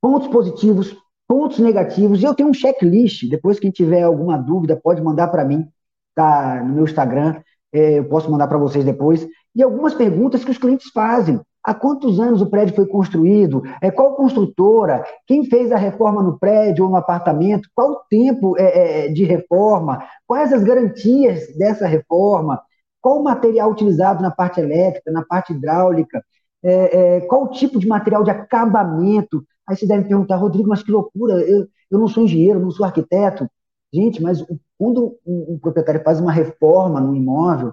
pontos 0.00 0.28
positivos, 0.28 0.96
pontos 1.26 1.58
negativos, 1.58 2.20
e 2.20 2.24
eu 2.24 2.34
tenho 2.34 2.48
um 2.48 2.54
checklist, 2.54 3.28
depois 3.28 3.58
quem 3.58 3.70
tiver 3.70 4.02
alguma 4.02 4.36
dúvida 4.36 4.78
pode 4.80 5.02
mandar 5.02 5.28
para 5.28 5.44
mim, 5.44 5.66
tá 6.14 6.62
no 6.62 6.74
meu 6.74 6.84
Instagram, 6.84 7.40
é, 7.72 7.98
eu 7.98 8.04
posso 8.08 8.30
mandar 8.30 8.46
para 8.46 8.58
vocês 8.58 8.84
depois, 8.84 9.26
e 9.54 9.62
algumas 9.62 9.94
perguntas 9.94 10.44
que 10.44 10.50
os 10.50 10.58
clientes 10.58 10.90
fazem. 10.92 11.40
Há 11.66 11.74
quantos 11.74 12.20
anos 12.20 12.40
o 12.40 12.46
prédio 12.46 12.76
foi 12.76 12.86
construído? 12.86 13.60
É, 13.82 13.90
qual 13.90 14.14
construtora? 14.14 15.04
Quem 15.26 15.44
fez 15.46 15.72
a 15.72 15.76
reforma 15.76 16.22
no 16.22 16.38
prédio 16.38 16.84
ou 16.84 16.90
no 16.92 16.96
apartamento? 16.96 17.68
Qual 17.74 17.90
o 17.90 18.00
tempo 18.08 18.56
é, 18.56 19.06
é, 19.06 19.08
de 19.08 19.24
reforma? 19.24 20.00
Quais 20.28 20.52
as 20.52 20.62
garantias 20.62 21.48
dessa 21.58 21.84
reforma? 21.88 22.62
Qual 23.02 23.18
o 23.18 23.24
material 23.24 23.72
utilizado 23.72 24.22
na 24.22 24.30
parte 24.30 24.60
elétrica, 24.60 25.10
na 25.10 25.24
parte 25.24 25.52
hidráulica? 25.52 26.22
É, 26.62 27.16
é 27.16 27.20
qual 27.22 27.42
o 27.42 27.50
tipo 27.50 27.80
de 27.80 27.88
material 27.88 28.22
de 28.22 28.30
acabamento? 28.30 29.44
Aí 29.68 29.76
você 29.76 29.88
deve 29.88 30.06
perguntar, 30.06 30.36
Rodrigo, 30.36 30.68
mas 30.68 30.84
que 30.84 30.92
loucura, 30.92 31.34
eu, 31.40 31.66
eu 31.90 31.98
não 31.98 32.06
sou 32.06 32.22
engenheiro, 32.22 32.60
não 32.60 32.70
sou 32.70 32.86
arquiteto. 32.86 33.50
Gente, 33.92 34.22
mas 34.22 34.40
quando 34.78 35.18
o 35.24 35.58
proprietário 35.60 36.04
faz 36.04 36.20
uma 36.20 36.30
reforma 36.30 37.00
no 37.00 37.12
imóvel, 37.16 37.72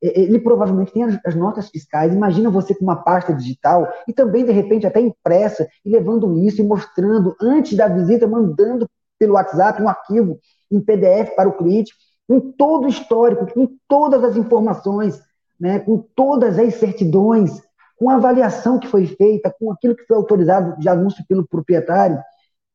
ele 0.00 0.38
provavelmente 0.38 0.92
tem 0.92 1.02
as, 1.02 1.34
notas 1.34 1.68
fiscais. 1.68 2.14
Imagina 2.14 2.50
você 2.50 2.74
com 2.74 2.84
uma 2.84 2.96
pasta 2.96 3.34
digital 3.34 3.88
e 4.06 4.12
também, 4.12 4.44
de 4.44 4.52
repente, 4.52 4.86
até 4.86 5.00
impressa, 5.00 5.68
e 5.84 5.90
levando 5.90 6.38
isso 6.38 6.60
e 6.60 6.64
mostrando 6.64 7.34
antes 7.40 7.76
da 7.76 7.88
visita, 7.88 8.26
mandando 8.26 8.88
pelo 9.18 9.34
WhatsApp 9.34 9.82
um 9.82 9.88
arquivo 9.88 10.38
em 10.70 10.80
PDF 10.80 11.34
para 11.34 11.48
o 11.48 11.56
cliente, 11.56 11.92
com 12.28 12.52
todo 12.52 12.84
o 12.84 12.88
histórico, 12.88 13.52
com 13.52 13.68
todas 13.88 14.22
as 14.22 14.36
informações, 14.36 15.20
né, 15.58 15.80
com 15.80 15.98
todas 16.14 16.58
as 16.58 16.74
certidões, 16.74 17.62
com 17.98 18.08
a 18.10 18.14
avaliação 18.14 18.78
que 18.78 18.86
foi 18.86 19.06
feita, 19.06 19.52
com 19.58 19.72
aquilo 19.72 19.96
que 19.96 20.04
foi 20.04 20.16
autorizado 20.16 20.78
de 20.78 20.88
anúncio 20.88 21.24
pelo 21.28 21.46
proprietário. 21.46 22.18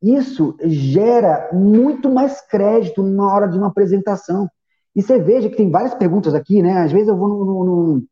Isso 0.01 0.57
gera 0.65 1.49
muito 1.53 2.09
mais 2.09 2.41
crédito 2.41 3.01
na 3.01 3.25
hora 3.25 3.47
de 3.47 3.57
uma 3.57 3.67
apresentação. 3.67 4.49
E 4.95 5.01
você 5.01 5.19
veja 5.19 5.49
que 5.49 5.57
tem 5.57 5.71
várias 5.71 5.93
perguntas 5.93 6.33
aqui, 6.33 6.61
né? 6.61 6.79
Às 6.79 6.91
vezes 6.91 7.07
eu 7.07 7.17
vou 7.17 7.27
no, 7.27 7.63
no, 7.63 8.03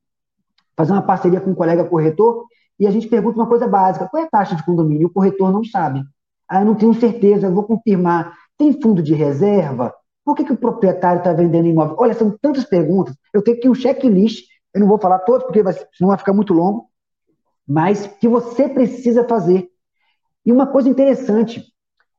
fazer 0.75 0.93
uma 0.93 1.01
parceria 1.01 1.39
com 1.39 1.51
um 1.51 1.55
colega 1.55 1.85
corretor 1.85 2.45
e 2.79 2.87
a 2.87 2.91
gente 2.91 3.07
pergunta 3.07 3.37
uma 3.37 3.47
coisa 3.47 3.67
básica: 3.67 4.07
qual 4.07 4.23
é 4.23 4.25
a 4.25 4.29
taxa 4.29 4.55
de 4.55 4.65
condomínio? 4.65 5.07
O 5.07 5.13
corretor 5.13 5.51
não 5.51 5.63
sabe. 5.63 6.03
Ah, 6.49 6.61
eu 6.61 6.65
não 6.65 6.75
tenho 6.75 6.93
certeza, 6.93 7.47
eu 7.47 7.53
vou 7.53 7.63
confirmar. 7.63 8.35
Tem 8.57 8.79
fundo 8.81 9.01
de 9.01 9.13
reserva? 9.13 9.93
Por 10.25 10.35
que, 10.35 10.43
que 10.43 10.53
o 10.53 10.57
proprietário 10.57 11.19
está 11.19 11.33
vendendo 11.33 11.67
imóvel? 11.67 11.95
Olha, 11.99 12.13
são 12.13 12.35
tantas 12.41 12.65
perguntas. 12.65 13.15
Eu 13.33 13.41
tenho 13.41 13.57
aqui 13.57 13.69
um 13.69 13.75
checklist, 13.75 14.45
eu 14.73 14.81
não 14.81 14.87
vou 14.87 14.99
falar 14.99 15.19
todos, 15.19 15.43
porque 15.43 15.63
vai, 15.63 15.73
senão 15.73 16.09
vai 16.09 16.17
ficar 16.17 16.33
muito 16.33 16.53
longo, 16.53 16.87
mas 17.67 18.07
que 18.07 18.27
você 18.27 18.67
precisa 18.67 19.27
fazer. 19.27 19.69
E 20.45 20.51
uma 20.51 20.67
coisa 20.67 20.89
interessante: 20.89 21.63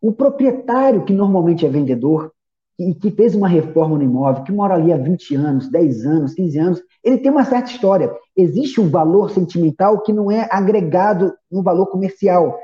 o 0.00 0.12
proprietário, 0.12 1.04
que 1.04 1.12
normalmente 1.12 1.66
é 1.66 1.68
vendedor, 1.68 2.32
e 2.78 2.94
que 2.94 3.10
fez 3.10 3.34
uma 3.34 3.48
reforma 3.48 3.96
no 3.96 4.02
imóvel, 4.02 4.44
que 4.44 4.52
mora 4.52 4.74
ali 4.74 4.92
há 4.92 4.96
20 4.96 5.34
anos, 5.36 5.68
10 5.70 6.06
anos, 6.06 6.34
15 6.34 6.58
anos, 6.58 6.82
ele 7.04 7.18
tem 7.18 7.30
uma 7.30 7.44
certa 7.44 7.70
história. 7.70 8.12
Existe 8.36 8.80
um 8.80 8.88
valor 8.88 9.30
sentimental 9.30 10.00
que 10.00 10.12
não 10.12 10.30
é 10.30 10.48
agregado 10.50 11.34
no 11.50 11.62
valor 11.62 11.86
comercial. 11.86 12.58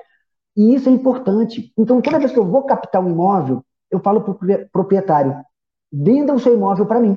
E 0.57 0.75
isso 0.75 0.88
é 0.88 0.92
importante. 0.92 1.73
Então, 1.77 2.01
toda 2.01 2.18
vez 2.18 2.33
que 2.33 2.38
eu 2.38 2.47
vou 2.47 2.62
captar 2.64 3.05
um 3.05 3.11
imóvel, 3.11 3.64
eu 3.90 4.01
falo 4.01 4.23
para 4.23 4.33
o 4.33 4.68
proprietário: 4.73 5.37
venda 5.92 6.35
o 6.35 6.40
seu 6.40 6.55
imóvel 6.55 6.87
para 6.87 7.01
mim. 7.01 7.16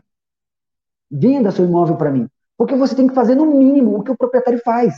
Venda 1.09 1.51
seu 1.51 1.65
imóvel 1.65 1.95
para 1.95 2.11
mim. 2.11 2.27
Porque 2.57 2.75
você 2.75 2.95
tem 2.95 3.07
que 3.07 3.15
fazer 3.15 3.35
no 3.35 3.45
mínimo 3.45 3.97
o 3.97 4.03
que 4.03 4.11
o 4.11 4.17
proprietário 4.17 4.61
faz. 4.63 4.95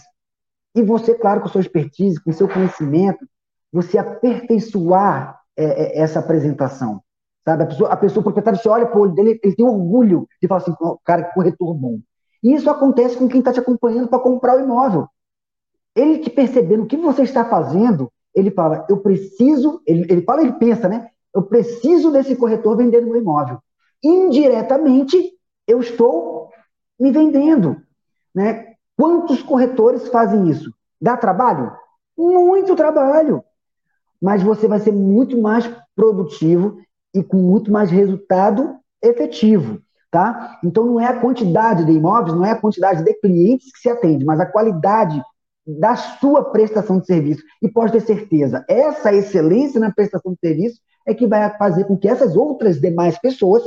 E 0.75 0.81
você, 0.81 1.13
claro, 1.13 1.41
com 1.41 1.47
sua 1.47 1.61
expertise, 1.61 2.21
com 2.21 2.31
seu 2.31 2.47
conhecimento, 2.47 3.25
você 3.71 3.97
aperfeiçoar 3.97 5.39
é, 5.55 5.63
é, 5.63 6.01
essa 6.01 6.19
apresentação. 6.19 7.02
Sabe? 7.45 7.63
A 7.63 7.67
pessoa, 7.67 7.89
a 7.89 7.97
pessoa 7.97 8.21
o 8.21 8.23
proprietário, 8.23 8.59
você 8.59 8.69
olha 8.69 8.85
para 8.85 8.97
o 8.97 9.01
olho 9.01 9.13
dele, 9.13 9.39
ele 9.43 9.55
tem 9.55 9.65
orgulho 9.65 10.27
de 10.41 10.47
falar 10.47 10.61
assim, 10.61 10.73
cara, 11.03 11.23
que 11.23 11.33
corretor 11.33 11.73
bom. 11.73 11.99
E 12.41 12.53
isso 12.53 12.69
acontece 12.69 13.17
com 13.17 13.27
quem 13.27 13.39
está 13.39 13.51
te 13.51 13.59
acompanhando 13.59 14.07
para 14.07 14.19
comprar 14.19 14.57
o 14.57 14.61
imóvel. 14.61 15.07
Ele 15.95 16.19
te 16.19 16.29
percebendo 16.29 16.83
o 16.83 16.87
que 16.87 16.97
você 16.97 17.23
está 17.23 17.45
fazendo, 17.45 18.11
ele 18.33 18.49
fala, 18.49 18.85
eu 18.89 18.97
preciso, 18.97 19.81
ele, 19.85 20.05
ele 20.09 20.21
fala, 20.23 20.41
ele 20.41 20.53
pensa, 20.53 20.89
né? 20.89 21.09
Eu 21.33 21.43
preciso 21.43 22.11
desse 22.11 22.35
corretor 22.35 22.77
vendendo 22.77 23.07
meu 23.07 23.17
imóvel. 23.17 23.59
Indiretamente, 24.03 25.33
eu 25.67 25.79
estou 25.79 26.49
me 26.99 27.11
vendendo. 27.11 27.77
Né? 28.33 28.73
Quantos 28.97 29.41
corretores 29.41 30.07
fazem 30.09 30.49
isso? 30.49 30.73
Dá 31.01 31.17
trabalho? 31.17 31.71
Muito 32.17 32.75
trabalho. 32.75 33.43
Mas 34.21 34.43
você 34.43 34.67
vai 34.67 34.79
ser 34.79 34.91
muito 34.91 35.39
mais 35.41 35.69
produtivo 35.95 36.77
e 37.13 37.23
com 37.23 37.37
muito 37.37 37.71
mais 37.71 37.89
resultado 37.91 38.75
efetivo. 39.01 39.81
Tá? 40.09 40.59
Então, 40.63 40.85
não 40.85 40.99
é 40.99 41.07
a 41.07 41.19
quantidade 41.19 41.85
de 41.85 41.91
imóveis, 41.91 42.35
não 42.35 42.45
é 42.45 42.51
a 42.51 42.59
quantidade 42.59 43.03
de 43.03 43.13
clientes 43.15 43.71
que 43.71 43.79
se 43.79 43.89
atende, 43.89 44.23
mas 44.23 44.39
a 44.39 44.45
qualidade 44.45 45.19
da 45.65 45.95
sua 45.95 46.51
prestação 46.51 46.99
de 46.99 47.07
serviço. 47.07 47.43
E 47.61 47.67
pode 47.67 47.93
ter 47.93 48.01
certeza, 48.01 48.63
essa 48.69 49.11
excelência 49.13 49.79
na 49.79 49.91
prestação 49.91 50.33
de 50.33 50.39
serviço 50.39 50.79
é 51.05 51.13
que 51.13 51.25
vai 51.25 51.49
fazer 51.57 51.85
com 51.85 51.97
que 51.97 52.07
essas 52.07 52.35
outras 52.35 52.79
demais 52.79 53.17
pessoas, 53.17 53.63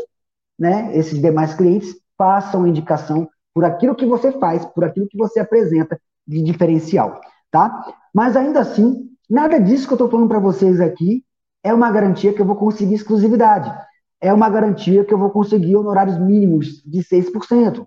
né, 0.58 0.96
esses 0.96 1.20
demais 1.20 1.54
clientes, 1.54 1.96
façam 2.16 2.66
indicação 2.66 3.28
por 3.52 3.64
aquilo 3.64 3.94
que 3.94 4.06
você 4.06 4.30
faz, 4.32 4.64
por 4.66 4.84
aquilo 4.84 5.08
que 5.08 5.18
você 5.18 5.40
apresenta 5.40 6.00
de 6.26 6.42
diferencial. 6.42 7.20
Tá? 7.50 7.92
Mas 8.14 8.36
ainda 8.36 8.60
assim, 8.60 9.10
nada 9.28 9.58
disso 9.58 9.86
que 9.86 9.92
eu 9.92 9.96
estou 9.96 10.10
falando 10.10 10.28
para 10.28 10.38
vocês 10.38 10.80
aqui 10.80 11.24
é 11.66 11.74
uma 11.74 11.90
garantia 11.90 12.32
que 12.32 12.40
eu 12.40 12.46
vou 12.46 12.54
conseguir 12.54 12.94
exclusividade, 12.94 13.72
é 14.20 14.32
uma 14.32 14.48
garantia 14.48 15.04
que 15.04 15.12
eu 15.12 15.18
vou 15.18 15.30
conseguir 15.30 15.74
honorários 15.74 16.16
mínimos 16.16 16.80
de 16.86 17.02
6%, 17.02 17.84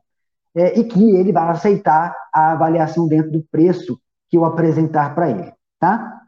é, 0.54 0.78
e 0.78 0.84
que 0.84 1.16
ele 1.16 1.32
vai 1.32 1.48
aceitar 1.50 2.14
a 2.34 2.52
avaliação 2.52 3.08
dentro 3.08 3.32
do 3.32 3.42
preço 3.50 3.98
que 4.30 4.36
eu 4.36 4.44
apresentar 4.44 5.16
para 5.16 5.30
ele, 5.30 5.54
tá? 5.80 6.22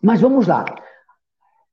Mas 0.00 0.20
vamos 0.20 0.46
lá. 0.46 0.64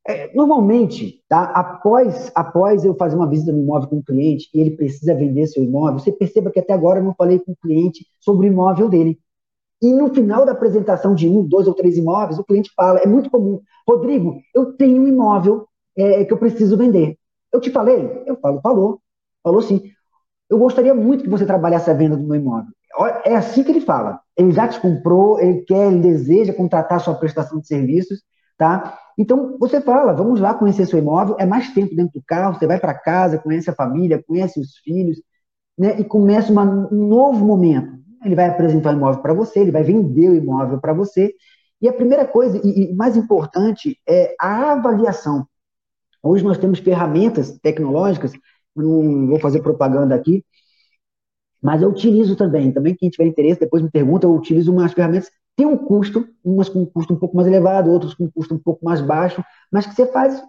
É, 0.07 0.33
normalmente, 0.33 1.23
tá, 1.29 1.43
após, 1.43 2.31
após 2.33 2.83
eu 2.83 2.95
fazer 2.95 3.15
uma 3.15 3.29
visita 3.29 3.51
no 3.51 3.61
imóvel 3.61 3.89
com 3.89 3.97
o 3.99 4.03
cliente 4.03 4.49
e 4.51 4.59
ele 4.59 4.71
precisa 4.71 5.13
vender 5.13 5.45
seu 5.45 5.63
imóvel, 5.63 5.99
você 5.99 6.11
perceba 6.11 6.49
que 6.49 6.59
até 6.59 6.73
agora 6.73 6.99
eu 6.99 7.03
não 7.03 7.13
falei 7.13 7.37
com 7.37 7.51
o 7.51 7.57
cliente 7.57 8.07
sobre 8.19 8.47
o 8.47 8.51
imóvel 8.51 8.89
dele. 8.89 9.19
E 9.81 9.93
no 9.93 10.13
final 10.13 10.45
da 10.45 10.51
apresentação 10.51 11.15
de 11.15 11.27
um, 11.27 11.43
dois 11.43 11.67
ou 11.67 11.73
três 11.73 11.97
imóveis, 11.97 12.37
o 12.37 12.43
cliente 12.43 12.71
fala, 12.75 12.99
é 12.99 13.07
muito 13.07 13.29
comum, 13.29 13.59
Rodrigo, 13.87 14.39
eu 14.53 14.73
tenho 14.73 15.01
um 15.01 15.07
imóvel 15.07 15.67
é, 15.97 16.23
que 16.23 16.31
eu 16.31 16.37
preciso 16.37 16.77
vender. 16.77 17.17
Eu 17.51 17.59
te 17.59 17.71
falei? 17.71 18.23
Eu 18.25 18.37
falo, 18.37 18.61
falou. 18.61 19.01
Falou 19.43 19.61
sim. 19.61 19.81
Eu 20.49 20.59
gostaria 20.59 20.93
muito 20.93 21.23
que 21.23 21.29
você 21.29 21.45
trabalhasse 21.45 21.89
a 21.89 21.93
venda 21.93 22.15
do 22.15 22.23
meu 22.23 22.35
imóvel. 22.35 22.71
É 23.25 23.35
assim 23.35 23.63
que 23.63 23.71
ele 23.71 23.81
fala. 23.81 24.19
Ele 24.37 24.51
já 24.51 24.67
te 24.67 24.79
comprou, 24.79 25.39
ele 25.39 25.61
quer, 25.61 25.87
ele 25.87 26.01
deseja 26.01 26.53
contratar 26.53 26.99
sua 26.99 27.15
prestação 27.15 27.59
de 27.59 27.67
serviços, 27.67 28.21
tá? 28.57 28.99
Então, 29.17 29.57
você 29.59 29.81
fala, 29.81 30.13
vamos 30.13 30.39
lá 30.39 30.53
conhecer 30.53 30.85
seu 30.85 30.99
imóvel, 30.99 31.35
é 31.39 31.45
mais 31.45 31.73
tempo 31.73 31.95
dentro 31.95 32.13
do 32.19 32.23
carro, 32.25 32.57
você 32.57 32.67
vai 32.67 32.79
para 32.79 32.93
casa, 32.93 33.37
conhece 33.37 33.69
a 33.69 33.75
família, 33.75 34.23
conhece 34.27 34.59
os 34.59 34.77
filhos, 34.83 35.21
né? 35.77 35.99
E 35.99 36.03
começa 36.03 36.51
uma, 36.51 36.63
um 36.63 37.07
novo 37.07 37.45
momento. 37.45 38.01
Ele 38.23 38.35
vai 38.35 38.47
apresentar 38.47 38.93
o 38.93 38.97
imóvel 38.97 39.21
para 39.21 39.33
você, 39.33 39.59
ele 39.59 39.71
vai 39.71 39.83
vender 39.83 40.29
o 40.29 40.35
imóvel 40.35 40.79
para 40.79 40.93
você. 40.93 41.33
E 41.81 41.87
a 41.87 41.93
primeira 41.93 42.25
coisa, 42.25 42.59
e, 42.63 42.83
e 42.83 42.93
mais 42.93 43.17
importante, 43.17 43.97
é 44.07 44.35
a 44.39 44.73
avaliação. 44.73 45.47
Hoje 46.21 46.43
nós 46.43 46.57
temos 46.57 46.79
ferramentas 46.79 47.57
tecnológicas, 47.59 48.31
não 48.75 49.27
vou 49.27 49.39
fazer 49.39 49.61
propaganda 49.61 50.13
aqui, 50.13 50.45
mas 51.61 51.81
eu 51.81 51.89
utilizo 51.89 52.35
também. 52.35 52.71
Também 52.71 52.95
quem 52.95 53.09
tiver 53.09 53.25
interesse, 53.25 53.59
depois 53.59 53.81
me 53.81 53.89
pergunta, 53.89 54.27
eu 54.27 54.35
utilizo 54.35 54.71
umas 54.71 54.93
ferramentas 54.93 55.31
tem 55.55 55.65
um 55.65 55.77
custo, 55.77 56.27
umas 56.43 56.69
com 56.69 56.81
um 56.81 56.85
custo 56.85 57.13
um 57.13 57.17
pouco 57.17 57.35
mais 57.35 57.47
elevado, 57.47 57.91
outras 57.91 58.13
com 58.13 58.25
um 58.25 58.31
custo 58.31 58.55
um 58.55 58.59
pouco 58.59 58.83
mais 58.83 59.01
baixo, 59.01 59.43
mas 59.71 59.85
que 59.85 59.93
você 59.93 60.07
faz 60.07 60.41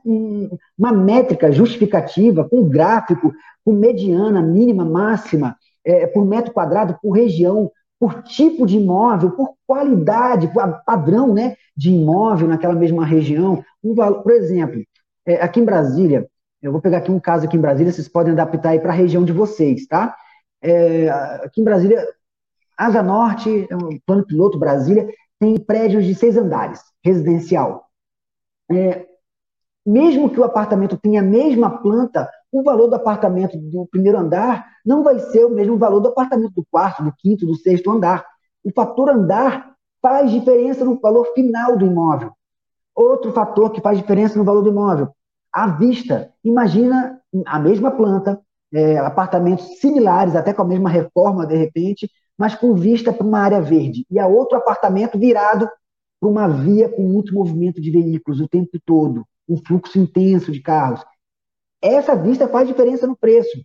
uma 0.78 0.92
métrica 0.92 1.50
justificativa, 1.52 2.48
com 2.48 2.68
gráfico, 2.68 3.32
com 3.64 3.72
mediana, 3.72 4.40
mínima, 4.40 4.85
máxima, 4.85 5.56
é, 5.85 6.07
por 6.07 6.25
metro 6.25 6.53
quadrado, 6.53 6.99
por 7.01 7.12
região, 7.12 7.71
por 7.99 8.23
tipo 8.23 8.66
de 8.66 8.79
imóvel, 8.79 9.31
por 9.31 9.55
qualidade, 9.66 10.53
por 10.53 10.83
padrão 10.85 11.33
né, 11.33 11.57
de 11.77 11.90
imóvel 11.90 12.49
naquela 12.49 12.75
mesma 12.75 13.05
região. 13.05 13.64
Um 13.83 13.95
valor, 13.95 14.23
por 14.23 14.33
exemplo, 14.33 14.83
é, 15.25 15.40
aqui 15.40 15.61
em 15.61 15.64
Brasília, 15.64 16.29
eu 16.61 16.73
vou 16.73 16.81
pegar 16.81 16.99
aqui 16.99 17.11
um 17.11 17.21
caso 17.21 17.47
aqui 17.47 17.57
em 17.57 17.61
Brasília, 17.61 17.92
vocês 17.92 18.09
podem 18.09 18.33
adaptar 18.33 18.71
aí 18.71 18.81
para 18.81 18.92
a 18.92 18.97
região 18.97 19.25
de 19.25 19.33
vocês, 19.33 19.87
tá? 19.87 20.16
É, 20.61 21.09
aqui 21.11 21.61
em 21.61 21.64
Brasília, 21.64 22.07
Asa 22.77 23.03
Norte, 23.03 23.68
é 23.71 23.77
plano 24.07 24.27
piloto 24.27 24.59
Brasília, 24.59 25.09
tem 25.38 25.59
prédios 25.59 26.05
de 26.05 26.14
seis 26.14 26.37
andares, 26.37 26.81
residencial. 27.05 27.87
É, 28.71 29.07
mesmo 29.85 30.31
que 30.31 30.38
o 30.38 30.45
apartamento 30.45 30.97
tenha 30.97 31.21
a 31.21 31.25
mesma 31.25 31.83
planta, 31.83 32.29
o 32.53 32.62
valor 32.62 32.87
do 32.87 32.95
apartamento 32.95 33.57
do 33.57 33.87
primeiro 33.87 34.19
andar 34.19 34.69
não 34.85 35.03
vai 35.03 35.19
ser 35.19 35.47
o 35.47 35.51
mesmo 35.51 35.79
valor 35.79 36.01
do 36.01 36.09
apartamento 36.09 36.53
do 36.53 36.67
quarto, 36.71 37.03
do 37.03 37.12
quinto, 37.19 37.47
do 37.47 37.57
sexto 37.57 37.91
andar. 37.91 38.27
O 38.62 38.71
fator 38.71 39.09
andar 39.09 39.73
faz 40.03 40.31
diferença 40.31 40.85
no 40.85 41.01
valor 41.01 41.33
final 41.35 41.77
do 41.77 41.87
imóvel. 41.87 42.33
Outro 42.95 43.33
fator 43.33 43.71
que 43.71 43.81
faz 43.81 43.97
diferença 43.97 44.38
no 44.38 44.45
valor 44.45 44.62
do 44.62 44.69
imóvel, 44.69 45.09
a 45.51 45.67
vista. 45.67 46.31
Imagina 46.45 47.19
a 47.47 47.59
mesma 47.59 47.91
planta, 47.91 48.38
é, 48.73 48.99
apartamentos 48.99 49.81
similares, 49.81 50.37
até 50.37 50.53
com 50.53 50.62
a 50.62 50.67
mesma 50.67 50.91
reforma, 50.91 51.47
de 51.47 51.57
repente, 51.57 52.11
mas 52.37 52.55
com 52.55 52.75
vista 52.75 53.12
para 53.12 53.27
uma 53.27 53.38
área 53.38 53.62
verde. 53.62 54.05
E 54.11 54.19
a 54.19 54.27
outro 54.27 54.59
apartamento 54.59 55.19
virado 55.19 55.69
para 56.21 56.29
uma 56.29 56.49
via 56.49 56.88
com 56.88 57.03
muito 57.03 57.35
movimento 57.35 57.81
de 57.81 57.91
veículos 57.91 58.41
o 58.41 58.49
tempo 58.49 58.79
todo, 58.85 59.25
um 59.49 59.57
fluxo 59.57 59.99
intenso 59.99 60.53
de 60.53 60.61
carros. 60.61 61.03
Essa 61.83 62.14
vista 62.14 62.49
faz 62.49 62.68
diferença 62.68 63.07
no 63.07 63.16
preço. 63.16 63.59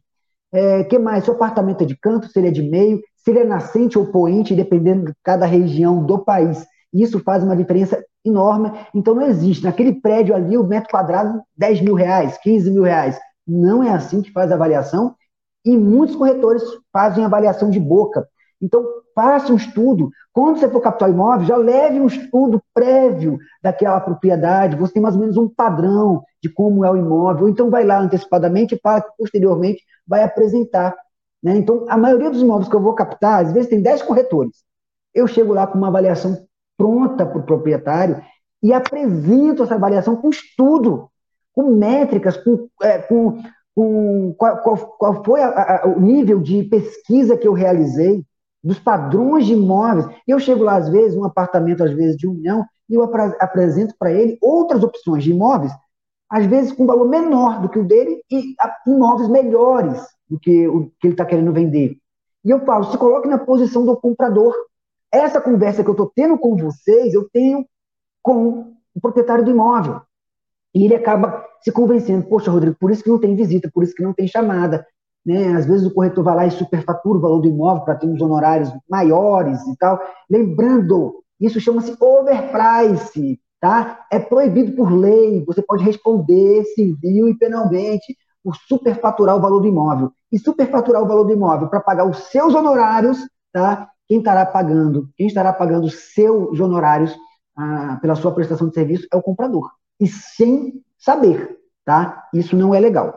É, 0.52 0.84
que 0.86 0.98
mais? 0.98 1.24
Se 1.24 1.30
o 1.30 1.34
apartamento 1.34 1.84
é 1.84 1.86
de 1.86 1.98
canto, 1.98 2.28
se 2.28 2.40
ele 2.40 2.48
é 2.48 2.52
de 2.52 2.64
meio, 2.64 3.02
se 3.18 3.32
ele 3.32 3.40
é 3.40 3.44
nascente 3.44 3.98
ou 3.98 4.08
poente, 4.08 4.56
dependendo 4.56 5.06
de 5.06 5.14
cada 5.24 5.46
região 5.46 6.04
do 6.04 6.20
país. 6.20 6.66
Isso 6.94 7.20
faz 7.20 7.44
uma 7.44 7.56
diferença 7.56 8.04
enorme. 8.26 8.72
Então 8.94 9.14
não 9.14 9.24
existe. 9.24 9.64
Naquele 9.64 10.02
prédio 10.02 10.36
ali, 10.36 10.58
o 10.58 10.64
metro 10.64 10.90
quadrado, 10.90 11.42
10 11.56 11.82
mil 11.82 11.94
reais, 11.94 12.38
15 12.42 12.72
mil 12.72 12.84
reais. 12.84 13.20
Não 13.46 13.84
é 13.84 13.92
assim 13.92 14.22
que 14.22 14.32
faz 14.32 14.52
a 14.52 14.56
avaliação. 14.56 15.16
E 15.66 15.76
muitos 15.76 16.16
corretores 16.16 16.64
fazem 16.92 17.26
avaliação 17.26 17.70
de 17.70 17.80
boca. 17.80 18.28
Então, 18.62 18.84
faça 19.14 19.54
um 19.54 19.56
estudo. 19.56 20.10
Quando 20.34 20.60
você 20.60 20.68
for 20.68 20.82
captar 20.82 21.10
imóvel, 21.10 21.46
já 21.46 21.58
leve 21.58 22.00
um 22.00 22.08
estudo 22.08 22.62
prévio 22.74 23.38
daquela 23.62 24.00
propriedade. 24.00 24.76
Você 24.78 24.94
tem 24.94 25.02
mais 25.02 25.16
ou 25.16 25.22
menos 25.22 25.38
um 25.38 25.48
padrão 25.48 26.24
de 26.42 26.50
como 26.50 26.84
é 26.84 26.92
o 26.92 26.98
imóvel. 26.98 27.48
Então, 27.48 27.70
vai 27.70 27.84
lá 27.84 28.00
antecipadamente 28.00 28.76
e 28.76 28.80
fala 28.80 29.02
que 29.02 29.10
posteriormente 29.18 29.84
vai 30.08 30.24
apresentar. 30.24 30.96
Né? 31.44 31.58
Então, 31.58 31.86
a 31.88 31.98
maioria 31.98 32.32
dos 32.32 32.42
imóveis 32.42 32.70
que 32.70 32.76
eu 32.76 32.82
vou 32.82 32.94
captar, 32.94 33.46
às 33.46 33.54
vezes 33.54 33.70
tem 33.70 33.82
10 33.82 34.02
corretores. 34.04 34.64
Eu 35.14 35.28
chego 35.28 35.54
lá 35.54 35.68
com 35.68 35.78
uma 35.78 35.88
avaliação 35.88 36.48
pronta 36.78 37.26
para 37.26 37.40
o 37.40 37.44
proprietário 37.44 38.22
e 38.62 38.74
apresento 38.74 39.64
essa 39.64 39.76
avaliação 39.76 40.16
com 40.16 40.30
estudo, 40.30 41.10
com 41.54 41.72
métricas, 41.72 42.38
com, 42.38 42.68
é, 42.82 43.00
com, 43.00 43.42
com 43.76 44.34
qual, 44.38 44.58
qual, 44.62 44.78
qual, 44.98 45.24
foi 45.24 45.42
a, 45.42 45.48
a, 45.48 45.88
o 45.88 46.00
nível 46.00 46.40
de 46.40 46.64
pesquisa 46.64 47.38
que 47.38 47.48
eu 47.48 47.54
realizei, 47.54 48.24
dos 48.64 48.80
padrões 48.80 49.46
de 49.46 49.54
imóveis. 49.54 50.08
Eu 50.28 50.40
chego 50.40 50.64
lá, 50.64 50.76
às 50.78 50.90
vezes, 50.90 51.18
um 51.18 51.24
apartamento, 51.24 51.84
às 51.84 51.92
vezes, 51.92 52.18
de 52.18 52.28
um 52.28 52.34
milhão, 52.34 52.66
e 52.90 52.96
eu 52.96 53.04
apresento 53.04 53.94
para 53.98 54.12
ele 54.12 54.38
outras 54.42 54.84
opções 54.84 55.24
de 55.24 55.32
imóveis, 55.32 55.72
às 56.30 56.46
vezes 56.46 56.72
com 56.72 56.86
valor 56.86 57.08
menor 57.08 57.62
do 57.62 57.70
que 57.70 57.80
o 57.80 57.86
dele 57.86 58.22
e 58.30 58.56
imóveis 58.86 59.30
melhores 59.30 60.02
do 60.30 60.40
que 60.40 60.68
o 60.68 60.92
que 61.00 61.08
ele 61.08 61.14
está 61.14 61.26
querendo 61.26 61.54
vender. 61.54 61.98
E 62.44 62.50
eu 62.50 62.60
falo, 62.66 62.86
se 62.86 62.98
coloque 62.98 63.28
na 63.28 63.38
posição 63.38 63.86
do 63.86 63.96
comprador. 63.98 64.54
Essa 65.12 65.40
conversa 65.40 65.84
que 65.84 65.90
eu 65.90 65.94
estou 65.94 66.12
tendo 66.14 66.38
com 66.38 66.56
vocês, 66.56 67.14
eu 67.14 67.30
tenho 67.30 67.66
com 68.22 68.74
o 68.94 69.02
proprietário 69.02 69.44
do 69.44 69.52
imóvel. 69.52 70.02
E 70.74 70.86
ele 70.86 70.96
acaba 70.96 71.46
se 71.62 71.72
convencendo, 71.72 72.28
poxa, 72.28 72.52
Rodrigo, 72.52 72.76
por 72.80 72.92
isso 72.92 73.04
que 73.04 73.10
não 73.10 73.20
tem 73.20 73.36
visita, 73.36 73.70
por 73.74 73.84
isso 73.84 73.96
que 73.96 74.04
não 74.04 74.14
tem 74.14 74.28
chamada, 74.28 74.86
né? 75.28 75.58
Às 75.58 75.66
vezes 75.66 75.86
o 75.86 75.94
corretor 75.94 76.24
vai 76.24 76.36
lá 76.36 76.48
e 76.48 76.52
superfatura 76.52 77.18
o 77.18 77.22
valor 77.22 77.42
do 77.42 77.50
imóvel 77.50 77.84
para 77.84 77.96
ter 77.96 78.08
uns 78.08 78.22
honorários 78.22 78.72
maiores 78.90 79.62
e 79.68 79.76
tal. 79.76 80.00
Lembrando, 80.30 81.22
isso 81.38 81.60
chama-se 81.60 81.98
overprice, 82.00 83.38
tá? 83.60 84.06
É 84.10 84.20
proibido 84.20 84.72
por 84.72 84.90
lei, 84.90 85.44
você 85.46 85.62
pode 85.62 85.84
responder 85.84 86.64
civil 86.74 87.28
e 87.28 87.38
penalmente 87.38 88.16
por 88.42 88.56
superfaturar 88.56 89.36
o 89.36 89.42
valor 89.42 89.60
do 89.60 89.68
imóvel. 89.68 90.14
E 90.32 90.40
superfaturar 90.40 91.04
o 91.04 91.08
valor 91.08 91.26
do 91.26 91.34
imóvel 91.34 91.68
para 91.68 91.82
pagar 91.82 92.10
os 92.10 92.18
seus 92.30 92.56
honorários, 92.56 93.20
tá? 93.52 93.90
Quem 94.08 94.20
estará 94.20 94.46
pagando, 94.46 95.10
quem 95.18 95.28
estará 95.28 95.52
pagando 95.52 95.90
seus 95.90 96.58
honorários 96.58 97.14
ah, 97.58 97.98
pela 98.02 98.16
sua 98.16 98.32
prestação 98.32 98.70
de 98.70 98.74
serviço 98.74 99.06
é 99.12 99.18
o 99.18 99.22
comprador. 99.22 99.70
E 100.00 100.08
sem 100.08 100.82
saber, 100.98 101.58
tá? 101.84 102.30
Isso 102.34 102.56
não 102.56 102.74
é 102.74 102.80
legal. 102.80 103.14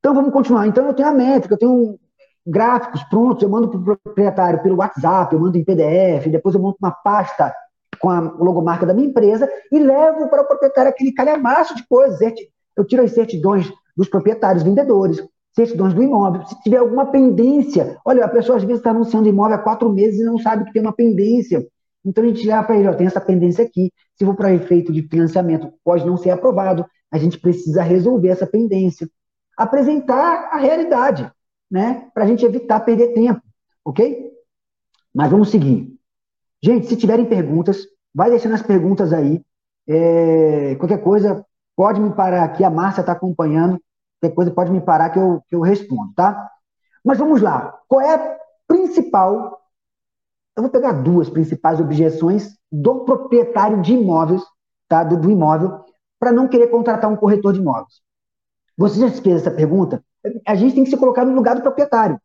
Então 0.00 0.14
vamos 0.14 0.32
continuar. 0.32 0.66
Então 0.66 0.86
eu 0.86 0.94
tenho 0.94 1.08
a 1.08 1.12
métrica, 1.12 1.54
eu 1.54 1.58
tenho 1.58 1.98
gráficos 2.46 3.02
prontos, 3.04 3.42
eu 3.42 3.48
mando 3.48 3.68
para 3.68 3.78
o 3.78 3.98
proprietário 3.98 4.62
pelo 4.62 4.76
WhatsApp, 4.76 5.34
eu 5.34 5.40
mando 5.40 5.58
em 5.58 5.64
PDF, 5.64 6.26
depois 6.28 6.54
eu 6.54 6.60
monto 6.60 6.78
uma 6.82 6.90
pasta 6.90 7.54
com 8.00 8.08
a 8.08 8.18
logomarca 8.18 8.86
da 8.86 8.94
minha 8.94 9.08
empresa 9.08 9.48
e 9.70 9.78
levo 9.78 10.28
para 10.28 10.42
o 10.42 10.46
proprietário 10.46 10.90
aquele 10.90 11.12
calhamaço 11.12 11.76
de 11.76 11.86
coisas. 11.86 12.18
Eu 12.76 12.84
tiro 12.86 13.02
as 13.02 13.12
certidões 13.12 13.70
dos 13.94 14.08
proprietários, 14.08 14.62
vendedores, 14.62 15.22
certidões 15.54 15.92
do 15.92 16.02
imóvel. 16.02 16.46
Se 16.46 16.58
tiver 16.62 16.78
alguma 16.78 17.06
pendência, 17.06 17.98
olha, 18.04 18.24
a 18.24 18.28
pessoa 18.28 18.56
às 18.56 18.64
vezes 18.64 18.78
está 18.78 18.90
anunciando 18.90 19.28
imóvel 19.28 19.56
há 19.56 19.58
quatro 19.58 19.92
meses 19.92 20.20
e 20.20 20.24
não 20.24 20.38
sabe 20.38 20.64
que 20.64 20.72
tem 20.72 20.80
uma 20.80 20.94
pendência. 20.94 21.66
Então 22.02 22.24
a 22.24 22.26
gente 22.26 22.46
leva 22.46 22.62
para 22.62 22.78
ele, 22.78 22.88
ó, 22.88 22.94
tem 22.94 23.06
essa 23.06 23.20
pendência 23.20 23.62
aqui. 23.62 23.92
Se 24.16 24.24
for 24.24 24.34
para 24.34 24.54
efeito 24.54 24.90
de 24.90 25.02
financiamento, 25.02 25.70
pode 25.84 26.06
não 26.06 26.16
ser 26.16 26.30
aprovado. 26.30 26.86
A 27.12 27.18
gente 27.18 27.38
precisa 27.38 27.82
resolver 27.82 28.28
essa 28.28 28.46
pendência 28.46 29.06
apresentar 29.60 30.48
a 30.50 30.56
realidade, 30.56 31.30
né? 31.70 32.08
Para 32.14 32.24
a 32.24 32.26
gente 32.26 32.44
evitar 32.44 32.80
perder 32.80 33.12
tempo, 33.12 33.42
ok? 33.84 34.32
Mas 35.14 35.30
vamos 35.30 35.50
seguir. 35.50 35.94
Gente, 36.62 36.86
se 36.86 36.96
tiverem 36.96 37.26
perguntas, 37.26 37.86
vai 38.14 38.30
deixando 38.30 38.54
as 38.54 38.62
perguntas 38.62 39.12
aí. 39.12 39.44
É, 39.86 40.76
qualquer 40.76 41.02
coisa, 41.02 41.44
pode 41.76 42.00
me 42.00 42.10
parar 42.14 42.44
aqui, 42.44 42.64
a 42.64 42.70
Márcia 42.70 43.02
está 43.02 43.12
acompanhando. 43.12 43.78
Qualquer 44.18 44.34
coisa, 44.34 44.50
pode 44.50 44.70
me 44.70 44.80
parar 44.80 45.10
que 45.10 45.18
eu, 45.18 45.42
que 45.46 45.54
eu 45.54 45.60
respondo, 45.60 46.10
tá? 46.14 46.50
Mas 47.04 47.18
vamos 47.18 47.42
lá. 47.42 47.78
Qual 47.86 48.00
é 48.00 48.14
a 48.14 48.38
principal? 48.66 49.60
Eu 50.56 50.62
vou 50.62 50.72
pegar 50.72 50.92
duas 50.92 51.28
principais 51.28 51.80
objeções 51.80 52.56
do 52.72 53.04
proprietário 53.04 53.82
de 53.82 53.92
imóveis, 53.92 54.42
tá? 54.88 55.04
Do, 55.04 55.18
do 55.18 55.30
imóvel, 55.30 55.84
para 56.18 56.32
não 56.32 56.48
querer 56.48 56.68
contratar 56.68 57.10
um 57.10 57.16
corretor 57.16 57.52
de 57.52 57.60
imóveis? 57.60 58.00
Você 58.80 58.98
já 58.98 59.10
fez 59.10 59.42
essa 59.42 59.50
pergunta? 59.50 60.02
A 60.48 60.54
gente 60.54 60.74
tem 60.74 60.84
que 60.84 60.88
se 60.88 60.96
colocar 60.96 61.22
no 61.26 61.34
lugar 61.34 61.54
do 61.54 61.60
proprietário. 61.60 62.18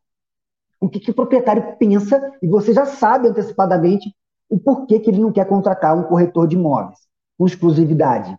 O 0.80 0.88
que, 0.88 0.98
que 0.98 1.10
o 1.10 1.14
proprietário 1.14 1.76
pensa, 1.78 2.32
e 2.40 2.48
você 2.48 2.72
já 2.72 2.86
sabe 2.86 3.28
antecipadamente 3.28 4.10
o 4.48 4.58
porquê 4.58 4.98
que 4.98 5.10
ele 5.10 5.20
não 5.20 5.30
quer 5.30 5.44
contratar 5.46 5.94
um 5.94 6.04
corretor 6.04 6.48
de 6.48 6.56
imóveis 6.56 6.98
com 7.36 7.44
exclusividade. 7.44 8.34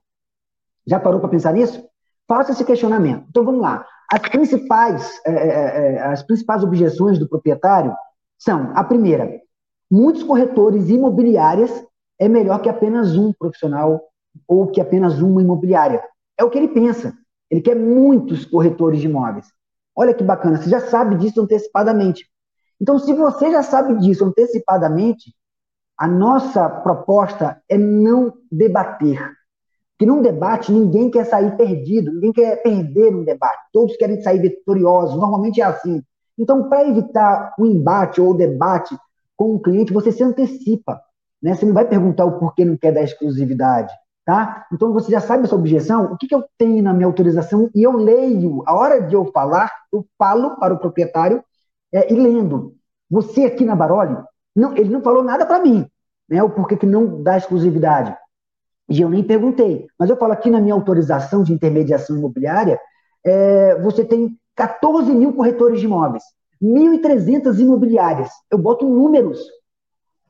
Já 0.87 0.99
parou 0.99 1.19
para 1.19 1.29
pensar 1.29 1.53
nisso? 1.53 1.87
Faça 2.27 2.53
esse 2.53 2.65
questionamento. 2.65 3.23
Então 3.29 3.45
vamos 3.45 3.61
lá. 3.61 3.85
As 4.11 4.21
principais, 4.29 5.21
é, 5.23 5.31
é, 5.31 5.95
é, 5.95 6.01
as 6.01 6.23
principais 6.23 6.63
objeções 6.63 7.19
do 7.19 7.29
proprietário 7.29 7.93
são: 8.35 8.71
a 8.73 8.83
primeira, 8.83 9.29
muitos 9.91 10.23
corretores 10.23 10.89
imobiliários 10.89 11.71
é 12.17 12.27
melhor 12.27 12.63
que 12.63 12.69
apenas 12.69 13.15
um 13.15 13.31
profissional 13.31 14.01
ou 14.47 14.65
que 14.65 14.81
apenas 14.81 15.21
uma 15.21 15.39
imobiliária. 15.39 16.01
É 16.35 16.43
o 16.43 16.49
que 16.49 16.57
ele 16.57 16.69
pensa. 16.69 17.13
Ele 17.49 17.61
quer 17.61 17.75
muitos 17.75 18.45
corretores 18.45 18.99
de 18.99 19.07
imóveis. 19.07 19.47
Olha 19.95 20.13
que 20.13 20.23
bacana, 20.23 20.57
você 20.57 20.69
já 20.69 20.79
sabe 20.79 21.15
disso 21.15 21.41
antecipadamente. 21.41 22.25
Então, 22.79 22.99
se 22.99 23.11
você 23.13 23.51
já 23.51 23.63
sabe 23.63 23.97
disso 23.99 24.25
antecipadamente, 24.25 25.33
a 25.97 26.07
nossa 26.07 26.69
proposta 26.69 27.59
é 27.67 27.77
não 27.77 28.33
debater. 28.51 29.31
Que 29.97 30.05
num 30.05 30.21
debate 30.21 30.71
ninguém 30.71 31.09
quer 31.09 31.25
sair 31.25 31.57
perdido, 31.57 32.13
ninguém 32.13 32.31
quer 32.31 32.61
perder 32.61 33.15
um 33.15 33.23
debate. 33.23 33.57
Todos 33.73 33.97
querem 33.97 34.21
sair 34.21 34.39
vitoriosos. 34.39 35.17
Normalmente 35.17 35.59
é 35.59 35.63
assim. 35.63 36.03
Então, 36.37 36.69
para 36.69 36.87
evitar 36.87 37.55
o 37.57 37.65
embate 37.65 38.21
ou 38.21 38.29
o 38.29 38.37
debate 38.37 38.95
com 39.35 39.55
o 39.55 39.59
cliente, 39.59 39.91
você 39.91 40.11
se 40.11 40.23
antecipa. 40.23 41.01
Né? 41.41 41.55
Você 41.55 41.65
não 41.65 41.73
vai 41.73 41.87
perguntar 41.87 42.25
o 42.25 42.37
porquê 42.37 42.63
não 42.63 42.77
quer 42.77 42.91
dar 42.91 43.01
exclusividade. 43.01 43.91
Tá? 44.27 44.67
Então 44.73 44.91
você 44.91 45.09
já 45.09 45.21
sabe 45.21 45.45
essa 45.45 45.55
objeção, 45.55 46.11
o 46.11 46.17
que, 46.17 46.27
que 46.27 46.35
eu 46.35 46.43
tenho 46.57 46.83
na 46.83 46.93
minha 46.93 47.07
autorização 47.07 47.69
e 47.73 47.81
eu 47.81 47.93
leio. 47.93 48.61
A 48.67 48.75
hora 48.75 48.99
de 49.01 49.15
eu 49.15 49.31
falar, 49.31 49.71
eu 49.89 50.05
falo 50.17 50.57
para 50.57 50.73
o 50.73 50.77
proprietário 50.77 51.41
é, 51.93 52.11
e 52.11 52.17
lendo. 52.17 52.75
Você 53.09 53.45
aqui 53.45 53.63
na 53.63 53.73
Baroli, 53.73 54.17
não, 54.53 54.75
ele 54.75 54.89
não 54.89 55.01
falou 55.01 55.23
nada 55.23 55.45
para 55.45 55.61
mim, 55.61 55.89
né? 56.27 56.43
O 56.43 56.49
porquê 56.49 56.75
que 56.75 56.85
não 56.85 57.23
dá 57.23 57.37
exclusividade. 57.37 58.13
E 58.89 58.99
eu 58.99 59.09
nem 59.09 59.23
perguntei. 59.23 59.87
Mas 59.97 60.09
eu 60.09 60.17
falo 60.17 60.33
aqui 60.33 60.49
na 60.49 60.59
minha 60.59 60.73
autorização 60.73 61.41
de 61.41 61.53
intermediação 61.53 62.17
imobiliária, 62.17 62.77
é, 63.25 63.79
você 63.79 64.03
tem 64.03 64.37
14 64.57 65.09
mil 65.09 65.31
corretores 65.31 65.79
de 65.79 65.85
imóveis, 65.85 66.23
1.300 66.61 67.57
imobiliárias. 67.61 68.29
Eu 68.51 68.57
boto 68.57 68.89
números. 68.89 69.39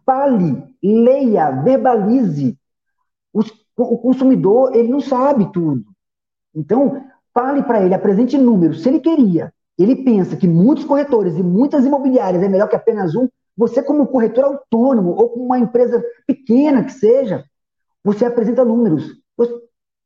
Fale, 0.05 0.63
leia, 0.83 1.49
verbalize. 1.49 2.55
Os 3.33 3.51
o 3.77 3.97
consumidor, 3.97 4.75
ele 4.75 4.89
não 4.89 4.99
sabe 4.99 5.51
tudo. 5.51 5.83
Então, 6.55 7.03
fale 7.33 7.61
para 7.61 7.83
ele, 7.83 7.93
apresente 7.93 8.37
números. 8.37 8.81
Se 8.81 8.89
ele 8.89 8.99
queria, 8.99 9.53
ele 9.77 9.95
pensa 10.03 10.35
que 10.35 10.47
muitos 10.47 10.83
corretores 10.83 11.37
e 11.37 11.43
muitas 11.43 11.85
imobiliárias 11.85 12.41
é 12.41 12.49
melhor 12.49 12.67
que 12.67 12.75
apenas 12.75 13.15
um, 13.15 13.29
você 13.55 13.81
como 13.81 14.07
corretor 14.07 14.43
autônomo 14.43 15.11
ou 15.11 15.29
como 15.29 15.45
uma 15.45 15.59
empresa 15.59 16.03
pequena 16.25 16.83
que 16.83 16.93
seja, 16.93 17.43
você 18.03 18.25
apresenta 18.25 18.65
números. 18.65 19.15
Você, 19.35 19.53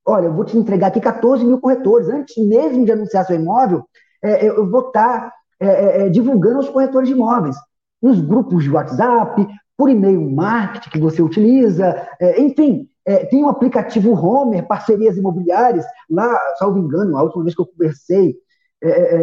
olha, 0.06 0.26
eu 0.26 0.34
vou 0.34 0.44
te 0.44 0.58
entregar 0.58 0.88
aqui 0.88 1.00
14 1.00 1.46
mil 1.46 1.60
corretores. 1.60 2.10
Antes 2.10 2.36
mesmo 2.38 2.86
de 2.86 2.92
anunciar 2.92 3.26
seu 3.26 3.36
imóvel, 3.36 3.86
é, 4.24 4.48
eu 4.48 4.70
vou 4.70 4.88
estar 4.88 5.30
tá, 5.30 5.34
é, 5.60 5.68
é, 5.68 6.02
é, 6.06 6.10
divulgando 6.10 6.60
os 6.60 6.70
corretores 6.70 7.08
de 7.08 7.16
imóveis. 7.16 7.56
Nos 8.02 8.20
grupos 8.20 8.64
de 8.64 8.70
WhatsApp, 8.70 9.48
por 9.82 9.90
e-mail 9.90 10.22
marketing 10.30 10.92
que 10.92 11.00
você 11.00 11.24
utiliza, 11.24 12.08
é, 12.20 12.40
enfim, 12.40 12.88
é, 13.04 13.26
tem 13.26 13.44
um 13.44 13.50
aplicativo 13.50 14.14
Homer, 14.14 14.68
parcerias 14.68 15.18
imobiliárias, 15.18 15.84
lá, 16.08 16.40
salvo 16.60 16.78
engano, 16.78 17.18
a 17.18 17.24
última 17.24 17.42
vez 17.42 17.56
que 17.56 17.62
eu 17.64 17.66
conversei 17.66 18.36
é, 18.80 18.90
é, 18.90 19.16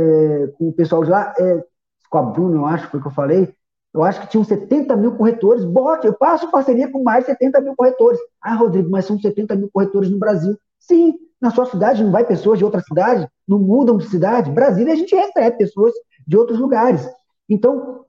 é 0.43 0.47
com 0.49 0.71
o 0.71 0.73
pessoal 0.73 1.05
de 1.05 1.11
lá, 1.11 1.33
é, 1.39 1.65
com 2.11 2.19
a 2.19 2.23
Bruna, 2.23 2.57
eu 2.57 2.67
acho, 2.67 2.91
foi 2.91 3.01
que 3.01 3.07
eu 3.07 3.13
falei, 3.13 3.55
eu 3.95 4.03
acho 4.03 4.21
que 4.21 4.27
tinham 4.27 4.43
70 4.43 4.97
mil 4.97 5.13
corretores, 5.13 5.65
bote, 5.65 6.09
eu 6.09 6.15
passo 6.15 6.51
parceria 6.51 6.91
com 6.91 7.05
mais 7.05 7.21
de 7.21 7.31
70 7.31 7.61
mil 7.61 7.77
corretores. 7.77 8.19
Ah, 8.43 8.57
Rodrigo, 8.57 8.91
mas 8.91 9.05
são 9.05 9.17
70 9.17 9.55
mil 9.55 9.71
corretores 9.73 10.11
no 10.11 10.19
Brasil. 10.19 10.59
Sim, 10.81 11.15
na 11.41 11.53
sua 11.53 11.67
cidade 11.67 12.03
não 12.03 12.11
vai 12.11 12.25
pessoas 12.25 12.59
de 12.59 12.65
outra 12.65 12.81
cidade, 12.81 13.29
não 13.47 13.61
mudam 13.61 13.97
de 13.97 14.09
cidade. 14.09 14.51
Brasília 14.51 14.93
a 14.93 14.97
gente 14.97 15.15
recebe 15.15 15.57
pessoas 15.57 15.95
de 16.27 16.37
outros 16.37 16.59
lugares. 16.59 17.09
Então, 17.49 18.05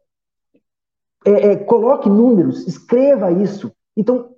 é, 1.26 1.32
é, 1.52 1.56
coloque 1.56 2.10
números, 2.10 2.68
escreva 2.68 3.32
isso. 3.32 3.72
Então, 3.96 4.30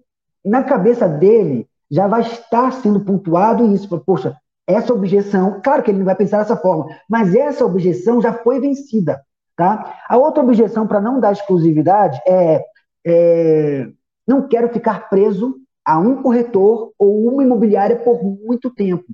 na 0.44 0.64
cabeça 0.64 1.08
dele 1.08 1.68
já 1.90 2.08
vai 2.08 2.22
estar 2.22 2.72
sendo 2.74 3.02
pontuado 3.02 3.74
isso. 3.74 3.88
Poxa, 4.00 4.36
essa 4.68 4.94
objeção, 4.94 5.62
claro 5.64 5.84
que 5.84 5.92
ele 5.92 6.00
não 6.00 6.06
vai 6.06 6.16
pensar 6.16 6.40
dessa 6.40 6.58
forma, 6.58 6.88
mas 7.10 7.36
essa 7.36 7.66
objeção 7.66 8.22
já 8.22 8.34
foi 8.34 8.60
vencida. 8.60 9.22
Tá? 9.56 10.00
A 10.08 10.18
outra 10.18 10.42
objeção 10.42 10.88
para 10.88 11.02
não 11.02 11.20
dar 11.20 11.34
exclusividade 11.34 12.20
é, 12.28 12.64
é 13.06 13.88
não 14.28 14.48
quero 14.48 14.70
ficar 14.70 15.10
preso 15.10 15.58
a 15.84 16.00
um 16.00 16.22
corretor 16.22 16.94
ou 16.98 17.28
uma 17.28 17.44
imobiliária 17.44 17.98
por 17.98 18.24
muito 18.24 18.70
tempo. 18.70 19.06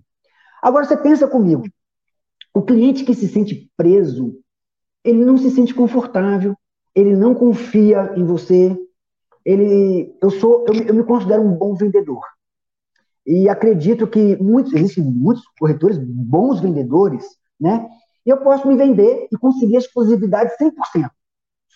Agora 0.61 0.85
você 0.85 0.95
pensa 0.95 1.27
comigo, 1.27 1.63
o 2.53 2.61
cliente 2.61 3.03
que 3.03 3.13
se 3.13 3.27
sente 3.27 3.71
preso, 3.75 4.35
ele 5.03 5.23
não 5.23 5.37
se 5.37 5.49
sente 5.49 5.73
confortável, 5.73 6.55
ele 6.97 7.15
não 7.15 7.35
confia 7.35 8.11
em 8.15 8.25
você, 8.25 8.75
ele, 9.45 10.17
eu 10.19 10.31
sou, 10.31 10.65
eu, 10.67 10.73
eu 10.87 10.93
me 10.95 11.03
considero 11.03 11.43
um 11.43 11.53
bom 11.53 11.75
vendedor. 11.75 12.23
E 13.23 13.47
acredito 13.47 14.07
que 14.07 14.35
muitos, 14.37 14.73
existem 14.73 15.03
muitos 15.03 15.43
corretores 15.59 15.99
bons 15.99 16.59
vendedores, 16.59 17.23
né? 17.59 17.87
E 18.25 18.31
eu 18.31 18.37
posso 18.37 18.67
me 18.67 18.75
vender 18.75 19.27
e 19.31 19.37
conseguir 19.37 19.75
a 19.75 19.79
exclusividade 19.79 20.53
100%. 20.57 21.07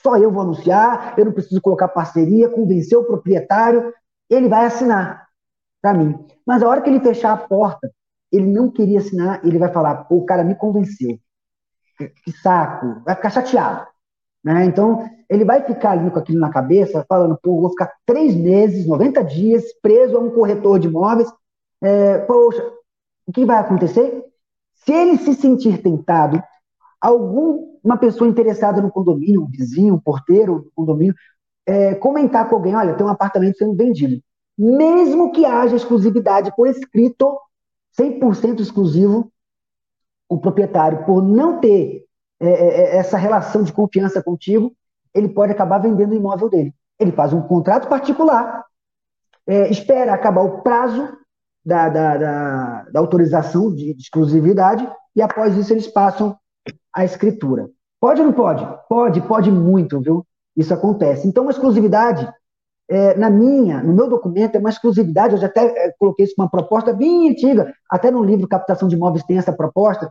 Só 0.02 0.18
eu 0.18 0.32
vou 0.32 0.42
anunciar, 0.42 1.14
eu 1.20 1.26
não 1.26 1.34
preciso 1.34 1.62
colocar 1.62 1.88
parceria, 1.88 2.50
convencer 2.50 2.98
o 2.98 3.04
proprietário, 3.04 3.94
ele 4.28 4.50
vai 4.50 4.66
assinar 4.66 5.28
para 5.80 5.94
mim. 5.94 6.18
Mas 6.48 6.64
a 6.64 6.68
hora 6.68 6.82
que 6.82 6.90
ele 6.90 7.00
fechar 7.00 7.34
a 7.34 7.38
porta, 7.38 7.92
ele 8.32 8.48
não 8.48 8.72
queria 8.72 8.98
assinar, 8.98 9.46
ele 9.46 9.60
vai 9.60 9.72
falar, 9.72 10.06
pô, 10.06 10.16
o 10.16 10.26
cara 10.26 10.44
me 10.44 10.56
convenceu. 10.56 11.20
Que 12.24 12.32
saco, 12.42 13.04
vai 13.06 13.16
ficar 13.16 13.30
chateado. 13.30 13.91
Né? 14.44 14.66
Então, 14.66 15.08
ele 15.30 15.46
vai 15.46 15.64
ficar 15.64 15.92
ali 15.92 16.10
com 16.10 16.20
aquilo 16.20 16.40
na 16.40 16.50
cabeça, 16.50 17.06
falando, 17.08 17.38
pô, 17.42 17.62
vou 17.62 17.70
ficar 17.70 17.94
três 18.06 18.36
meses, 18.36 18.88
90 18.88 19.24
dias, 19.24 19.64
preso 19.82 20.18
a 20.18 20.20
um 20.20 20.32
corretor 20.32 20.80
de 20.80 20.88
imóveis. 20.88 21.32
É, 21.82 22.18
poxa, 22.20 22.64
o 23.26 23.32
que 23.32 23.46
vai 23.46 23.58
acontecer? 23.58 24.26
Se 24.74 24.92
ele 24.92 25.18
se 25.18 25.36
sentir 25.36 25.82
tentado, 25.82 26.42
alguma 27.00 27.98
pessoa 27.98 28.30
interessada 28.30 28.82
no 28.82 28.92
condomínio, 28.92 29.44
um 29.44 29.48
vizinho, 29.48 29.96
um 29.96 30.00
porteiro 30.00 30.62
do 30.62 30.72
condomínio, 30.76 31.16
é, 31.66 31.96
comentar 31.96 32.50
com 32.50 32.56
alguém, 32.56 32.76
olha, 32.76 32.96
tem 32.96 33.06
um 33.06 33.10
apartamento 33.10 33.58
sendo 33.58 33.76
vendido. 33.76 34.22
Mesmo 34.58 35.32
que 35.32 35.46
haja 35.46 35.76
exclusividade 35.76 36.54
por 36.56 36.68
escrito, 36.68 37.40
100% 38.00 38.60
exclusivo, 38.60 39.32
o 40.28 40.40
proprietário, 40.40 41.06
por 41.06 41.22
não 41.22 41.60
ter 41.60 42.06
é, 42.42 42.50
é, 42.50 42.68
é, 42.68 42.98
essa 42.98 43.18
relação 43.18 43.62
de 43.62 43.72
confiança 43.72 44.22
contigo, 44.24 44.74
ele 45.14 45.30
pode 45.30 45.52
acabar 45.52 45.78
vendendo 45.78 46.12
o 46.12 46.16
imóvel 46.16 46.50
dele. 46.50 46.74
Ele 47.00 47.12
faz 47.12 47.34
um 47.34 47.42
contrato 47.42 47.88
particular, 47.88 48.66
é, 49.46 49.70
espera 49.70 50.14
acabar 50.14 50.42
o 50.42 50.62
prazo 50.62 51.08
da, 51.64 51.88
da, 51.88 52.18
da, 52.18 52.84
da 52.92 53.00
autorização 53.00 53.74
de, 53.74 53.94
de 53.94 54.02
exclusividade 54.02 54.90
e 55.16 55.22
após 55.22 55.56
isso 55.56 55.72
eles 55.72 55.88
passam 55.88 56.36
a 56.94 57.06
escritura. 57.06 57.70
Pode 58.00 58.22
ou 58.22 58.28
não 58.28 58.34
pode? 58.34 58.68
Pode, 58.90 59.22
pode 59.22 59.52
muito, 59.52 60.02
viu? 60.02 60.26
Isso 60.58 60.74
acontece. 60.74 61.28
Então, 61.28 61.48
a 61.48 61.52
exclusividade, 61.52 62.28
é, 62.90 63.16
na 63.16 63.30
minha, 63.30 63.84
no 63.84 63.94
meu 63.94 64.10
documento, 64.10 64.56
é 64.56 64.60
uma 64.60 64.72
exclusividade, 64.72 65.36
eu 65.36 65.40
já 65.40 65.46
até 65.46 65.66
é, 65.66 65.94
coloquei 66.00 66.26
isso 66.26 66.34
uma 66.38 66.50
proposta 66.50 66.92
bem 66.92 67.30
antiga, 67.30 67.72
até 67.90 68.10
no 68.10 68.24
livro 68.24 68.48
Captação 68.48 68.88
de 68.88 68.96
Imóveis 68.96 69.24
tem 69.24 69.38
essa 69.38 69.54
proposta, 69.54 70.10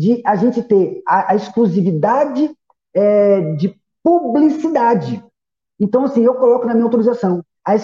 de 0.00 0.22
a 0.24 0.34
gente 0.34 0.62
ter 0.62 1.02
a, 1.06 1.32
a 1.32 1.34
exclusividade 1.34 2.50
é, 2.94 3.52
de 3.56 3.76
publicidade. 4.02 5.22
Então, 5.78 6.04
assim, 6.04 6.24
eu 6.24 6.34
coloco 6.36 6.66
na 6.66 6.72
minha 6.72 6.86
autorização 6.86 7.44
a 7.62 7.74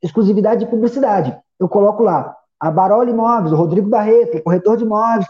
exclusividade 0.00 0.64
de 0.64 0.70
publicidade. 0.70 1.36
Eu 1.58 1.68
coloco 1.68 2.04
lá 2.04 2.36
a 2.60 2.70
Baroli 2.70 3.10
Imóveis, 3.10 3.52
o 3.52 3.56
Rodrigo 3.56 3.88
Barreto, 3.88 4.38
o 4.38 4.42
corretor 4.44 4.76
de 4.76 4.84
imóveis, 4.84 5.26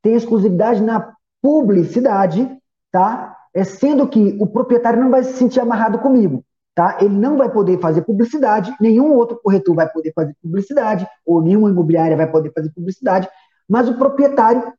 tem 0.00 0.14
exclusividade 0.14 0.80
na 0.80 1.12
publicidade, 1.42 2.48
tá? 2.92 3.36
É 3.52 3.64
sendo 3.64 4.06
que 4.06 4.38
o 4.40 4.46
proprietário 4.46 5.02
não 5.02 5.10
vai 5.10 5.24
se 5.24 5.32
sentir 5.32 5.58
amarrado 5.58 5.98
comigo, 5.98 6.44
tá? 6.72 6.98
Ele 7.00 7.16
não 7.16 7.36
vai 7.36 7.50
poder 7.50 7.80
fazer 7.80 8.02
publicidade, 8.02 8.72
nenhum 8.80 9.12
outro 9.14 9.40
corretor 9.42 9.74
vai 9.74 9.88
poder 9.88 10.12
fazer 10.14 10.36
publicidade, 10.40 11.04
ou 11.26 11.42
nenhuma 11.42 11.68
imobiliária 11.68 12.16
vai 12.16 12.30
poder 12.30 12.52
fazer 12.52 12.70
publicidade, 12.70 13.28
mas 13.68 13.88
o 13.88 13.98
proprietário 13.98 14.72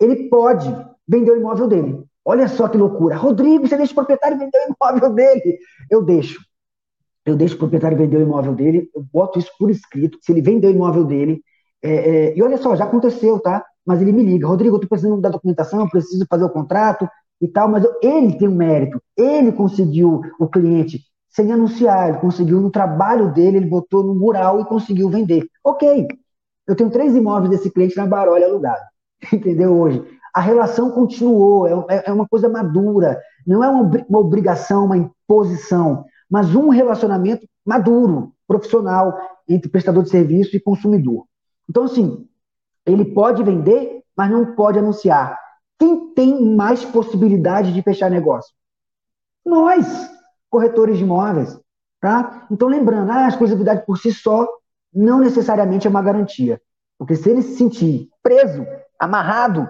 ele 0.00 0.28
pode 0.28 0.68
vender 1.06 1.32
o 1.32 1.36
imóvel 1.36 1.68
dele. 1.68 2.04
Olha 2.24 2.48
só 2.48 2.68
que 2.68 2.76
loucura. 2.76 3.16
Rodrigo, 3.16 3.66
você 3.66 3.76
deixa 3.76 3.92
o 3.92 3.94
proprietário 3.94 4.38
vender 4.38 4.58
o 4.58 4.74
imóvel 4.74 5.14
dele? 5.14 5.58
Eu 5.90 6.02
deixo. 6.04 6.40
Eu 7.24 7.36
deixo 7.36 7.56
o 7.56 7.58
proprietário 7.58 7.98
vender 7.98 8.16
o 8.16 8.22
imóvel 8.22 8.54
dele, 8.54 8.88
eu 8.94 9.04
boto 9.12 9.38
isso 9.38 9.50
por 9.58 9.70
escrito. 9.70 10.18
Se 10.22 10.32
ele 10.32 10.42
vender 10.42 10.68
o 10.68 10.70
imóvel 10.72 11.04
dele, 11.04 11.42
É, 11.80 11.90
é, 11.92 12.36
e 12.36 12.42
olha 12.42 12.56
só, 12.58 12.74
já 12.74 12.84
aconteceu, 12.84 13.38
tá? 13.38 13.64
Mas 13.86 14.00
ele 14.02 14.12
me 14.12 14.22
liga, 14.24 14.48
Rodrigo, 14.48 14.74
eu 14.74 14.78
estou 14.78 14.88
precisando 14.88 15.20
da 15.20 15.28
documentação, 15.28 15.88
preciso 15.88 16.26
fazer 16.28 16.44
o 16.44 16.50
contrato 16.50 17.08
e 17.40 17.46
tal, 17.46 17.68
mas 17.68 17.84
ele 18.02 18.36
tem 18.36 18.48
um 18.48 18.54
mérito, 18.56 19.00
ele 19.16 19.52
conseguiu 19.52 20.20
o 20.40 20.48
cliente 20.48 20.98
sem 21.28 21.52
anunciar, 21.52 22.08
ele 22.08 22.18
conseguiu 22.18 22.60
no 22.60 22.68
trabalho 22.70 23.32
dele, 23.32 23.58
ele 23.58 23.66
botou 23.66 24.02
no 24.02 24.12
mural 24.14 24.60
e 24.60 24.64
conseguiu 24.64 25.08
vender. 25.08 25.46
Ok, 25.62 26.08
eu 26.66 26.74
tenho 26.74 26.90
três 26.90 27.14
imóveis 27.14 27.50
desse 27.50 27.70
cliente 27.70 27.96
na 27.96 28.06
Barolha 28.06 28.46
alugado, 28.46 28.82
entendeu? 29.32 29.78
Hoje. 29.78 30.04
A 30.34 30.40
relação 30.40 30.90
continuou, 30.90 31.66
é, 31.88 31.96
é, 31.96 32.10
é 32.10 32.12
uma 32.12 32.28
coisa 32.28 32.48
madura, 32.48 33.20
não 33.46 33.64
é 33.64 33.68
uma, 33.68 33.90
uma 34.08 34.18
obrigação, 34.18 34.84
uma 34.84 34.96
imposição, 34.96 36.04
mas 36.30 36.54
um 36.54 36.68
relacionamento 36.68 37.46
maduro, 37.64 38.32
profissional, 38.46 39.18
entre 39.48 39.70
prestador 39.70 40.02
de 40.02 40.10
serviço 40.10 40.54
e 40.54 40.60
consumidor. 40.60 41.24
Então, 41.68 41.84
assim, 41.84 42.26
ele 42.86 43.04
pode 43.04 43.42
vender, 43.42 44.02
mas 44.16 44.30
não 44.30 44.54
pode 44.54 44.78
anunciar. 44.78 45.38
Quem 45.78 46.12
tem 46.12 46.54
mais 46.54 46.84
possibilidade 46.84 47.72
de 47.72 47.82
fechar 47.82 48.10
negócio? 48.10 48.52
Nós, 49.44 50.10
corretores 50.50 50.98
de 50.98 51.04
imóveis. 51.04 51.58
Tá? 52.00 52.46
Então, 52.50 52.68
lembrando, 52.68 53.10
ah, 53.10 53.24
a 53.24 53.28
exclusividade 53.28 53.84
por 53.84 53.98
si 53.98 54.12
só 54.12 54.46
não 54.92 55.20
necessariamente 55.20 55.86
é 55.86 55.90
uma 55.90 56.02
garantia. 56.02 56.60
Porque 56.98 57.14
se 57.14 57.30
ele 57.30 57.42
se 57.42 57.56
sentir 57.56 58.08
preso, 58.22 58.66
amarrado, 58.98 59.68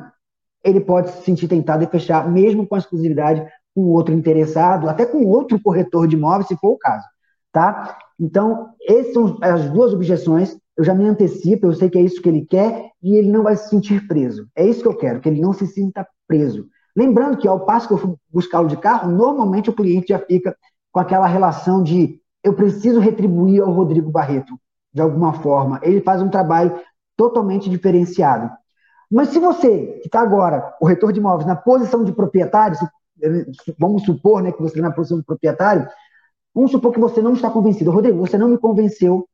ele 0.65 0.81
pode 0.81 1.11
se 1.11 1.23
sentir 1.23 1.49
tentado 1.49 1.85
em 1.85 1.89
fechar, 1.89 2.29
mesmo 2.29 2.67
com 2.67 2.77
exclusividade, 2.77 3.47
com 3.75 3.83
outro 3.83 4.15
interessado, 4.15 4.89
até 4.89 5.07
com 5.07 5.25
outro 5.27 5.61
corretor 5.61 6.09
de 6.09 6.17
imóveis, 6.17 6.49
se 6.49 6.57
for 6.57 6.73
o 6.73 6.79
caso. 6.79 7.07
Tá? 7.53 7.97
Então, 8.19 8.71
essas 8.87 9.13
são 9.13 9.39
as 9.41 9.71
duas 9.71 9.93
objeções 9.93 10.59
eu 10.79 10.85
já 10.85 10.95
me 10.95 11.05
antecipo, 11.09 11.67
eu 11.67 11.75
sei 11.75 11.91
que 11.91 11.99
é 11.99 12.03
isso 12.03 12.23
que 12.23 12.29
ele 12.29 12.47
quer 12.47 12.93
e 13.03 13.17
ele 13.17 13.33
não 13.33 13.43
vai 13.43 13.57
se 13.57 13.69
sentir 13.69 14.07
preso. 14.07 14.47
É 14.55 14.65
isso 14.65 14.81
que 14.81 14.87
eu 14.87 14.97
quero, 14.97 15.21
que 15.21 15.29
ele 15.29 15.41
não 15.41 15.53
se 15.53 15.67
sinta 15.67 16.07
preso. 16.25 16.69
Lembrando 16.97 17.37
que 17.37 17.49
ao 17.49 17.67
passo 17.67 17.89
que 17.89 17.95
eu 17.95 17.99
fui 17.99 18.15
buscá-lo 18.31 18.69
de 18.69 18.77
carro, 18.77 19.11
normalmente 19.11 19.69
o 19.69 19.73
cliente 19.73 20.11
já 20.11 20.21
fica 20.21 20.57
com 20.93 21.01
aquela 21.01 21.27
relação 21.27 21.83
de 21.83 22.21
eu 22.45 22.55
preciso 22.55 23.01
retribuir 23.01 23.61
ao 23.61 23.73
Rodrigo 23.73 24.09
Barreto, 24.09 24.57
de 24.95 25.03
alguma 25.03 25.33
forma. 25.33 25.81
Ele 25.83 26.01
faz 26.01 26.23
um 26.23 26.31
trabalho 26.31 26.79
totalmente 27.17 27.69
diferenciado. 27.69 28.49
Mas 29.11 29.29
se 29.29 29.39
você, 29.39 29.99
que 30.01 30.09
está 30.09 30.21
agora, 30.21 30.75
o 30.81 30.87
retor 30.87 31.13
de 31.13 31.21
imóveis, 31.21 31.47
na 31.47 31.57
posição 31.57 32.05
de 32.05 32.13
proprietário, 32.13 32.77
vamos 33.79 34.03
supor 34.05 34.43
né, 34.43 34.53
que 34.53 34.61
você 34.61 34.77
está 34.77 34.89
na 34.89 34.95
posição 34.95 35.19
de 35.19 35.25
proprietário, 35.25 35.89
vamos 36.55 36.71
supor 36.71 36.93
que 36.93 37.01
você 37.01 37.23
não 37.23 37.33
está 37.33 37.51
convencido. 37.51 37.91
Rodrigo, 37.91 38.19
você 38.19 38.37
não 38.37 38.49
me 38.49 38.59
convenceu 38.59 39.27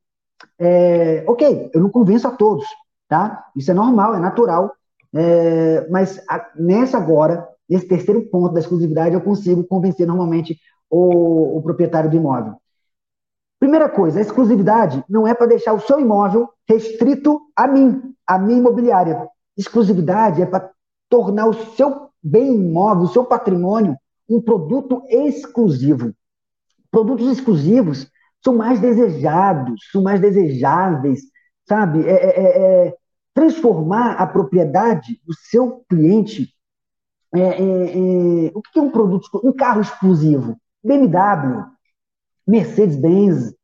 é, 0.58 1.24
ok, 1.26 1.70
eu 1.72 1.80
não 1.80 1.90
convenço 1.90 2.28
a 2.28 2.30
todos, 2.30 2.66
tá? 3.08 3.46
Isso 3.56 3.70
é 3.70 3.74
normal, 3.74 4.14
é 4.14 4.18
natural. 4.18 4.72
É, 5.14 5.88
mas 5.88 6.22
a, 6.28 6.50
nessa 6.56 6.98
agora, 6.98 7.48
nesse 7.68 7.86
terceiro 7.86 8.22
ponto 8.28 8.52
da 8.52 8.60
exclusividade, 8.60 9.14
eu 9.14 9.20
consigo 9.20 9.64
convencer 9.64 10.06
normalmente 10.06 10.58
o, 10.90 11.58
o 11.58 11.62
proprietário 11.62 12.10
do 12.10 12.16
imóvel. 12.16 12.54
Primeira 13.58 13.88
coisa, 13.88 14.18
a 14.18 14.22
exclusividade 14.22 15.02
não 15.08 15.26
é 15.26 15.34
para 15.34 15.46
deixar 15.46 15.72
o 15.72 15.80
seu 15.80 15.98
imóvel 15.98 16.48
restrito 16.68 17.40
a 17.56 17.66
mim, 17.66 18.14
a 18.26 18.38
minha 18.38 18.58
imobiliária. 18.58 19.28
Exclusividade 19.56 20.42
é 20.42 20.46
para 20.46 20.70
tornar 21.08 21.46
o 21.46 21.54
seu 21.74 22.10
bem 22.22 22.54
imóvel, 22.54 23.04
o 23.04 23.08
seu 23.08 23.24
patrimônio, 23.24 23.96
um 24.28 24.40
produto 24.40 25.02
exclusivo. 25.08 26.12
Produtos 26.90 27.30
exclusivos 27.30 28.10
são 28.42 28.56
mais 28.56 28.80
desejados, 28.80 29.80
são 29.92 30.02
mais 30.02 30.20
desejáveis, 30.20 31.20
sabe? 31.66 32.06
É, 32.06 32.12
é, 32.12 32.40
é, 32.40 32.86
é 32.86 32.96
transformar 33.34 34.12
a 34.12 34.26
propriedade 34.26 35.20
do 35.26 35.34
seu 35.34 35.84
cliente. 35.88 36.54
É, 37.34 37.40
é, 37.40 38.52
o 38.54 38.62
que 38.62 38.78
é 38.78 38.82
um 38.82 38.90
produto, 38.90 39.40
um 39.42 39.52
carro 39.52 39.80
exclusivo? 39.80 40.56
BMW, 40.82 41.64
Mercedes-Benz, 42.46 43.54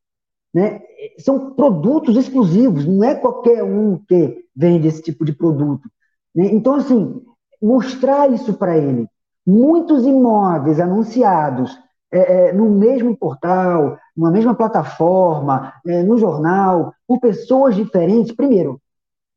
né? 0.53 0.83
São 1.19 1.55
produtos 1.55 2.17
exclusivos, 2.17 2.85
não 2.85 3.05
é 3.05 3.15
qualquer 3.15 3.63
um 3.63 3.99
que 3.99 4.45
vende 4.61 4.87
esse 4.89 5.03
tipo 5.03 5.25
de 5.25 5.33
produto. 5.33 5.89
Né? 6.35 6.47
Então, 6.53 6.75
assim, 6.75 7.23
mostrar 7.61 8.31
isso 8.31 8.55
para 8.55 8.77
ele. 8.77 9.09
Muitos 9.47 10.05
imóveis 10.05 10.79
anunciados 10.79 11.77
é, 12.13 12.49
é, 12.49 12.53
no 12.53 12.69
mesmo 12.69 13.17
portal, 13.17 13.97
numa 14.15 14.31
mesma 14.31 14.55
plataforma, 14.55 15.73
é, 15.87 16.03
no 16.03 16.19
jornal, 16.19 16.93
por 17.07 17.19
pessoas 17.19 17.75
diferentes, 17.75 18.33
primeiro, 18.33 18.81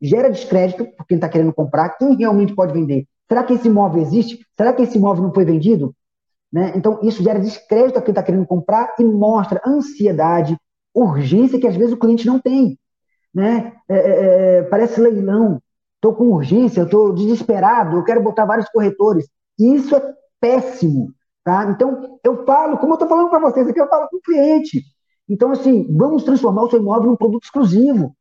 gera 0.02 0.30
descrédito 0.30 0.86
por 0.98 1.06
quem 1.08 1.16
está 1.16 1.30
querendo 1.30 1.54
comprar, 1.54 1.98
quem 1.98 2.16
realmente 2.16 2.54
pode 2.54 2.74
vender. 2.74 3.06
Será 3.30 3.44
que 3.44 3.54
esse 3.54 3.68
imóvel 3.68 4.02
existe? 4.02 4.46
Será 4.58 4.74
que 4.74 4.82
esse 4.82 4.98
imóvel 4.98 5.24
não 5.24 5.34
foi 5.34 5.46
vendido? 5.46 5.96
Né? 6.52 6.74
Então, 6.76 7.00
isso 7.02 7.24
gera 7.24 7.40
descrédito 7.40 7.98
a 7.98 8.02
quem 8.02 8.12
está 8.12 8.22
querendo 8.22 8.46
comprar 8.46 8.94
e 9.00 9.04
mostra 9.04 9.62
ansiedade, 9.66 10.58
urgência 10.94 11.60
que 11.60 11.68
às 11.68 11.76
vezes 11.76 11.94
o 11.94 11.98
cliente 11.98 12.28
não 12.28 12.40
tem. 12.40 12.78
Né? 13.34 13.74
É, 13.90 13.96
é, 13.96 14.58
é 14.60 14.64
parece 14.64 15.00
leilão. 15.00 15.62
Estou 15.96 16.14
com 16.14 16.32
urgência, 16.32 16.82
estou 16.82 17.14
desesperado, 17.14 17.96
eu 17.96 18.04
quero 18.04 18.22
botar 18.22 18.46
vários 18.46 18.68
corretores. 18.70 19.28
Isso 19.58 19.96
é 19.96 20.14
péssimo. 20.40 21.14
Tá? 21.44 21.66
Então, 21.72 22.20
eu 22.24 22.46
falo, 22.46 22.78
como 22.78 22.94
eu 22.94 22.96
estou 22.96 23.08
falando 23.08 23.30
para 23.30 23.40
vocês 23.40 23.68
aqui, 23.68 23.80
eu 23.80 23.88
falo 23.88 24.08
com 24.10 24.18
o 24.18 24.22
cliente. 24.22 24.84
Então, 25.28 25.52
assim, 25.52 25.88
vamos 25.96 26.24
transformar 26.24 26.64
o 26.64 26.70
seu 26.70 26.80
imóvel 26.80 27.10
num 27.10 27.16
produto 27.16 27.44
exclusivo. 27.44 28.16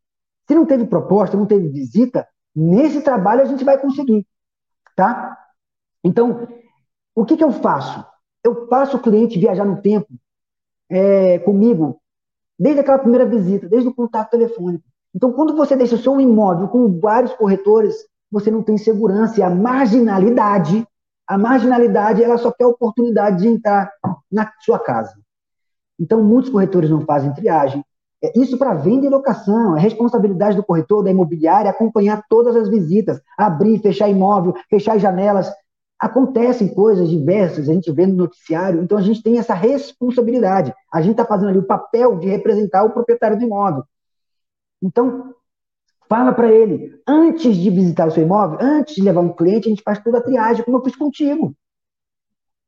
Se 0.47 0.55
não 0.55 0.67
teve 0.67 0.87
proposta, 0.87 1.37
não 1.37 1.47
teve 1.47 1.69
visita, 1.69 2.27
nesse 2.55 3.01
trabalho 3.03 3.43
a 3.43 3.45
gente 3.45 3.65
vai 3.65 3.79
conseguir. 3.79 4.27
Tá? 4.97 5.37
Então, 6.05 6.49
o 7.15 7.25
que, 7.25 7.37
que 7.37 7.45
eu 7.45 7.53
faço? 7.53 8.05
Eu 8.45 8.67
faço 8.69 8.97
o 8.97 9.01
cliente 9.01 9.39
viajar 9.39 9.65
no 9.65 9.81
tempo 9.81 10.09
é, 10.91 11.39
comigo, 11.41 12.01
desde 12.59 12.81
aquela 12.81 12.99
primeira 12.99 13.27
visita, 13.27 13.69
desde 13.69 13.89
o 13.89 13.95
contato 13.95 14.31
telefônico. 14.31 14.85
Então, 15.15 15.33
quando 15.33 15.55
você 15.55 15.77
deixa 15.77 15.95
o 15.95 15.99
seu 15.99 16.21
imóvel 16.21 16.69
com 16.69 16.99
vários 16.99 17.33
corretores, 17.35 17.95
você 18.31 18.51
não 18.51 18.63
tem 18.63 18.79
segurança 18.79 19.41
e 19.41 19.43
a 19.43 19.51
marginalidade 19.51 20.87
a 21.33 21.39
marginalidade 21.39 22.23
ela 22.23 22.37
só 22.37 22.51
quer 22.51 22.65
a 22.65 22.69
oportunidade 22.69 23.39
de 23.39 23.49
entrar 23.49 23.91
na 24.31 24.53
sua 24.61 24.79
casa. 24.79 25.15
Então, 25.99 26.23
muitos 26.23 26.51
corretores 26.51 26.91
não 26.91 27.07
fazem 27.07 27.33
triagem. 27.33 27.83
É, 28.23 28.39
isso 28.39 28.59
para 28.59 28.75
venda 28.75 29.07
e 29.07 29.09
locação, 29.09 29.77
é 29.77 29.81
responsabilidade 29.81 30.57
do 30.57 30.65
corretor, 30.65 31.03
da 31.03 31.11
imobiliária, 31.11 31.71
acompanhar 31.71 32.23
todas 32.29 32.55
as 32.55 32.69
visitas, 32.69 33.21
abrir, 33.39 33.79
fechar 33.79 34.09
imóvel, 34.09 34.55
fechar 34.69 34.99
janelas. 34.99 35.51
Acontecem 35.99 36.75
coisas 36.75 37.09
diversas, 37.09 37.69
a 37.69 37.73
gente 37.73 37.91
vê 37.93 38.07
no 38.07 38.15
noticiário, 38.15 38.83
então 38.83 38.99
a 38.99 39.03
gente 39.03 39.23
tem 39.23 39.39
essa 39.39 39.55
responsabilidade. 39.55 40.75
A 40.93 41.01
gente 41.01 41.13
está 41.13 41.25
fazendo 41.25 41.51
ali 41.51 41.59
o 41.59 41.67
papel 41.67 42.19
de 42.19 42.29
representar 42.29 42.85
o 42.85 42.91
proprietário 42.91 43.39
do 43.39 43.45
imóvel. 43.45 43.85
Então, 44.83 45.35
Fala 46.13 46.31
para 46.35 46.53
ele, 46.53 47.01
antes 47.09 47.57
de 47.57 47.71
visitar 47.71 48.07
o 48.07 48.11
seu 48.11 48.23
imóvel, 48.23 48.59
antes 48.61 48.97
de 48.97 49.01
levar 49.01 49.23
um 49.23 49.33
cliente, 49.33 49.67
a 49.67 49.71
gente 49.71 49.83
faz 49.83 49.99
toda 49.99 50.19
a 50.19 50.23
triagem, 50.23 50.63
como 50.63 50.77
eu 50.77 50.85
fiz 50.85 50.95
contigo. 50.95 51.57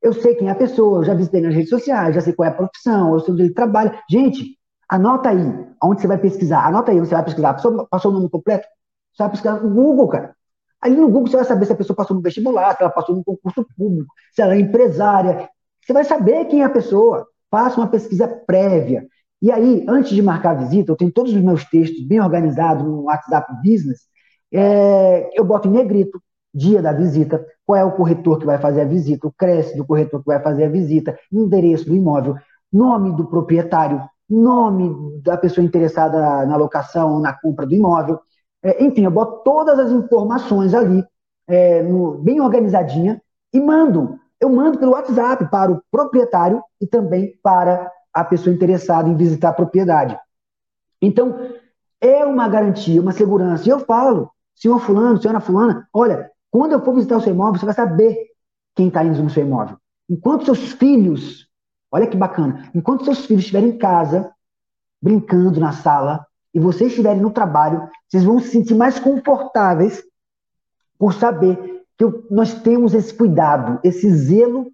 Eu 0.00 0.14
sei 0.14 0.34
quem 0.34 0.48
é 0.48 0.50
a 0.50 0.54
pessoa, 0.54 1.00
eu 1.00 1.04
já 1.04 1.12
visitei 1.12 1.42
nas 1.42 1.54
redes 1.54 1.68
sociais, 1.68 2.14
já 2.14 2.22
sei 2.22 2.32
qual 2.32 2.48
é 2.48 2.50
a 2.50 2.54
profissão, 2.54 3.12
eu 3.12 3.20
sei 3.20 3.34
onde 3.34 3.42
ele 3.42 3.52
trabalha. 3.52 4.00
Gente, 4.08 4.58
anota 4.88 5.28
aí 5.28 5.44
onde 5.82 6.00
você 6.00 6.06
vai 6.06 6.16
pesquisar. 6.16 6.64
Anota 6.66 6.90
aí 6.90 6.98
onde 6.98 7.06
você 7.06 7.14
vai 7.16 7.24
pesquisar. 7.24 7.50
A 7.50 7.54
pessoa 7.54 7.86
passou 7.86 8.10
o 8.10 8.14
nome 8.14 8.30
completo? 8.30 8.66
Você 9.12 9.22
vai 9.22 9.30
pesquisar 9.30 9.62
no 9.62 9.74
Google, 9.74 10.08
cara. 10.08 10.34
Ali 10.80 10.96
no 10.96 11.08
Google 11.10 11.26
você 11.26 11.36
vai 11.36 11.44
saber 11.44 11.66
se 11.66 11.72
a 11.74 11.76
pessoa 11.76 11.94
passou 11.94 12.16
no 12.16 12.22
vestibular, 12.22 12.74
se 12.74 12.82
ela 12.82 12.92
passou 12.92 13.14
no 13.14 13.22
concurso 13.22 13.66
público, 13.76 14.10
se 14.32 14.40
ela 14.40 14.54
é 14.54 14.58
empresária. 14.58 15.50
Você 15.84 15.92
vai 15.92 16.04
saber 16.04 16.46
quem 16.46 16.62
é 16.62 16.64
a 16.64 16.70
pessoa. 16.70 17.28
Faça 17.50 17.78
uma 17.78 17.88
pesquisa 17.88 18.26
prévia. 18.26 19.06
E 19.44 19.52
aí, 19.52 19.84
antes 19.86 20.12
de 20.12 20.22
marcar 20.22 20.52
a 20.52 20.60
visita, 20.60 20.90
eu 20.90 20.96
tenho 20.96 21.12
todos 21.12 21.30
os 21.34 21.40
meus 21.42 21.66
textos 21.66 22.02
bem 22.06 22.18
organizados 22.18 22.82
no 22.82 23.02
WhatsApp 23.02 23.52
Business. 23.62 24.00
É, 24.50 25.38
eu 25.38 25.44
boto 25.44 25.68
em 25.68 25.70
negrito, 25.70 26.18
dia 26.54 26.80
da 26.80 26.94
visita, 26.94 27.44
qual 27.66 27.78
é 27.78 27.84
o 27.84 27.92
corretor 27.92 28.38
que 28.38 28.46
vai 28.46 28.56
fazer 28.56 28.80
a 28.80 28.86
visita, 28.86 29.26
o 29.26 29.32
cresce 29.32 29.76
do 29.76 29.84
corretor 29.84 30.20
que 30.20 30.28
vai 30.28 30.40
fazer 30.40 30.64
a 30.64 30.68
visita, 30.70 31.18
endereço 31.30 31.84
do 31.84 31.94
imóvel, 31.94 32.36
nome 32.72 33.14
do 33.14 33.26
proprietário, 33.26 34.00
nome 34.30 35.20
da 35.20 35.36
pessoa 35.36 35.62
interessada 35.62 36.46
na 36.46 36.56
locação 36.56 37.12
ou 37.12 37.20
na 37.20 37.34
compra 37.38 37.66
do 37.66 37.74
imóvel. 37.74 38.18
É, 38.62 38.82
enfim, 38.82 39.04
eu 39.04 39.10
boto 39.10 39.42
todas 39.44 39.78
as 39.78 39.90
informações 39.90 40.72
ali, 40.72 41.04
é, 41.46 41.82
no, 41.82 42.12
bem 42.12 42.40
organizadinha, 42.40 43.20
e 43.52 43.60
mando. 43.60 44.18
Eu 44.40 44.48
mando 44.48 44.78
pelo 44.78 44.92
WhatsApp 44.92 45.50
para 45.50 45.70
o 45.70 45.82
proprietário 45.92 46.62
e 46.80 46.86
também 46.86 47.38
para 47.42 47.92
a 48.14 48.24
pessoa 48.24 48.54
interessada 48.54 49.08
em 49.08 49.16
visitar 49.16 49.48
a 49.48 49.54
propriedade. 49.54 50.16
Então, 51.02 51.52
é 52.00 52.24
uma 52.24 52.48
garantia, 52.48 53.00
uma 53.00 53.12
segurança. 53.12 53.66
E 53.66 53.70
eu 53.70 53.80
falo, 53.80 54.30
senhor 54.54 54.78
fulano, 54.78 55.20
senhora 55.20 55.40
fulana, 55.40 55.88
olha, 55.92 56.30
quando 56.50 56.72
eu 56.72 56.84
for 56.84 56.94
visitar 56.94 57.16
o 57.16 57.20
seu 57.20 57.32
imóvel, 57.34 57.58
você 57.58 57.66
vai 57.66 57.74
saber 57.74 58.16
quem 58.74 58.88
está 58.88 59.04
indo 59.04 59.22
no 59.22 59.30
seu 59.30 59.44
imóvel. 59.44 59.76
Enquanto 60.08 60.44
seus 60.44 60.72
filhos, 60.72 61.48
olha 61.90 62.06
que 62.06 62.16
bacana, 62.16 62.70
enquanto 62.74 63.04
seus 63.04 63.26
filhos 63.26 63.42
estiverem 63.42 63.70
em 63.70 63.78
casa, 63.78 64.32
brincando 65.02 65.58
na 65.58 65.72
sala, 65.72 66.26
e 66.54 66.60
vocês 66.60 66.90
estiverem 66.90 67.20
no 67.20 67.30
trabalho, 67.30 67.88
vocês 68.08 68.22
vão 68.22 68.38
se 68.38 68.48
sentir 68.48 68.74
mais 68.74 68.98
confortáveis 69.00 70.02
por 70.98 71.12
saber 71.12 71.82
que 71.98 72.04
nós 72.30 72.54
temos 72.54 72.94
esse 72.94 73.12
cuidado, 73.12 73.80
esse 73.82 74.08
zelo 74.10 74.70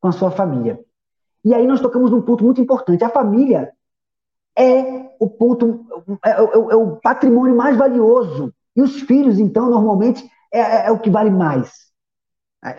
com 0.00 0.08
a 0.08 0.12
sua 0.12 0.30
família. 0.30 0.78
E 1.44 1.54
aí 1.54 1.66
nós 1.66 1.80
tocamos 1.80 2.10
num 2.10 2.22
ponto 2.22 2.44
muito 2.44 2.60
importante. 2.60 3.02
A 3.04 3.08
família 3.08 3.72
é 4.56 5.10
o 5.18 5.28
ponto, 5.28 5.86
é, 6.24 6.30
é, 6.30 6.34
é 6.34 6.76
o 6.76 6.96
patrimônio 6.96 7.56
mais 7.56 7.76
valioso. 7.76 8.52
E 8.76 8.82
os 8.82 9.00
filhos, 9.00 9.38
então, 9.38 9.68
normalmente, 9.68 10.28
é, 10.52 10.60
é, 10.60 10.86
é, 10.86 10.90
o 10.90 10.98
que 10.98 11.10
vale 11.10 11.30
mais. 11.30 11.72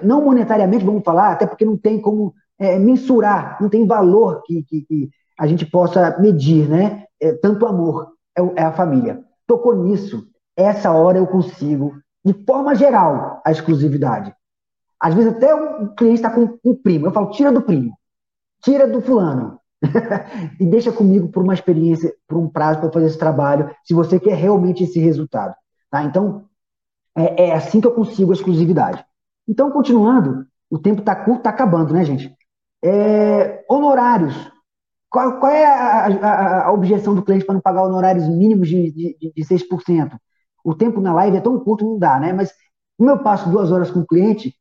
Não 0.02 0.24
monetariamente, 0.24 0.86
vamos 0.86 1.04
falar, 1.04 1.34
até 1.34 1.46
porque 1.46 1.66
não 1.66 1.78
tem 1.78 2.00
como 2.00 2.34
é, 2.58 2.80
mensurar, 2.80 3.58
não 3.60 3.70
tem 3.70 3.86
valor 3.86 4.42
que, 4.46 4.64
que, 4.64 4.82
que, 4.82 5.10
a 5.38 5.48
gente 5.48 5.66
possa 5.66 6.18
medir, 6.20 6.70
né? 6.70 7.06
tanto 7.42 7.66
amor 7.66 8.14
é, 8.56 8.64
a 8.64 8.72
família. 8.72 9.24
Tocou 9.48 9.76
nisso, 9.76 10.28
essa 10.56 10.92
hora 10.92 11.18
eu 11.18 11.28
consigo, 11.28 11.96
de 12.24 12.34
forma 12.46 12.76
geral, 12.76 13.42
a 13.44 13.52
exclusividade. 13.52 14.34
Às 15.00 15.16
vezes 15.16 15.34
até 15.34 15.54
o 15.54 15.90
cliente 15.96 16.18
está 16.18 16.30
com 16.30 16.58
um 16.64 16.76
primo, 16.76 17.08
eu 17.08 17.12
falo, 17.12 17.32
tira 17.32 17.52
do 17.52 17.62
primo, 17.62 17.98
tira 18.64 18.88
do 18.88 19.02
fulano, 19.02 19.60
e 20.60 20.66
deixa 20.66 20.92
comigo 20.92 21.28
por 21.30 21.44
uma 21.44 21.54
experiência, 21.54 22.14
por 22.28 22.38
um 22.38 22.48
prazo 22.48 22.80
para 22.80 22.92
fazer 22.92 23.08
esse 23.08 23.18
trabalho, 23.18 23.70
se 23.84 23.94
você 23.94 24.20
quer 24.20 24.36
realmente 24.36 24.84
esse 24.84 25.00
resultado. 25.00 25.54
Tá? 25.90 26.04
Então, 26.04 26.46
é, 27.16 27.50
é 27.50 27.54
assim 27.54 27.82
que 27.82 27.88
eu 27.88 27.94
consigo 27.94 28.32
a 28.32 28.34
exclusividade. 28.34 29.06
Então, 29.48 29.72
continuando, 29.72 30.46
o 30.70 30.80
tempo 30.80 31.02
está 31.02 31.16
curto, 31.16 31.40
está 31.40 31.50
acabando, 31.50 31.94
né, 31.94 32.06
gente? 32.06 32.36
É, 32.84 33.64
honorários. 33.70 34.52
Qual, 35.10 35.40
qual 35.40 35.52
é 35.52 35.66
a, 35.66 36.08
a, 36.08 36.66
a, 36.66 36.72
objeção 36.72 37.14
do 37.14 37.22
cliente 37.22 37.46
para 37.46 37.54
não 37.54 37.62
pagar 37.62 37.84
honorários 37.84 38.28
mínimos 38.28 38.68
de, 38.68 38.92
de, 38.92 39.34
de 39.36 39.46
6%? 39.46 40.18
O 40.64 40.74
tempo 40.74 41.00
na 41.00 41.14
live 41.14 41.38
é 41.38 41.42
tão 41.42 41.60
curto, 41.60 41.86
não 41.86 42.00
dá, 42.00 42.20
né? 42.20 42.34
Mas 42.34 42.52
como 42.98 43.12
eu 43.12 43.22
passo 43.22 43.50
duas 43.50 43.72
horas 43.72 43.92
com 43.92 44.00
o 44.00 44.08
cliente, 44.08 44.56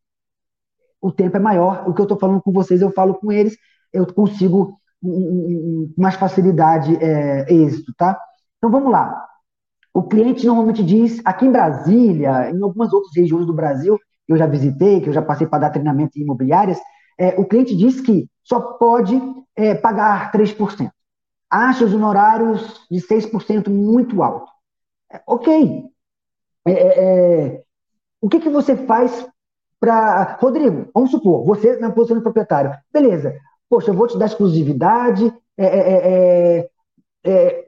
o 1.01 1.11
tempo 1.11 1.37
é 1.37 1.41
maior. 1.41 1.89
O 1.89 1.95
que 1.95 2.01
eu 2.01 2.05
estou 2.05 2.19
falando 2.19 2.43
com 2.43 2.53
vocês, 2.53 2.83
eu 2.83 2.93
falo 2.93 3.15
com 3.15 3.33
eles, 3.33 3.57
eu 3.93 4.07
consigo 4.13 4.79
com 5.03 5.93
mais 5.97 6.15
facilidade 6.15 6.97
é, 6.97 7.53
êxito, 7.53 7.93
tá? 7.97 8.19
Então 8.59 8.71
vamos 8.71 8.91
lá. 8.91 9.27
O 9.93 10.05
cliente 10.05 10.47
normalmente 10.47 10.83
diz, 10.83 11.21
aqui 11.25 11.45
em 11.45 11.53
Brasília, 11.53 12.51
em 12.51 12.63
algumas 12.63 12.93
outras 12.93 13.13
regiões 13.15 13.47
do 13.47 13.53
Brasil, 13.53 13.99
que 14.27 14.33
eu 14.33 14.37
já 14.37 14.47
visitei, 14.47 15.01
que 15.01 15.09
eu 15.09 15.13
já 15.13 15.21
passei 15.21 15.47
para 15.47 15.61
dar 15.61 15.71
treinamento 15.71 16.19
em 16.19 16.23
imobiliárias, 16.23 16.79
é, 17.19 17.39
o 17.39 17.45
cliente 17.45 17.77
diz 17.77 18.01
que 18.01 18.29
só 18.43 18.61
pode 18.61 19.21
é, 19.55 19.75
pagar 19.75 20.33
3%. 20.33 20.91
Acha 21.51 21.85
os 21.85 21.93
honorários 21.93 22.87
de 22.91 22.99
6% 23.01 23.69
muito 23.69 24.23
alto. 24.23 24.51
É, 25.13 25.21
ok. 25.27 25.85
É, 26.67 26.73
é, 26.73 27.63
o 28.21 28.29
que, 28.29 28.41
que 28.41 28.49
você 28.49 28.77
faz 28.77 29.27
para. 29.79 30.39
Rodrigo, 30.41 30.89
vamos 30.95 31.11
supor, 31.11 31.45
você 31.45 31.77
na 31.77 31.91
posição 31.91 32.17
de 32.17 32.23
proprietário. 32.23 32.73
Beleza, 32.93 33.37
poxa, 33.73 33.91
eu 33.91 33.95
vou 33.95 34.07
te 34.07 34.19
dar 34.19 34.27
exclusividade, 34.27 35.33
é, 35.57 35.65
é, 35.65 36.59
é, 36.59 36.71
é 37.25 37.65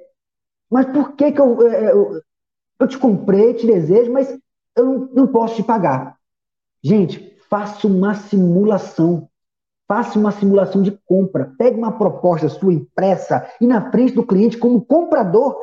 mas 0.70 0.84
por 0.92 1.12
que, 1.12 1.32
que 1.32 1.40
eu, 1.40 1.66
é, 1.66 1.92
eu, 1.92 2.20
eu, 2.78 2.86
te 2.86 2.98
comprei, 2.98 3.54
te 3.54 3.66
desejo, 3.66 4.12
mas 4.12 4.28
eu 4.76 4.84
não, 4.84 5.08
não 5.14 5.26
posso 5.26 5.56
te 5.56 5.62
pagar? 5.62 6.18
Gente, 6.82 7.38
faça 7.48 7.86
uma 7.86 8.14
simulação. 8.14 9.30
Faça 9.88 10.18
uma 10.18 10.30
simulação 10.30 10.82
de 10.82 10.90
compra. 11.06 11.54
Pegue 11.56 11.78
uma 11.78 11.92
proposta 11.92 12.50
sua 12.50 12.74
impressa 12.74 13.50
e 13.58 13.66
na 13.66 13.90
frente 13.90 14.12
do 14.12 14.26
cliente, 14.26 14.58
como 14.58 14.84
comprador, 14.84 15.56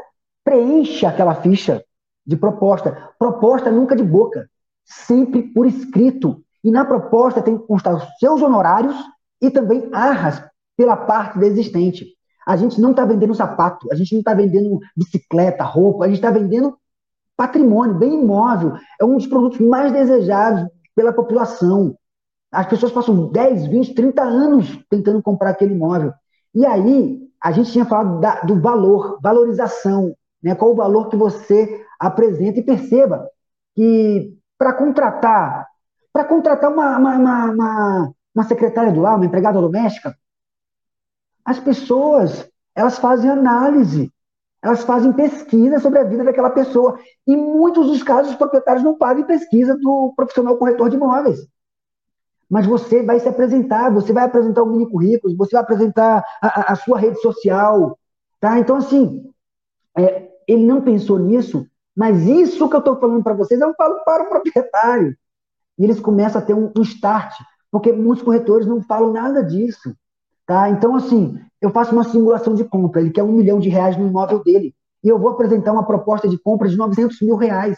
preencha 0.44 1.10
aquela 1.10 1.36
ficha 1.36 1.86
de 2.26 2.36
proposta. 2.36 3.12
Proposta 3.20 3.72
nunca 3.72 3.96
de 3.96 4.04
boca, 4.04 4.50
sempre 4.84 5.44
por 5.44 5.68
escrito. 5.68 6.44
E 6.64 6.72
na 6.72 6.84
proposta 6.84 7.44
tem 7.44 7.60
que 7.60 7.68
constar 7.68 7.94
os 7.94 8.18
seus 8.18 8.42
honorários 8.42 8.96
e 9.42 9.50
também 9.50 9.90
arras 9.92 10.44
pela 10.78 10.96
parte 10.96 11.40
da 11.40 11.48
existente. 11.48 12.06
A 12.46 12.56
gente 12.56 12.82
não 12.82 12.92
está 12.92 13.06
vendendo 13.06 13.36
sapato, 13.36 13.92
a 13.92 13.96
gente 13.96 14.14
não 14.14 14.20
está 14.20 14.34
vendendo 14.34 14.80
bicicleta, 14.96 15.64
roupa, 15.64 16.06
a 16.06 16.08
gente 16.08 16.18
está 16.18 16.32
vendendo 16.32 16.76
patrimônio, 17.38 17.98
bem 17.98 18.14
imóvel. 18.22 18.74
É 19.00 19.06
um 19.06 19.18
dos 19.18 19.28
produtos 19.28 19.60
mais 19.60 19.92
desejados 19.92 20.68
pela 20.96 21.14
população. 21.14 21.96
As 22.52 22.68
pessoas 22.68 22.92
passam 22.92 23.32
10, 23.32 23.68
20, 23.68 23.94
30 23.94 24.22
anos 24.22 24.80
tentando 24.90 25.22
comprar 25.22 25.52
aquele 25.52 25.74
imóvel. 25.74 26.14
E 26.54 26.66
aí, 26.66 27.22
a 27.42 27.52
gente 27.52 27.72
tinha 27.72 27.86
falado 27.86 28.20
da, 28.20 28.42
do 28.42 28.60
valor, 28.60 29.20
valorização. 29.22 30.14
Né? 30.44 30.54
Qual 30.54 30.72
o 30.72 30.76
valor 30.76 31.10
que 31.10 31.16
você 31.16 31.86
apresenta 32.00 32.60
e 32.60 32.64
perceba 32.64 33.28
que 33.76 34.38
para 34.58 34.74
contratar, 34.74 35.68
para 36.12 36.26
contratar 36.26 36.72
uma, 36.72 36.98
uma, 36.98 37.18
uma, 37.18 37.46
uma 37.46 38.14
secretária 38.44 38.92
do 38.92 39.02
lar, 39.02 39.16
uma 39.16 39.26
empregada 39.26 39.60
doméstica, 39.60 40.16
as 41.44 41.60
pessoas, 41.60 42.50
elas 42.76 42.98
fazem 42.98 43.30
análise, 43.30 44.12
elas 44.62 44.84
fazem 44.84 45.12
pesquisa 45.12 45.80
sobre 45.80 46.00
a 46.00 46.04
vida 46.04 46.24
daquela 46.24 46.52
pessoa. 46.52 47.00
Em 47.28 47.36
muitos 47.36 47.88
dos 47.88 48.04
casos, 48.04 48.32
os 48.32 48.38
proprietários 48.38 48.84
não 48.84 48.96
fazem 48.96 49.26
pesquisa 49.26 49.76
do 49.76 50.14
profissional 50.16 50.58
corretor 50.58 50.90
de 50.90 50.96
imóveis. 50.96 51.40
Mas 52.50 52.66
você 52.66 53.02
vai 53.02 53.20
se 53.20 53.28
apresentar, 53.28 53.92
você 53.92 54.14
vai 54.14 54.26
apresentar 54.26 54.62
o 54.62 54.68
mini 54.68 54.90
currículo, 54.90 55.36
você 55.36 55.56
vai 55.56 55.64
apresentar 55.64 56.24
a, 56.42 56.74
a, 56.74 56.76
sua 56.76 57.00
rede 57.00 57.20
social. 57.22 57.98
Tá? 58.40 58.60
Então, 58.60 58.76
assim, 58.76 59.32
é, 59.98 60.30
ele 60.48 60.66
não 60.66 60.82
pensou 60.82 61.18
nisso, 61.18 61.66
mas 61.96 62.22
isso 62.24 62.70
que 62.70 62.76
eu 62.76 62.80
estou 62.80 63.00
falando 63.00 63.24
para 63.24 63.34
vocês, 63.34 63.60
eu 63.60 63.74
falo 63.76 64.04
para 64.04 64.24
o 64.24 64.30
proprietário. 64.30 65.18
E 65.80 65.84
eles 65.84 66.00
começam 66.00 66.42
a 66.42 66.46
ter 66.46 66.54
um, 66.54 66.72
um 66.78 66.82
start 66.82 67.34
porque 67.72 67.92
muitos 67.94 68.24
corretores 68.24 68.68
não 68.68 68.82
falam 68.84 69.14
nada 69.14 69.42
disso. 69.42 69.96
Tá? 70.46 70.70
Então, 70.70 70.96
assim, 70.96 71.40
eu 71.62 71.70
faço 71.70 71.94
uma 71.94 72.04
simulação 72.04 72.54
de 72.54 72.66
compra, 72.66 73.02
ele 73.02 73.12
quer 73.12 73.24
um 73.24 73.32
milhão 73.32 73.60
de 73.60 73.70
reais 73.70 73.96
no 73.98 74.08
imóvel 74.08 74.44
dele, 74.44 74.76
e 75.04 75.08
eu 75.08 75.18
vou 75.18 75.32
apresentar 75.32 75.72
uma 75.72 75.86
proposta 75.86 76.28
de 76.28 76.38
compra 76.38 76.68
de 76.68 76.76
900 76.78 77.22
mil 77.22 77.36
reais. 77.36 77.78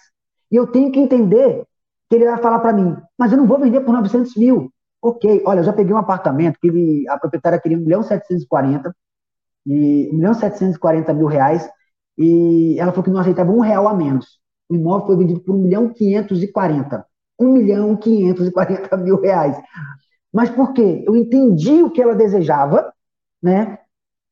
E 0.51 0.55
eu 0.55 0.67
tenho 0.67 0.91
que 0.91 0.99
entender 0.99 1.63
que 2.09 2.15
ele 2.15 2.25
vai 2.25 2.37
falar 2.41 2.59
para 2.59 2.73
mim, 2.73 2.95
mas 3.17 3.31
eu 3.31 3.37
não 3.37 3.45
vou 3.45 3.59
vender 3.59 3.81
por 3.81 3.93
900 3.93 4.35
mil. 4.35 4.71
Ok, 5.01 5.43
olha, 5.45 5.59
eu 5.59 5.63
já 5.63 5.73
peguei 5.73 5.93
um 5.93 5.97
apartamento 5.97 6.57
que 6.59 6.67
ele, 6.67 7.07
a 7.09 7.17
proprietária 7.17 7.59
queria 7.59 7.77
1 7.77 7.81
milhão 7.81 8.03
740, 8.03 8.95
e 9.65 10.09
1 10.11 10.15
milhão 10.15 10.33
740 10.33 11.13
mil 11.13 11.27
reais, 11.27 11.69
e 12.17 12.77
ela 12.79 12.91
falou 12.91 13.03
que 13.03 13.09
não 13.09 13.19
aceitava 13.19 13.51
um 13.51 13.59
real 13.59 13.87
a 13.87 13.93
menos. 13.93 14.39
O 14.69 14.75
imóvel 14.75 15.07
foi 15.07 15.17
vendido 15.17 15.41
por 15.41 15.55
1 15.55 15.57
milhão 15.59 15.89
540. 15.89 17.05
1 17.43 17.51
milhão 17.51 17.95
540 17.95 18.97
mil 18.97 19.19
reais. 19.19 19.57
Mas 20.31 20.49
por 20.49 20.73
quê? 20.73 21.03
Eu 21.05 21.15
entendi 21.15 21.83
o 21.83 21.91
que 21.91 22.01
ela 22.01 22.15
desejava, 22.15 22.91
né? 23.41 23.77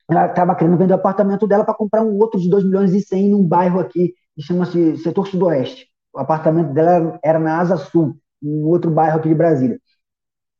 Ela 0.09 0.27
estava 0.27 0.55
querendo 0.55 0.77
vender 0.77 0.93
o 0.93 0.97
apartamento 0.97 1.47
dela 1.47 1.63
para 1.63 1.73
comprar 1.73 2.03
um 2.03 2.17
outro 2.17 2.39
de 2.39 2.49
2 2.49 2.63
milhões 2.65 2.93
e 2.93 3.01
100 3.01 3.29
num 3.29 3.47
bairro 3.47 3.79
aqui, 3.79 4.13
que 4.35 4.41
chama-se 4.41 4.97
Setor 4.97 5.27
Sudoeste. 5.27 5.87
O 6.13 6.19
apartamento 6.19 6.73
dela 6.73 7.19
era 7.23 7.39
na 7.39 7.59
Asa 7.59 7.77
Sul, 7.77 8.17
um 8.43 8.65
outro 8.67 8.91
bairro 8.91 9.19
aqui 9.19 9.29
de 9.29 9.35
Brasília. 9.35 9.79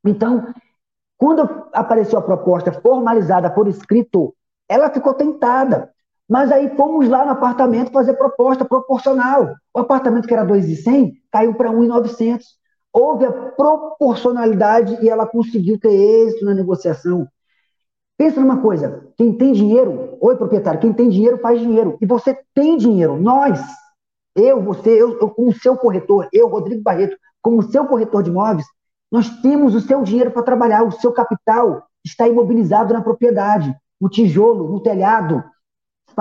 Então, 0.05 0.53
quando 1.17 1.41
apareceu 1.73 2.17
a 2.17 2.21
proposta 2.21 2.71
formalizada 2.71 3.49
por 3.49 3.67
escrito, 3.67 4.33
ela 4.69 4.89
ficou 4.89 5.13
tentada. 5.13 5.90
Mas 6.31 6.49
aí 6.49 6.73
fomos 6.77 7.09
lá 7.09 7.25
no 7.25 7.31
apartamento 7.31 7.91
fazer 7.91 8.13
proposta 8.13 8.63
proporcional. 8.63 9.53
O 9.73 9.79
apartamento 9.79 10.25
que 10.25 10.33
era 10.33 10.45
2,100 10.45 11.11
caiu 11.29 11.53
para 11.55 11.73
1,900. 11.73 12.47
Houve 12.93 13.25
a 13.25 13.33
proporcionalidade 13.33 14.97
e 15.03 15.09
ela 15.09 15.27
conseguiu 15.27 15.77
ter 15.77 15.91
êxito 15.91 16.45
na 16.45 16.53
negociação. 16.53 17.27
Pensa 18.17 18.39
numa 18.39 18.61
coisa, 18.61 19.09
quem 19.17 19.33
tem 19.33 19.51
dinheiro, 19.51 20.17
oi 20.21 20.37
proprietário, 20.37 20.79
quem 20.79 20.93
tem 20.93 21.09
dinheiro 21.09 21.37
faz 21.39 21.59
dinheiro. 21.59 21.97
E 22.01 22.05
você 22.05 22.39
tem 22.55 22.77
dinheiro, 22.77 23.19
nós, 23.19 23.59
eu, 24.33 24.63
você, 24.63 24.89
eu, 24.89 25.19
eu 25.19 25.29
como 25.31 25.51
seu 25.51 25.75
corretor, 25.75 26.29
eu, 26.31 26.47
Rodrigo 26.47 26.81
Barreto, 26.81 27.17
como 27.41 27.61
seu 27.61 27.85
corretor 27.85 28.23
de 28.23 28.29
imóveis, 28.29 28.65
nós 29.11 29.29
temos 29.41 29.75
o 29.75 29.81
seu 29.81 30.01
dinheiro 30.01 30.31
para 30.31 30.43
trabalhar, 30.43 30.83
o 30.83 30.93
seu 30.93 31.11
capital 31.11 31.83
está 32.05 32.25
imobilizado 32.25 32.93
na 32.93 33.01
propriedade, 33.01 33.75
no 33.99 34.07
tijolo, 34.07 34.69
no 34.71 34.79
telhado, 34.79 35.43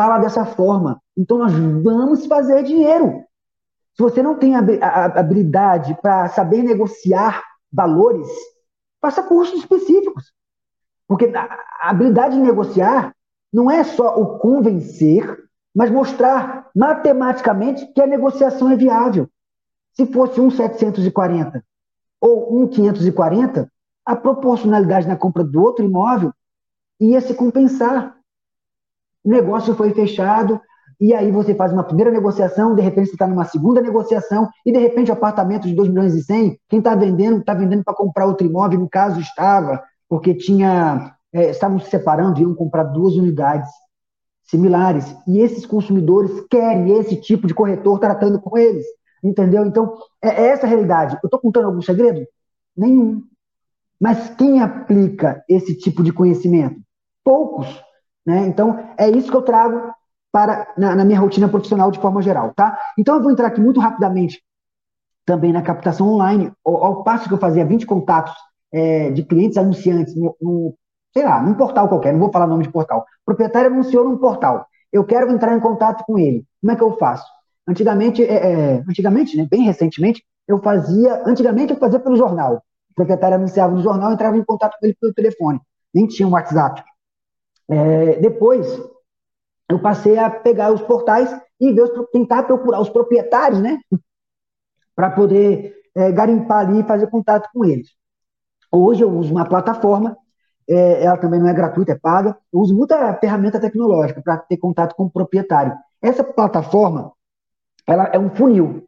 fala 0.00 0.18
dessa 0.18 0.46
forma. 0.46 0.98
Então 1.14 1.36
nós 1.36 1.52
vamos 1.52 2.24
fazer 2.24 2.62
dinheiro. 2.62 3.22
Se 3.94 4.02
você 4.02 4.22
não 4.22 4.34
tem 4.34 4.54
habilidade 4.56 5.94
para 6.00 6.26
saber 6.28 6.62
negociar 6.62 7.42
valores, 7.70 8.26
faça 8.98 9.22
cursos 9.22 9.58
específicos. 9.58 10.32
Porque 11.06 11.30
a 11.34 11.90
habilidade 11.90 12.36
de 12.36 12.40
negociar 12.40 13.14
não 13.52 13.70
é 13.70 13.84
só 13.84 14.18
o 14.18 14.38
convencer, 14.38 15.38
mas 15.74 15.90
mostrar 15.90 16.70
matematicamente 16.74 17.86
que 17.92 18.00
a 18.00 18.06
negociação 18.06 18.70
é 18.70 18.76
viável. 18.76 19.28
Se 19.92 20.06
fosse 20.06 20.40
um 20.40 20.50
740 20.50 21.62
ou 22.18 22.58
um 22.58 22.66
540, 22.66 23.70
a 24.06 24.16
proporcionalidade 24.16 25.06
na 25.06 25.16
compra 25.16 25.44
do 25.44 25.60
outro 25.60 25.84
imóvel 25.84 26.32
ia 26.98 27.20
se 27.20 27.34
compensar. 27.34 28.16
O 29.24 29.30
negócio 29.30 29.74
foi 29.74 29.92
fechado, 29.92 30.60
e 31.00 31.14
aí 31.14 31.30
você 31.30 31.54
faz 31.54 31.72
uma 31.72 31.82
primeira 31.82 32.10
negociação, 32.10 32.74
de 32.74 32.82
repente 32.82 33.08
você 33.08 33.14
está 33.14 33.26
numa 33.26 33.44
segunda 33.44 33.80
negociação, 33.80 34.48
e 34.66 34.70
de 34.70 34.78
repente 34.78 35.10
o 35.10 35.14
apartamento 35.14 35.66
de 35.66 35.74
2 35.74 35.88
milhões 35.88 36.14
e 36.14 36.22
100, 36.22 36.60
quem 36.68 36.78
está 36.78 36.94
vendendo, 36.94 37.38
está 37.38 37.54
vendendo 37.54 37.82
para 37.82 37.94
comprar 37.94 38.26
outro 38.26 38.46
imóvel, 38.46 38.80
no 38.80 38.88
caso 38.88 39.18
estava, 39.18 39.82
porque 40.08 40.34
tinha, 40.34 41.14
é, 41.32 41.50
estavam 41.50 41.78
se 41.78 41.88
separando, 41.88 42.40
iam 42.40 42.54
comprar 42.54 42.84
duas 42.84 43.14
unidades 43.14 43.70
similares, 44.44 45.16
e 45.26 45.40
esses 45.40 45.64
consumidores 45.64 46.44
querem 46.50 46.98
esse 46.98 47.16
tipo 47.16 47.46
de 47.46 47.54
corretor 47.54 47.98
tratando 47.98 48.40
com 48.40 48.58
eles, 48.58 48.84
entendeu? 49.24 49.64
Então, 49.64 49.94
é, 50.22 50.28
é 50.28 50.46
essa 50.48 50.66
a 50.66 50.68
realidade. 50.68 51.16
Eu 51.22 51.26
estou 51.26 51.40
contando 51.40 51.66
algum 51.66 51.80
segredo? 51.80 52.26
Nenhum. 52.76 53.22
Mas 53.98 54.30
quem 54.30 54.60
aplica 54.60 55.44
esse 55.48 55.74
tipo 55.74 56.02
de 56.02 56.12
conhecimento? 56.12 56.80
Poucos. 57.24 57.68
Né? 58.30 58.46
Então, 58.46 58.78
é 58.96 59.10
isso 59.10 59.28
que 59.28 59.36
eu 59.36 59.42
trago 59.42 59.92
para 60.32 60.72
na, 60.78 60.94
na, 60.94 61.04
minha 61.04 61.18
rotina 61.18 61.48
profissional 61.48 61.90
de 61.90 61.98
forma 61.98 62.22
geral, 62.22 62.52
tá? 62.54 62.78
Então 62.96 63.16
eu 63.16 63.22
vou 63.22 63.32
entrar 63.32 63.48
aqui 63.48 63.60
muito 63.60 63.80
rapidamente 63.80 64.40
também 65.26 65.52
na 65.52 65.62
captação 65.62 66.08
online, 66.08 66.52
ao, 66.64 66.84
ao 66.84 67.02
passo 67.02 67.26
que 67.26 67.34
eu 67.34 67.38
fazia 67.38 67.64
20 67.64 67.86
contatos 67.86 68.32
é, 68.72 69.10
de 69.10 69.24
clientes 69.24 69.58
anunciantes 69.58 70.14
no, 70.14 70.36
no, 70.40 70.74
sei 71.12 71.24
lá, 71.24 71.42
num 71.42 71.54
portal 71.54 71.88
qualquer, 71.88 72.12
não 72.12 72.20
vou 72.20 72.30
falar 72.30 72.46
nome 72.46 72.62
de 72.62 72.70
portal. 72.70 73.00
O 73.00 73.26
proprietário 73.26 73.70
anunciou 73.72 74.04
num 74.04 74.16
portal. 74.16 74.64
Eu 74.92 75.04
quero 75.04 75.30
entrar 75.32 75.56
em 75.56 75.60
contato 75.60 76.04
com 76.04 76.16
ele. 76.16 76.44
Como 76.60 76.72
é 76.72 76.76
que 76.76 76.82
eu 76.82 76.96
faço? 76.96 77.26
Antigamente, 77.66 78.22
é, 78.22 78.34
é, 78.34 78.84
antigamente, 78.88 79.36
né, 79.36 79.46
bem 79.50 79.62
recentemente, 79.62 80.24
eu 80.46 80.60
fazia, 80.60 81.22
antigamente 81.26 81.72
eu 81.72 81.78
fazia 81.78 81.98
pelo 81.98 82.16
jornal. 82.16 82.62
O 82.90 82.94
proprietário 82.94 83.36
anunciava 83.36 83.74
no 83.74 83.82
jornal, 83.82 84.10
eu 84.10 84.14
entrava 84.14 84.36
em 84.36 84.44
contato 84.44 84.76
com 84.78 84.86
ele 84.86 84.96
pelo 85.00 85.12
telefone. 85.12 85.60
Nem 85.92 86.06
tinha 86.06 86.26
um 86.26 86.32
WhatsApp. 86.32 86.84
É, 87.70 88.18
depois, 88.18 88.66
eu 89.70 89.78
passei 89.78 90.18
a 90.18 90.28
pegar 90.28 90.72
os 90.72 90.82
portais 90.82 91.30
e 91.60 91.72
ver 91.72 91.88
tentar 92.12 92.42
procurar 92.42 92.80
os 92.80 92.88
proprietários, 92.88 93.60
né? 93.60 93.78
Para 94.96 95.10
poder 95.10 95.74
é, 95.94 96.10
garimpar 96.10 96.66
ali 96.66 96.80
e 96.80 96.86
fazer 96.86 97.06
contato 97.06 97.48
com 97.52 97.64
eles. 97.64 97.88
Hoje 98.72 99.02
eu 99.02 99.10
uso 99.10 99.32
uma 99.32 99.48
plataforma, 99.48 100.16
é, 100.68 101.04
ela 101.04 101.16
também 101.16 101.38
não 101.38 101.48
é 101.48 101.54
gratuita, 101.54 101.92
é 101.92 101.98
paga. 101.98 102.36
Eu 102.52 102.60
uso 102.60 102.74
muita 102.74 103.14
ferramenta 103.14 103.60
tecnológica 103.60 104.20
para 104.20 104.38
ter 104.38 104.56
contato 104.56 104.94
com 104.94 105.04
o 105.04 105.10
proprietário. 105.10 105.76
Essa 106.02 106.24
plataforma, 106.24 107.12
ela 107.86 108.04
é 108.12 108.18
um 108.18 108.30
funil. 108.30 108.84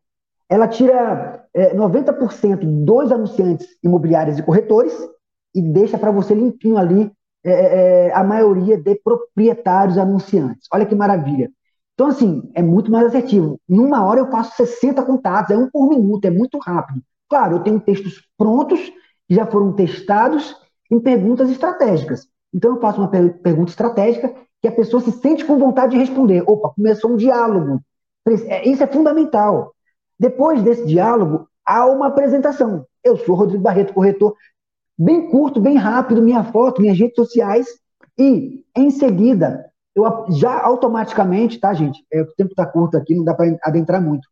Ela 0.49 0.67
tira 0.67 1.47
é, 1.55 1.75
90% 1.75 2.85
dos 2.85 3.13
anunciantes 3.13 3.67
imobiliários 3.83 4.39
e 4.39 4.43
corretores 4.43 4.93
e 5.55 5.63
deixa 5.63 5.99
para 5.99 6.11
você 6.11 6.35
limpinho 6.35 6.77
ali 6.77 7.11
é, 7.45 7.51
é, 7.51 8.07
é, 8.09 8.15
a 8.15 8.23
maioria 8.23 8.77
de 8.77 8.95
proprietários 8.97 9.99
anunciantes. 9.99 10.69
Olha 10.73 10.87
que 10.87 10.95
maravilha. 10.95 11.51
Então, 11.95 12.07
assim, 12.07 12.51
é 12.55 12.63
muito 12.63 12.91
mais 12.91 13.07
assertivo. 13.07 13.61
Em 13.69 13.79
uma 13.79 14.05
hora 14.05 14.21
eu 14.21 14.31
faço 14.31 14.57
60 14.57 15.03
contatos, 15.03 15.51
é 15.51 15.59
um 15.59 15.69
por 15.69 15.89
minuto, 15.89 16.25
é 16.25 16.31
muito 16.31 16.59
rápido. 16.59 17.03
Claro, 17.29 17.57
eu 17.57 17.61
tenho 17.61 17.81
textos 17.81 18.23
prontos, 18.39 18.81
que 19.29 19.35
já 19.35 19.47
foram 19.47 19.73
testados 19.73 20.57
em 20.91 21.01
perguntas 21.01 21.51
estratégicas. 21.51 22.29
Então, 22.55 22.75
eu 22.75 22.81
faço 22.81 23.01
uma 23.01 23.09
per 23.09 23.39
pergunta 23.41 23.71
estratégica 23.71 24.35
que 24.61 24.69
a 24.69 24.73
pessoa 24.73 25.03
se 25.03 25.11
sente 25.13 25.45
com 25.45 25.59
vontade 25.59 25.93
de 25.93 25.99
responder. 25.99 26.45
Opa, 26.47 26.71
começou 26.71 27.13
um 27.13 27.17
diálogo. 27.17 27.81
É, 28.47 28.69
isso 28.69 28.83
é 28.83 28.87
fundamental. 28.87 29.75
Depois 30.19 30.63
desse 30.63 30.87
diálogo, 30.87 31.49
há 31.67 31.87
uma 31.87 32.07
apresentação. 32.07 32.87
Eu 33.03 33.17
sou 33.17 33.35
Rodrigo 33.35 33.63
Barreto, 33.63 33.95
corretor 33.95 34.37
bem 35.03 35.29
curto, 35.31 35.61
bem 35.61 35.77
rápido, 35.77 36.23
minha 36.23 36.45
foto, 36.45 36.81
minhas 36.81 36.99
redes 36.99 37.17
sociais, 37.17 37.67
e 38.19 38.65
em 38.77 38.91
seguida, 38.91 39.67
eu 39.95 40.05
já 40.31 40.61
automaticamente, 40.61 41.59
tá, 41.59 41.75
gente? 41.75 42.05
É, 42.13 42.23
o 42.23 42.33
tempo 42.35 42.51
está 42.51 42.65
curto 42.65 42.97
aqui, 42.97 43.15
não 43.15 43.25
dá 43.25 43.35
para 43.35 43.57
adentrar 43.63 44.01
muito. 44.01 44.29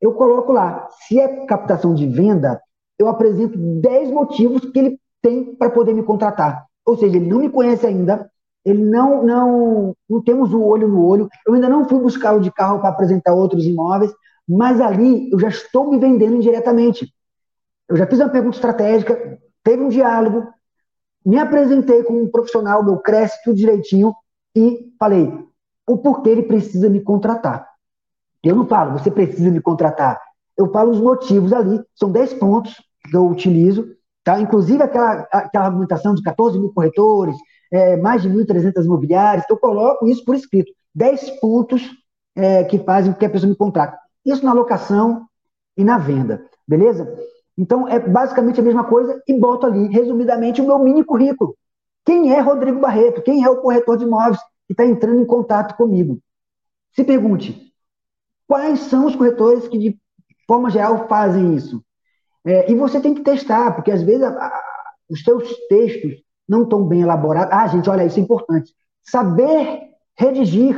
Eu 0.00 0.14
coloco 0.14 0.52
lá, 0.52 0.88
se 1.06 1.18
é 1.20 1.44
captação 1.46 1.94
de 1.94 2.06
venda, 2.06 2.60
eu 2.98 3.08
apresento 3.08 3.58
10 3.58 4.10
motivos 4.10 4.64
que 4.64 4.78
ele 4.78 5.00
tem 5.22 5.54
para 5.54 5.70
poder 5.70 5.92
me 5.92 6.02
contratar. 6.02 6.64
Ou 6.84 6.96
seja, 6.96 7.16
ele 7.16 7.28
não 7.28 7.40
me 7.40 7.50
conhece 7.50 7.86
ainda, 7.86 8.30
ele 8.64 8.82
não, 8.82 9.22
não, 9.22 9.94
não 10.08 10.22
temos 10.22 10.52
o 10.52 10.58
um 10.58 10.64
olho 10.64 10.88
no 10.88 11.04
olho, 11.04 11.28
eu 11.46 11.54
ainda 11.54 11.68
não 11.68 11.88
fui 11.88 11.98
buscar 11.98 12.34
o 12.34 12.40
de 12.40 12.50
carro 12.50 12.80
para 12.80 12.88
apresentar 12.88 13.34
outros 13.34 13.64
imóveis, 13.64 14.12
mas 14.48 14.80
ali 14.80 15.30
eu 15.30 15.38
já 15.38 15.48
estou 15.48 15.90
me 15.90 15.98
vendendo 15.98 16.36
indiretamente. 16.36 17.12
Eu 17.88 17.96
já 17.96 18.06
fiz 18.06 18.18
uma 18.18 18.28
pergunta 18.28 18.56
estratégica, 18.56 19.38
teve 19.66 19.82
um 19.82 19.88
diálogo, 19.88 20.46
me 21.24 21.36
apresentei 21.40 22.04
como 22.04 22.22
um 22.22 22.30
profissional, 22.30 22.84
meu 22.84 22.98
cresce 22.98 23.42
tudo 23.42 23.56
direitinho 23.56 24.14
e 24.54 24.92
falei 24.96 25.44
o 25.84 25.98
porquê 25.98 26.30
ele 26.30 26.44
precisa 26.44 26.88
me 26.88 27.00
contratar. 27.00 27.68
Eu 28.44 28.54
não 28.54 28.64
falo, 28.64 28.92
você 28.92 29.10
precisa 29.10 29.50
me 29.50 29.60
contratar. 29.60 30.20
Eu 30.56 30.70
falo 30.70 30.92
os 30.92 31.00
motivos 31.00 31.52
ali, 31.52 31.82
são 31.96 32.12
10 32.12 32.34
pontos 32.34 32.74
que 33.10 33.16
eu 33.16 33.28
utilizo, 33.28 33.88
tá? 34.22 34.40
inclusive 34.40 34.80
aquela, 34.84 35.26
aquela 35.32 35.66
argumentação 35.66 36.14
de 36.14 36.22
14 36.22 36.58
mil 36.60 36.72
corretores, 36.72 37.36
é, 37.72 37.96
mais 37.96 38.22
de 38.22 38.30
1.300 38.30 38.84
imobiliárias, 38.84 39.44
eu 39.50 39.56
coloco 39.56 40.06
isso 40.06 40.24
por 40.24 40.36
escrito. 40.36 40.70
10 40.94 41.40
pontos 41.40 41.90
é, 42.36 42.62
que 42.62 42.78
fazem 42.78 43.12
com 43.12 43.18
que 43.18 43.26
a 43.26 43.30
pessoa 43.30 43.50
me 43.50 43.56
contrate. 43.56 43.96
Isso 44.24 44.44
na 44.44 44.52
locação 44.52 45.26
e 45.76 45.82
na 45.82 45.98
venda, 45.98 46.44
beleza? 46.66 47.12
Então, 47.58 47.88
é 47.88 47.98
basicamente 47.98 48.60
a 48.60 48.62
mesma 48.62 48.84
coisa 48.84 49.22
e 49.26 49.38
boto 49.38 49.66
ali, 49.66 49.88
resumidamente, 49.88 50.60
o 50.60 50.66
meu 50.66 50.78
mini 50.78 51.04
currículo. 51.04 51.56
Quem 52.04 52.32
é 52.32 52.40
Rodrigo 52.40 52.80
Barreto? 52.80 53.22
Quem 53.22 53.42
é 53.42 53.50
o 53.50 53.60
corretor 53.60 53.96
de 53.96 54.04
imóveis 54.04 54.38
que 54.66 54.72
está 54.72 54.84
entrando 54.84 55.20
em 55.20 55.26
contato 55.26 55.76
comigo? 55.76 56.18
Se 56.94 57.02
pergunte, 57.02 57.72
quais 58.46 58.80
são 58.80 59.06
os 59.06 59.16
corretores 59.16 59.66
que, 59.68 59.78
de 59.78 59.98
forma 60.46 60.70
geral, 60.70 61.08
fazem 61.08 61.54
isso? 61.54 61.82
É, 62.44 62.70
e 62.70 62.74
você 62.76 63.00
tem 63.00 63.14
que 63.14 63.22
testar, 63.22 63.72
porque 63.72 63.90
às 63.90 64.02
vezes 64.02 64.22
a, 64.22 64.28
a, 64.28 64.62
os 65.10 65.22
seus 65.22 65.48
textos 65.68 66.12
não 66.48 66.62
estão 66.62 66.84
bem 66.84 67.00
elaborados. 67.00 67.52
Ah, 67.52 67.66
gente, 67.66 67.90
olha, 67.90 68.04
isso 68.04 68.20
é 68.20 68.22
importante. 68.22 68.72
Saber 69.02 69.80
redigir. 70.16 70.76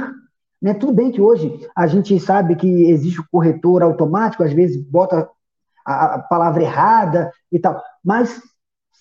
Né? 0.61 0.74
Tudo 0.74 0.93
bem 0.93 1.11
que 1.11 1.20
hoje 1.20 1.68
a 1.76 1.87
gente 1.87 2.18
sabe 2.18 2.57
que 2.57 2.91
existe 2.91 3.20
o 3.20 3.26
corretor 3.31 3.83
automático, 3.83 4.43
às 4.43 4.53
vezes 4.53 4.83
bota 4.83 5.29
a, 5.89 6.18
palavra 6.18 6.62
errada 6.62 7.32
e 7.51 7.59
tal, 7.59 7.82
mas 8.05 8.41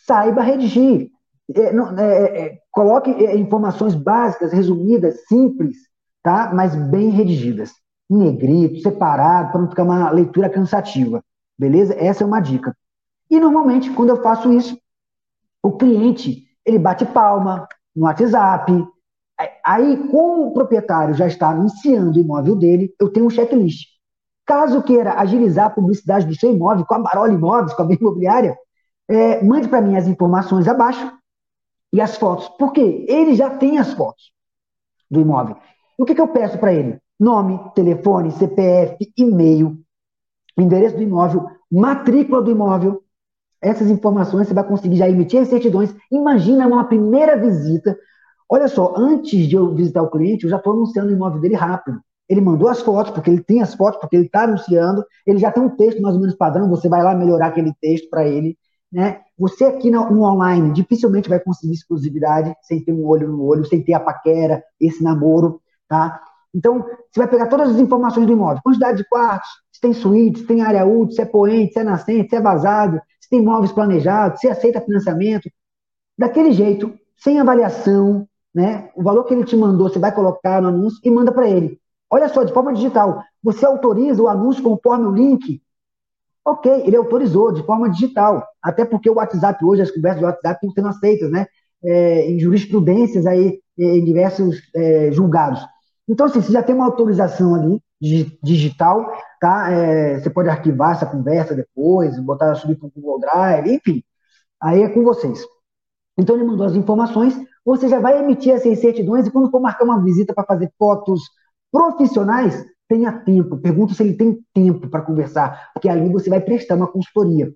saiba 0.05 0.41
redigir. 0.41 1.09
É, 1.53 1.71
não, 1.71 1.97
é, 1.97 2.39
é, 2.39 2.57
coloque 2.71 3.11
é, 3.11 3.37
informações 3.37 3.95
básicas, 3.95 4.51
resumidas, 4.51 5.25
simples, 5.27 5.75
tá? 6.23 6.51
mas 6.53 6.75
bem 6.75 7.09
redigidas. 7.09 7.71
Em 8.09 8.17
negrito, 8.17 8.81
separado, 8.81 9.51
para 9.51 9.61
não 9.61 9.69
ficar 9.69 9.83
uma 9.83 10.09
leitura 10.11 10.49
cansativa. 10.49 11.21
Beleza? 11.57 11.93
Essa 11.97 12.23
é 12.23 12.27
uma 12.27 12.39
dica. 12.39 12.75
E 13.29 13.39
normalmente, 13.39 13.91
quando 13.91 14.09
eu 14.09 14.21
faço 14.21 14.51
isso, 14.53 14.77
o 15.61 15.73
cliente 15.73 16.45
ele 16.65 16.79
bate 16.79 17.05
palma 17.05 17.67
no 17.95 18.03
WhatsApp. 18.03 18.71
Aí, 19.65 20.07
como 20.09 20.47
o 20.47 20.53
proprietário 20.53 21.13
já 21.13 21.27
está 21.27 21.49
anunciando 21.49 22.17
o 22.17 22.21
imóvel 22.21 22.55
dele, 22.55 22.93
eu 22.99 23.09
tenho 23.09 23.25
um 23.25 23.29
checklist. 23.29 23.96
Caso 24.47 24.81
queira 24.81 25.19
agilizar 25.19 25.65
a 25.65 25.69
publicidade 25.69 26.25
do 26.25 26.33
seu 26.33 26.53
imóvel 26.53 26.85
com 26.85 26.95
a 26.95 26.99
Barola 26.99 27.33
Imóveis, 27.33 27.73
com 27.73 27.81
a 27.83 27.85
minha 27.85 27.99
imobiliária, 27.99 28.57
é, 29.09 29.43
mande 29.43 29.67
para 29.67 29.81
mim 29.81 29.97
as 29.97 30.07
informações 30.07 30.69
abaixo 30.69 31.11
e 31.91 31.99
as 31.99 32.15
fotos, 32.15 32.47
porque 32.57 33.05
ele 33.09 33.35
já 33.35 33.49
tem 33.49 33.77
as 33.77 33.91
fotos 33.93 34.31
do 35.11 35.19
imóvel. 35.19 35.57
E 35.99 36.01
o 36.01 36.05
que, 36.05 36.15
que 36.15 36.21
eu 36.21 36.29
peço 36.29 36.57
para 36.57 36.73
ele? 36.73 36.97
Nome, 37.19 37.59
telefone, 37.75 38.31
CPF, 38.31 39.11
e-mail, 39.17 39.77
endereço 40.57 40.95
do 40.95 41.03
imóvel, 41.03 41.45
matrícula 41.69 42.41
do 42.41 42.51
imóvel. 42.51 43.03
Essas 43.61 43.89
informações 43.89 44.47
você 44.47 44.53
vai 44.53 44.63
conseguir 44.65 44.95
já 44.95 45.09
emitir 45.09 45.41
as 45.41 45.49
certidões. 45.49 45.93
Imagina 46.09 46.67
uma 46.67 46.85
primeira 46.85 47.35
visita. 47.35 47.97
Olha 48.49 48.69
só, 48.69 48.93
antes 48.95 49.45
de 49.45 49.55
eu 49.57 49.75
visitar 49.75 50.03
o 50.03 50.09
cliente, 50.09 50.45
eu 50.45 50.49
já 50.49 50.55
estou 50.55 50.71
anunciando 50.71 51.09
o 51.09 51.13
imóvel 51.13 51.41
dele 51.41 51.55
rápido. 51.55 51.99
Ele 52.29 52.41
mandou 52.41 52.67
as 52.67 52.81
fotos, 52.81 53.11
porque 53.11 53.29
ele 53.29 53.41
tem 53.41 53.61
as 53.61 53.73
fotos, 53.73 53.99
porque 53.99 54.15
ele 54.15 54.25
está 54.25 54.43
anunciando, 54.43 55.03
ele 55.25 55.39
já 55.39 55.51
tem 55.51 55.63
um 55.63 55.75
texto 55.75 56.01
mais 56.01 56.15
ou 56.15 56.21
menos 56.21 56.35
padrão, 56.35 56.69
você 56.69 56.89
vai 56.89 57.01
lá 57.01 57.15
melhorar 57.15 57.47
aquele 57.47 57.73
texto 57.81 58.09
para 58.09 58.27
ele. 58.27 58.57
Né? 58.91 59.21
Você 59.37 59.65
aqui 59.65 59.91
no, 59.91 60.09
no, 60.09 60.23
online 60.23 60.71
dificilmente 60.71 61.29
vai 61.29 61.39
conseguir 61.39 61.73
exclusividade 61.73 62.55
sem 62.61 62.83
ter 62.83 62.93
um 62.93 63.05
olho 63.05 63.27
no 63.27 63.43
olho, 63.43 63.65
sem 63.65 63.83
ter 63.83 63.93
a 63.93 63.99
paquera, 63.99 64.63
esse 64.79 65.03
namoro, 65.03 65.61
tá? 65.87 66.21
Então, 66.55 66.79
você 67.11 67.19
vai 67.19 67.27
pegar 67.27 67.47
todas 67.47 67.69
as 67.69 67.79
informações 67.79 68.25
do 68.25 68.33
imóvel, 68.33 68.61
quantidade 68.63 68.97
de 68.97 69.07
quartos, 69.07 69.49
se 69.71 69.81
tem 69.81 69.93
suíte, 69.93 70.39
se 70.39 70.45
tem 70.45 70.61
área 70.61 70.85
útil, 70.85 71.15
se 71.15 71.21
é 71.21 71.25
poente, 71.25 71.73
se 71.73 71.79
é 71.79 71.83
nascente, 71.83 72.29
se 72.29 72.35
é 72.35 72.41
vazado, 72.41 72.99
se 73.19 73.29
tem 73.29 73.41
imóveis 73.41 73.71
planejados, 73.71 74.39
se 74.39 74.47
aceita 74.47 74.81
financiamento. 74.81 75.49
Daquele 76.17 76.51
jeito, 76.51 76.97
sem 77.17 77.39
avaliação, 77.39 78.27
né? 78.55 78.89
O 78.95 79.03
valor 79.03 79.25
que 79.25 79.33
ele 79.33 79.43
te 79.43 79.55
mandou, 79.55 79.89
você 79.89 79.99
vai 79.99 80.11
colocar 80.11 80.61
no 80.61 80.69
anúncio 80.69 80.99
e 81.03 81.11
manda 81.11 81.31
para 81.31 81.47
ele. 81.47 81.79
Olha 82.09 82.29
só, 82.29 82.43
de 82.43 82.53
forma 82.53 82.73
digital, 82.73 83.21
você 83.43 83.65
autoriza 83.65 84.21
o 84.21 84.27
anúncio 84.27 84.63
conforme 84.63 85.05
o 85.05 85.11
link? 85.11 85.61
Ok, 86.45 86.71
ele 86.85 86.95
autorizou 86.95 87.51
de 87.51 87.63
forma 87.63 87.89
digital. 87.89 88.45
Até 88.61 88.85
porque 88.85 89.09
o 89.09 89.15
WhatsApp 89.15 89.63
hoje, 89.65 89.81
as 89.81 89.91
conversas 89.91 90.19
de 90.19 90.25
WhatsApp 90.25 90.55
estão 90.55 90.71
sendo 90.71 90.87
aceitas, 90.87 91.31
né? 91.31 91.45
É, 91.83 92.31
em 92.31 92.39
jurisprudências 92.39 93.25
aí, 93.25 93.59
em 93.77 94.03
diversos 94.05 94.61
é, 94.75 95.11
julgados. 95.11 95.61
Então, 96.07 96.25
assim, 96.25 96.41
você 96.41 96.51
já 96.51 96.63
tem 96.63 96.73
uma 96.73 96.85
autorização 96.85 97.53
ali 97.53 97.81
digital, 98.41 99.11
tá? 99.41 99.69
É, 99.71 100.19
você 100.19 100.29
pode 100.29 100.49
arquivar 100.49 100.93
essa 100.93 101.05
conversa 101.05 101.53
depois, 101.53 102.17
botar 102.19 102.55
subir 102.55 102.75
para 102.75 102.87
o 102.87 102.91
Google 102.95 103.19
Drive, 103.19 103.73
enfim. 103.73 104.03
Aí 104.61 104.81
é 104.83 104.89
com 104.89 105.03
vocês. 105.03 105.43
Então 106.17 106.35
ele 106.35 106.45
mandou 106.45 106.65
as 106.65 106.73
informações, 106.73 107.37
você 107.63 107.87
já 107.87 107.99
vai 107.99 108.19
emitir 108.19 108.53
essas 108.53 108.79
certidões 108.79 109.27
e 109.27 109.31
quando 109.31 109.51
for 109.51 109.59
marcar 109.59 109.83
uma 109.83 110.01
visita 110.03 110.33
para 110.33 110.45
fazer 110.45 110.71
fotos 110.79 111.21
profissionais, 111.71 112.65
tenha 112.87 113.11
tempo. 113.11 113.57
Pergunta 113.57 113.93
se 113.93 114.03
ele 114.03 114.13
tem 114.13 114.39
tempo 114.53 114.87
para 114.87 115.01
conversar, 115.01 115.71
porque 115.73 115.89
ali 115.89 116.09
você 116.09 116.29
vai 116.29 116.39
prestar 116.39 116.75
uma 116.75 116.87
consultoria. 116.87 117.51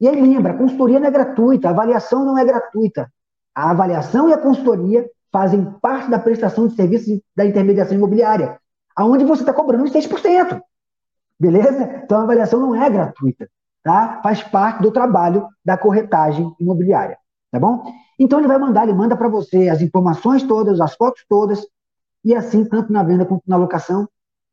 E 0.00 0.08
aí 0.08 0.20
lembra, 0.20 0.52
a 0.52 0.56
consultoria 0.56 1.00
não 1.00 1.06
é 1.06 1.10
gratuita, 1.10 1.68
a 1.68 1.70
avaliação 1.70 2.24
não 2.24 2.38
é 2.38 2.44
gratuita. 2.44 3.10
A 3.54 3.70
avaliação 3.70 4.28
e 4.28 4.32
a 4.32 4.38
consultoria 4.38 5.08
fazem 5.32 5.64
parte 5.80 6.10
da 6.10 6.18
prestação 6.18 6.66
de 6.66 6.74
serviços 6.74 7.20
da 7.34 7.44
intermediação 7.44 7.96
imobiliária, 7.96 8.58
aonde 8.96 9.24
você 9.24 9.42
está 9.42 9.52
cobrando 9.52 9.84
os 9.84 9.92
6%. 9.92 10.60
Beleza? 11.38 12.02
Então 12.04 12.20
a 12.20 12.24
avaliação 12.24 12.60
não 12.60 12.74
é 12.74 12.88
gratuita, 12.88 13.48
tá? 13.82 14.20
Faz 14.22 14.42
parte 14.42 14.82
do 14.82 14.90
trabalho 14.90 15.48
da 15.64 15.76
corretagem 15.76 16.52
imobiliária, 16.60 17.18
tá 17.50 17.58
bom? 17.58 17.84
Então 18.18 18.38
ele 18.38 18.48
vai 18.48 18.58
mandar, 18.58 18.84
ele 18.84 18.92
manda 18.92 19.16
para 19.16 19.28
você 19.28 19.68
as 19.68 19.80
informações 19.80 20.42
todas, 20.42 20.80
as 20.80 20.94
fotos 20.94 21.24
todas, 21.28 21.66
e 22.24 22.34
assim, 22.34 22.64
tanto 22.64 22.92
na 22.92 23.02
venda 23.02 23.24
quanto 23.24 23.42
na 23.46 23.56
locação, 23.56 24.08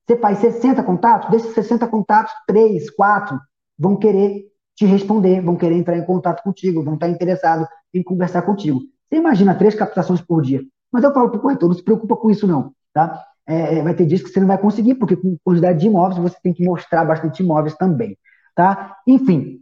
você 0.05 0.17
faz 0.17 0.39
60 0.39 0.83
contatos, 0.83 1.29
desses 1.29 1.53
60 1.53 1.87
contatos, 1.87 2.33
3, 2.47 2.89
4 2.91 3.39
vão 3.77 3.95
querer 3.95 4.45
te 4.75 4.85
responder, 4.85 5.41
vão 5.41 5.55
querer 5.55 5.75
entrar 5.75 5.97
em 5.97 6.05
contato 6.05 6.43
contigo, 6.43 6.83
vão 6.83 6.95
estar 6.95 7.07
interessados 7.07 7.67
em 7.93 8.03
conversar 8.03 8.41
contigo. 8.41 8.79
Você 9.09 9.17
imagina 9.17 9.55
três 9.55 9.75
captações 9.75 10.21
por 10.21 10.41
dia. 10.41 10.61
Mas 10.91 11.03
eu 11.03 11.13
falo 11.13 11.29
para 11.29 11.37
o 11.37 11.41
corretor, 11.41 11.69
não 11.69 11.75
se 11.75 11.83
preocupa 11.83 12.15
com 12.15 12.29
isso 12.29 12.45
não, 12.45 12.73
tá? 12.93 13.23
É, 13.47 13.77
é, 13.77 13.83
vai 13.83 13.93
ter 13.93 14.05
dias 14.05 14.21
que 14.21 14.29
você 14.29 14.39
não 14.39 14.47
vai 14.47 14.57
conseguir, 14.57 14.95
porque 14.95 15.15
com 15.15 15.37
quantidade 15.43 15.79
de 15.79 15.87
imóveis 15.87 16.17
você 16.17 16.37
tem 16.41 16.53
que 16.53 16.63
mostrar 16.63 17.05
bastante 17.05 17.41
imóveis 17.41 17.75
também, 17.75 18.17
tá? 18.55 18.97
Enfim, 19.07 19.61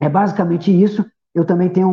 é 0.00 0.08
basicamente 0.08 0.70
isso. 0.70 1.04
Eu 1.34 1.44
também 1.44 1.68
tenho 1.68 1.88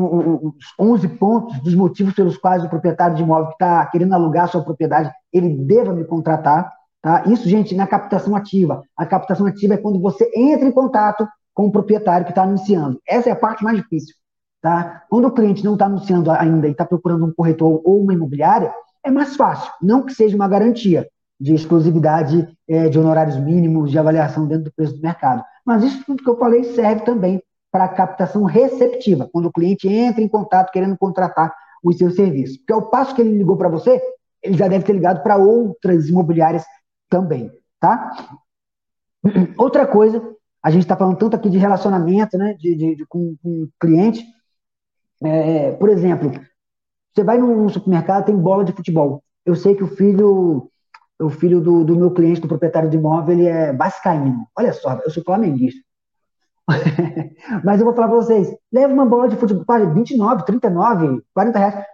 os 0.47 0.53
11 0.79 1.07
pontos 1.09 1.59
dos 1.61 1.75
motivos 1.75 2.13
pelos 2.13 2.37
quais 2.37 2.63
o 2.63 2.69
proprietário 2.69 3.15
de 3.15 3.23
imóvel 3.23 3.47
que 3.47 3.53
está 3.53 3.85
querendo 3.87 4.13
alugar 4.13 4.47
sua 4.47 4.63
propriedade, 4.63 5.11
ele 5.31 5.49
deva 5.49 5.93
me 5.93 6.05
contratar, 6.05 6.71
tá? 7.01 7.23
Isso, 7.27 7.47
gente, 7.47 7.75
na 7.75 7.85
captação 7.85 8.35
ativa. 8.35 8.81
A 8.97 9.05
captação 9.05 9.45
ativa 9.45 9.73
é 9.73 9.77
quando 9.77 9.99
você 9.99 10.31
entra 10.35 10.67
em 10.67 10.71
contato 10.71 11.27
com 11.53 11.67
o 11.67 11.71
proprietário 11.71 12.25
que 12.25 12.31
está 12.31 12.43
anunciando. 12.43 12.99
Essa 13.07 13.29
é 13.29 13.31
a 13.31 13.35
parte 13.35 13.63
mais 13.63 13.77
difícil. 13.77 14.15
Tá? 14.61 15.03
Quando 15.09 15.25
o 15.27 15.31
cliente 15.31 15.63
não 15.63 15.73
está 15.73 15.85
anunciando 15.85 16.31
ainda 16.31 16.67
e 16.67 16.71
está 16.71 16.83
procurando 16.83 17.25
um 17.25 17.31
corretor 17.31 17.81
ou 17.85 18.01
uma 18.01 18.13
imobiliária, 18.13 18.73
é 19.03 19.11
mais 19.11 19.35
fácil, 19.35 19.71
não 19.79 20.01
que 20.01 20.13
seja 20.13 20.35
uma 20.35 20.47
garantia 20.47 21.07
de 21.39 21.53
exclusividade 21.53 22.47
é, 22.67 22.89
de 22.89 22.97
honorários 22.97 23.37
mínimos 23.37 23.91
de 23.91 23.99
avaliação 23.99 24.47
dentro 24.47 24.65
do 24.65 24.73
preço 24.73 24.95
do 24.95 25.01
mercado. 25.01 25.43
Mas 25.63 25.83
isso 25.83 26.03
tudo 26.05 26.23
que 26.23 26.29
eu 26.29 26.37
falei 26.37 26.63
serve 26.63 27.03
também 27.03 27.41
para 27.75 27.83
a 27.83 27.89
captação 27.89 28.45
receptiva, 28.45 29.29
quando 29.33 29.47
o 29.47 29.51
cliente 29.51 29.85
entra 29.85 30.21
em 30.21 30.29
contato 30.29 30.71
querendo 30.71 30.97
contratar 30.97 31.53
os 31.83 31.97
seus 31.97 32.15
serviços. 32.15 32.55
Porque 32.55 32.71
ao 32.71 32.89
passo 32.89 33.13
que 33.13 33.19
ele 33.19 33.37
ligou 33.37 33.57
para 33.57 33.67
você, 33.67 34.01
ele 34.41 34.57
já 34.57 34.69
deve 34.69 34.85
ter 34.85 34.93
ligado 34.93 35.21
para 35.21 35.35
outras 35.35 36.07
imobiliárias 36.07 36.63
também, 37.09 37.51
tá? 37.77 38.13
Outra 39.59 39.85
coisa 39.85 40.23
a 40.63 40.71
gente 40.71 40.83
está 40.83 40.95
falando 40.95 41.17
tanto 41.17 41.35
aqui 41.35 41.49
de 41.49 41.57
relacionamento, 41.57 42.37
né, 42.37 42.53
de, 42.53 42.75
de, 42.75 42.95
de 42.95 43.05
com, 43.07 43.35
com 43.43 43.67
cliente. 43.77 44.25
É, 45.21 45.73
por 45.73 45.89
exemplo, 45.89 46.31
você 47.13 47.25
vai 47.25 47.37
num 47.37 47.67
supermercado, 47.67 48.27
tem 48.27 48.37
bola 48.37 48.63
de 48.63 48.71
futebol. 48.71 49.21
Eu 49.45 49.57
sei 49.57 49.75
que 49.75 49.83
o 49.83 49.87
filho, 49.87 50.71
o 51.21 51.29
filho 51.29 51.59
do, 51.59 51.83
do 51.83 51.97
meu 51.97 52.11
cliente, 52.11 52.39
do 52.39 52.47
proprietário 52.47 52.89
de 52.89 52.95
imóvel, 52.95 53.37
ele 53.37 53.47
é 53.47 53.73
bascaíno. 53.73 54.47
Olha 54.57 54.71
só, 54.71 54.93
eu 55.03 55.11
sou 55.11 55.21
flamenguista. 55.25 55.84
Mas 57.63 57.79
eu 57.79 57.85
vou 57.85 57.93
falar 57.93 58.07
para 58.07 58.17
vocês, 58.17 58.55
leva 58.71 58.93
uma 58.93 59.05
bola 59.05 59.29
de 59.29 59.35
futebol, 59.35 59.93
29, 59.93 60.45
39, 60.45 61.21
40 61.33 61.59
reais. 61.59 61.85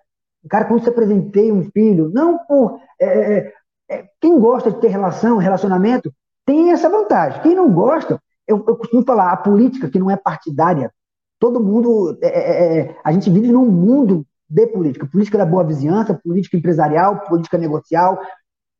Cara, 0.49 0.65
quando 0.65 0.83
você 0.83 0.89
apresentei 0.89 1.51
um 1.51 1.63
filho, 1.71 2.09
não 2.13 2.37
por... 2.39 2.79
É, 2.99 3.05
é, 3.05 3.53
é, 3.89 4.05
quem 4.19 4.39
gosta 4.39 4.71
de 4.71 4.79
ter 4.79 4.87
relação, 4.87 5.37
relacionamento, 5.37 6.11
tem 6.45 6.71
essa 6.71 6.89
vantagem. 6.89 7.41
Quem 7.41 7.53
não 7.53 7.71
gosta, 7.71 8.19
eu, 8.47 8.63
eu 8.67 8.75
costumo 8.77 9.03
falar, 9.03 9.31
a 9.31 9.37
política 9.37 9.89
que 9.89 9.99
não 9.99 10.09
é 10.09 10.15
partidária, 10.15 10.91
todo 11.39 11.63
mundo, 11.63 12.17
é, 12.21 12.27
é, 12.27 12.79
é, 12.79 12.97
a 13.03 13.11
gente 13.11 13.29
vive 13.29 13.51
num 13.51 13.65
mundo 13.65 14.25
de 14.49 14.67
política, 14.67 15.07
política 15.07 15.37
da 15.37 15.45
boa 15.45 15.63
vizinhança, 15.63 16.13
política 16.13 16.57
empresarial, 16.57 17.21
política 17.21 17.57
negocial. 17.57 18.19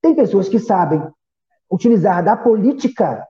Tem 0.02 0.16
pessoas 0.16 0.48
que 0.48 0.60
sabem 0.60 1.02
utilizar 1.72 2.24
da 2.24 2.36
política 2.36 3.26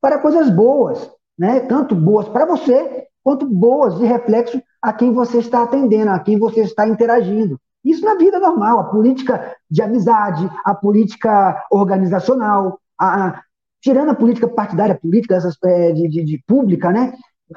para 0.00 0.18
coisas 0.18 0.50
boas, 0.50 1.10
né? 1.38 1.60
Tanto 1.60 1.94
boas 1.94 2.28
para 2.28 2.46
você, 2.46 3.06
quanto 3.22 3.46
boas 3.46 3.98
de 3.98 4.04
reflexo 4.04 4.60
a 4.82 4.92
quem 4.92 5.12
você 5.12 5.38
está 5.38 5.62
atendendo, 5.62 6.10
a 6.10 6.18
quem 6.18 6.38
você 6.38 6.60
está 6.60 6.88
interagindo. 6.88 7.58
Isso 7.84 8.04
na 8.04 8.16
vida 8.16 8.40
normal, 8.40 8.80
a 8.80 8.84
política 8.84 9.54
de 9.70 9.82
amizade, 9.82 10.48
a 10.64 10.74
política 10.74 11.64
organizacional, 11.70 12.80
a, 13.00 13.40
tirando 13.80 14.10
a 14.10 14.14
política 14.14 14.48
partidária, 14.48 14.98
política 14.98 15.36
essas, 15.36 15.56
é, 15.64 15.92
de, 15.92 16.08
de, 16.08 16.24
de 16.24 16.44
pública, 16.46 16.90
né? 16.90 17.14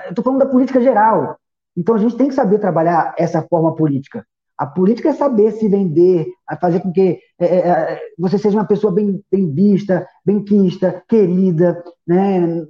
Estou 0.09 0.23
falando 0.23 0.39
da 0.39 0.45
política 0.45 0.79
geral. 0.79 1.37
Então 1.75 1.95
a 1.95 1.97
gente 1.97 2.15
tem 2.15 2.27
que 2.27 2.35
saber 2.35 2.59
trabalhar 2.59 3.13
essa 3.17 3.41
forma 3.41 3.75
política. 3.75 4.25
A 4.61 4.65
política 4.67 5.09
é 5.09 5.13
saber 5.13 5.53
se 5.53 5.67
vender, 5.67 6.27
fazer 6.61 6.81
com 6.81 6.91
que 6.91 7.17
é, 7.39 7.45
é, 7.45 7.57
é, 7.67 7.99
você 8.15 8.37
seja 8.37 8.59
uma 8.59 8.67
pessoa 8.67 8.93
bem, 8.93 9.19
bem 9.31 9.51
vista, 9.51 10.07
bem 10.23 10.43
quista, 10.43 11.03
querida, 11.09 11.83
né? 12.07 12.63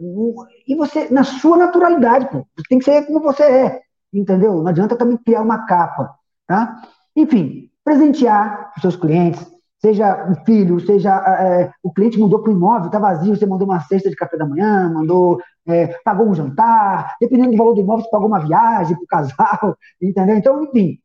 E 0.65 0.73
você, 0.73 1.09
na 1.11 1.25
sua 1.25 1.57
naturalidade, 1.57 2.29
pô, 2.31 2.47
tem 2.69 2.79
que 2.79 2.85
ser 2.85 3.05
como 3.05 3.19
você 3.19 3.43
é, 3.43 3.81
entendeu? 4.13 4.63
Não 4.63 4.67
adianta 4.67 4.95
também 4.95 5.17
criar 5.17 5.41
uma 5.41 5.65
capa, 5.65 6.15
tá? 6.47 6.81
Enfim, 7.13 7.69
presentear 7.83 8.71
os 8.77 8.81
seus 8.81 8.95
clientes, 8.95 9.45
seja 9.81 10.31
o 10.31 10.45
filho, 10.45 10.79
seja 10.79 11.13
é, 11.13 11.71
o 11.83 11.91
cliente 11.91 12.17
mudou 12.17 12.39
para 12.41 12.53
o 12.53 12.55
imóvel, 12.55 12.85
está 12.85 12.99
vazio, 12.99 13.35
você 13.35 13.45
mandou 13.45 13.67
uma 13.67 13.81
cesta 13.81 14.09
de 14.09 14.15
café 14.15 14.37
da 14.37 14.47
manhã, 14.47 14.89
mandou, 14.93 15.41
é, 15.67 15.87
pagou 16.05 16.25
um 16.25 16.33
jantar, 16.33 17.17
dependendo 17.19 17.51
do 17.51 17.57
valor 17.57 17.73
do 17.73 17.81
imóvel, 17.81 18.05
você 18.05 18.09
pagou 18.09 18.27
uma 18.27 18.39
viagem 18.39 18.95
para 18.95 19.03
o 19.03 19.07
casal, 19.07 19.77
entendeu? 20.01 20.37
Então, 20.37 20.63
enfim, 20.63 20.97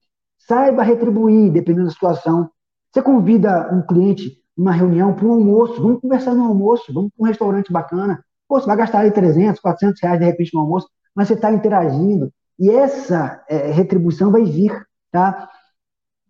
saiba 0.46 0.82
retribuir, 0.82 1.50
dependendo 1.50 1.86
da 1.86 1.92
situação. 1.92 2.50
Você 2.92 3.02
convida 3.02 3.68
um 3.72 3.82
cliente 3.82 4.32
numa 4.56 4.72
reunião 4.72 5.14
para 5.14 5.26
um 5.26 5.32
almoço, 5.32 5.82
vamos 5.82 6.00
conversar 6.00 6.34
no 6.34 6.44
almoço, 6.44 6.92
vamos 6.92 7.10
para 7.14 7.24
um 7.24 7.28
restaurante 7.28 7.72
bacana. 7.72 8.24
Pô, 8.48 8.60
você 8.60 8.66
vai 8.66 8.76
gastar 8.76 9.00
aí 9.00 9.10
300, 9.10 9.60
400 9.60 10.00
reais 10.00 10.18
de 10.18 10.24
repente 10.24 10.54
no 10.54 10.60
almoço, 10.60 10.88
mas 11.14 11.28
você 11.28 11.34
está 11.34 11.52
interagindo. 11.52 12.32
E 12.58 12.70
essa 12.70 13.44
é, 13.48 13.70
retribuição 13.70 14.30
vai 14.30 14.44
vir, 14.44 14.72
tá? 15.10 15.48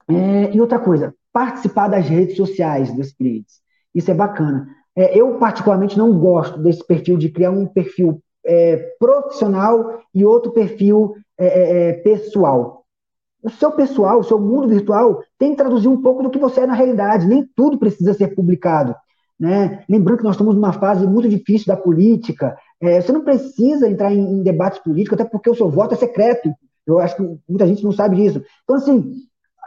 É, 0.09 0.55
e 0.55 0.61
outra 0.61 0.79
coisa, 0.79 1.15
participar 1.33 1.89
das 1.89 2.09
redes 2.09 2.37
sociais 2.37 2.93
dos 2.95 3.13
clientes. 3.13 3.61
Isso 3.95 4.11
é 4.11 4.15
bacana. 4.15 4.67
É, 4.97 5.17
eu, 5.17 5.39
particularmente, 5.39 5.99
não 5.99 6.19
gosto 6.19 6.59
desse 6.59 6.85
perfil 6.85 7.17
de 7.17 7.29
criar 7.29 7.51
um 7.51 7.67
perfil 7.67 8.23
é, 8.45 8.77
profissional 8.99 10.01
e 10.15 10.25
outro 10.25 10.53
perfil 10.53 11.15
é, 11.39 11.89
é, 11.89 11.93
pessoal. 11.95 12.76
O 13.43 13.51
seu 13.51 13.71
pessoal, 13.73 14.19
o 14.19 14.25
seu 14.25 14.39
mundo 14.41 14.69
virtual, 14.69 15.23
tem 15.39 15.51
que 15.51 15.57
traduzir 15.57 15.89
um 15.89 16.01
pouco 16.01 16.23
do 16.23 16.31
que 16.31 16.39
você 16.39 16.61
é 16.61 16.67
na 16.67 16.75
realidade. 16.75 17.27
Nem 17.27 17.47
tudo 17.55 17.79
precisa 17.79 18.15
ser 18.15 18.35
publicado. 18.35 18.95
Né? 19.39 19.85
Lembrando 19.89 20.19
que 20.19 20.25
nós 20.25 20.35
estamos 20.35 20.55
numa 20.55 20.73
fase 20.73 21.07
muito 21.07 21.29
difícil 21.29 21.67
da 21.67 21.77
política. 21.77 22.57
É, 22.81 23.01
você 23.01 23.13
não 23.13 23.23
precisa 23.23 23.89
entrar 23.89 24.13
em, 24.13 24.21
em 24.21 24.43
debates 24.43 24.79
políticos, 24.79 25.21
até 25.21 25.29
porque 25.29 25.51
o 25.51 25.55
seu 25.55 25.71
voto 25.71 25.95
é 25.95 25.97
secreto. 25.97 26.53
Eu 26.87 26.99
acho 26.99 27.17
que 27.17 27.39
muita 27.49 27.67
gente 27.67 27.85
não 27.85 27.93
sabe 27.93 28.17
disso. 28.17 28.43
Então, 28.65 28.77
assim, 28.77 29.13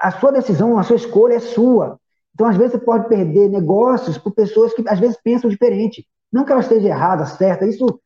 a 0.02 0.12
sua 0.12 0.32
decisão, 0.32 0.78
a 0.78 0.84
sua 0.84 0.96
escolha 0.96 1.36
é 1.36 1.40
sua. 1.40 2.00
Então, 2.34 2.48
às 2.48 2.56
vezes, 2.56 2.74
você 2.74 2.80
pode 2.80 3.08
perder 3.08 3.50
negócios 3.50 4.18
por 4.18 4.32
pessoas 4.32 4.74
que, 4.74 4.84
às 4.88 5.00
vezes, 5.00 5.18
pensam 5.22 5.50
diferente. 5.50 6.06
Não 6.32 6.46
que 6.46 6.52
ela 6.52 6.62
esteja 6.62 6.88
errada, 6.88 7.26
certa, 7.26 7.66
isso 7.66 8.00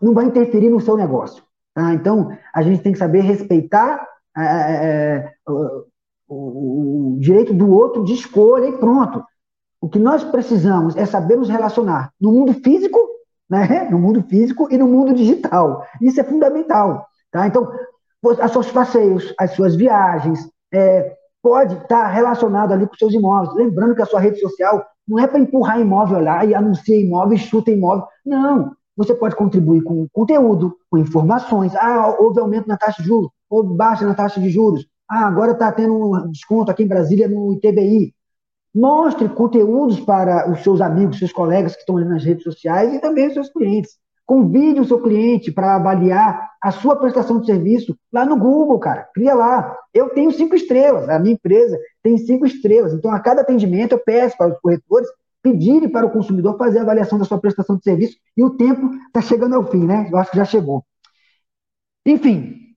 não 0.00 0.14
vai 0.14 0.26
interferir 0.26 0.70
no 0.70 0.80
seu 0.80 0.96
negócio. 0.96 1.42
Tá? 1.74 1.92
Então, 1.92 2.30
a 2.54 2.62
gente 2.62 2.82
tem 2.82 2.92
que 2.92 2.98
saber 2.98 3.20
respeitar 3.20 4.06
é, 4.38 4.86
é, 4.86 5.32
o, 5.46 5.84
o, 6.28 7.14
o 7.14 7.18
direito 7.20 7.52
do 7.54 7.70
outro 7.70 8.04
de 8.04 8.14
escolha 8.14 8.68
e 8.68 8.78
pronto. 8.78 9.24
O 9.80 9.88
que 9.88 9.98
nós 9.98 10.24
precisamos 10.24 10.96
é 10.96 11.06
saber 11.06 11.36
nos 11.36 11.48
relacionar 11.48 12.12
no 12.20 12.32
mundo 12.32 12.52
físico, 12.54 12.98
né? 13.48 13.88
no 13.90 13.98
mundo 13.98 14.22
físico 14.22 14.68
e 14.70 14.76
no 14.76 14.86
mundo 14.86 15.14
digital. 15.14 15.84
Isso 16.00 16.20
é 16.20 16.24
fundamental. 16.24 17.06
Tá? 17.30 17.46
Então, 17.46 17.70
os 18.22 18.52
seus 18.52 18.70
passeios, 18.72 19.32
as 19.38 19.52
suas 19.52 19.76
viagens, 19.76 20.50
é, 20.72 21.16
pode 21.42 21.74
estar 21.74 22.08
relacionado 22.08 22.72
ali 22.72 22.86
com 22.86 22.94
seus 22.94 23.14
imóveis. 23.14 23.54
Lembrando 23.54 23.94
que 23.94 24.02
a 24.02 24.06
sua 24.06 24.20
rede 24.20 24.40
social 24.40 24.84
não 25.06 25.18
é 25.18 25.26
para 25.26 25.38
empurrar 25.38 25.80
imóvel 25.80 26.20
lá 26.20 26.44
e 26.44 26.54
anunciar 26.54 26.98
imóvel 26.98 27.36
e 27.36 27.40
chuta 27.40 27.70
imóvel. 27.70 28.06
Não. 28.26 28.72
Você 28.96 29.14
pode 29.14 29.36
contribuir 29.36 29.82
com 29.82 30.08
conteúdo, 30.12 30.76
com 30.90 30.98
informações. 30.98 31.74
Ah, 31.76 32.16
houve 32.18 32.40
aumento 32.40 32.66
na 32.66 32.76
taxa 32.76 33.00
de 33.00 33.08
juros, 33.08 33.30
houve 33.48 33.74
baixa 33.74 34.06
na 34.06 34.14
taxa 34.14 34.40
de 34.40 34.48
juros. 34.48 34.86
Ah, 35.08 35.26
agora 35.26 35.52
está 35.52 35.72
tendo 35.72 35.94
um 35.94 36.30
desconto 36.30 36.70
aqui 36.70 36.82
em 36.82 36.88
Brasília 36.88 37.28
no 37.28 37.54
ITBI. 37.54 38.14
Mostre 38.74 39.28
conteúdos 39.28 39.98
para 40.00 40.50
os 40.50 40.62
seus 40.62 40.80
amigos, 40.80 41.18
seus 41.18 41.32
colegas 41.32 41.74
que 41.74 41.80
estão 41.80 41.96
ali 41.96 42.06
nas 42.06 42.24
redes 42.24 42.44
sociais 42.44 42.92
e 42.92 43.00
também 43.00 43.26
os 43.26 43.34
seus 43.34 43.50
clientes. 43.50 43.96
Convide 44.26 44.80
o 44.80 44.84
seu 44.84 45.00
cliente 45.00 45.50
para 45.50 45.76
avaliar 45.76 46.50
a 46.62 46.70
sua 46.70 46.96
prestação 46.96 47.40
de 47.40 47.46
serviço 47.46 47.96
lá 48.12 48.26
no 48.26 48.36
Google, 48.36 48.78
cara. 48.78 49.08
Cria 49.14 49.34
lá. 49.34 49.74
Eu 49.94 50.10
tenho 50.10 50.30
cinco 50.30 50.54
estrelas, 50.54 51.08
a 51.08 51.18
minha 51.18 51.34
empresa 51.34 51.78
tem 52.02 52.18
cinco 52.18 52.44
estrelas. 52.44 52.92
Então, 52.92 53.10
a 53.10 53.18
cada 53.20 53.40
atendimento, 53.40 53.92
eu 53.92 53.98
peço 53.98 54.36
para 54.36 54.52
os 54.52 54.60
corretores 54.60 55.08
pedirem 55.42 55.88
para 55.88 56.06
o 56.06 56.10
consumidor 56.10 56.58
fazer 56.58 56.80
a 56.80 56.82
avaliação 56.82 57.18
da 57.18 57.24
sua 57.24 57.40
prestação 57.40 57.76
de 57.76 57.84
serviço 57.84 58.18
e 58.36 58.44
o 58.44 58.50
tempo 58.50 58.90
está 59.06 59.22
chegando 59.22 59.54
ao 59.54 59.70
fim, 59.70 59.86
né? 59.86 60.08
Eu 60.12 60.18
acho 60.18 60.30
que 60.30 60.36
já 60.36 60.44
chegou. 60.44 60.84
Enfim, 62.04 62.67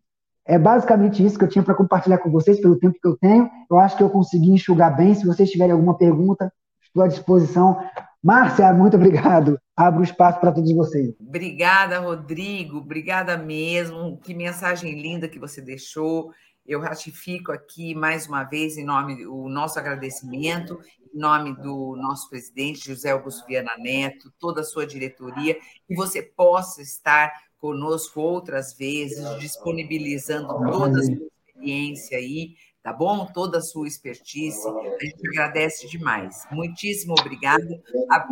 é 0.46 0.58
basicamente 0.58 1.24
isso 1.24 1.38
que 1.38 1.44
eu 1.44 1.50
tinha 1.50 1.64
para 1.64 1.76
compartilhar 1.76 2.18
com 2.18 2.32
vocês 2.32 2.60
pelo 2.60 2.78
tempo 2.78 2.98
que 3.00 3.08
eu 3.08 3.18
tenho. 3.18 3.50
Eu 3.70 3.78
acho 3.78 3.96
que 3.96 4.04
eu 4.04 4.10
consegui 4.10 4.52
enxugar 4.52 4.96
bem. 4.96 5.14
Se 5.14 5.26
vocês 5.26 5.50
tiverem 5.50 5.74
alguma 5.74 5.98
pergunta, 5.98 6.52
estou 6.82 7.04
à 7.04 7.08
disposição. 7.08 7.78
Márcia, 8.24 8.74
muito 8.74 8.98
obrigado. 8.98 9.60
Abro 9.76 10.04
espaço 10.04 10.40
para 10.40 10.52
todos 10.52 10.74
vocês. 10.74 11.14
Obrigada, 11.20 12.00
Rodrigo. 12.00 12.78
Obrigada 12.78 13.38
mesmo. 13.38 14.20
Que 14.20 14.34
mensagem 14.34 15.00
linda 15.00 15.28
que 15.28 15.40
você 15.40 15.62
deixou. 15.62 16.32
Eu 16.66 16.80
ratifico 16.80 17.52
aqui 17.52 17.96
mais 17.96 18.28
uma 18.28 18.44
vez 18.44 18.78
em 18.78 18.86
nome 18.86 19.26
o 19.26 19.50
nosso 19.50 19.80
agradecimento, 19.80 20.80
em 21.14 21.20
nome 21.20 21.56
do 21.56 21.96
nosso 21.98 22.30
presidente 22.30 22.88
José 22.88 23.12
Augusto 23.12 23.46
Viana 23.48 23.76
Neto, 23.80 24.32
toda 24.40 24.62
a 24.62 24.64
sua 24.64 24.86
diretoria, 24.86 25.58
que 25.88 25.96
você 25.96 26.22
possa 26.22 26.82
estar 26.82 27.32
conosco 27.62 28.20
outras 28.20 28.74
vezes, 28.74 29.24
disponibilizando 29.40 30.48
toda 30.48 31.00
a 31.00 31.04
sua 31.04 31.14
experiência 31.48 32.18
aí 32.18 32.56
tá 32.84 32.92
bom? 32.92 33.26
Toda 33.28 33.60
a 33.60 33.62
sua 33.62 33.88
expertise. 33.88 34.60
A 34.68 35.06
gente 35.06 35.28
agradece 35.28 35.88
demais. 35.88 36.46
Muitíssimo 36.52 37.14
obrigado. 37.20 37.82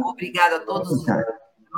Obrigada 0.04 0.58
a 0.58 0.66
todos 0.66 0.92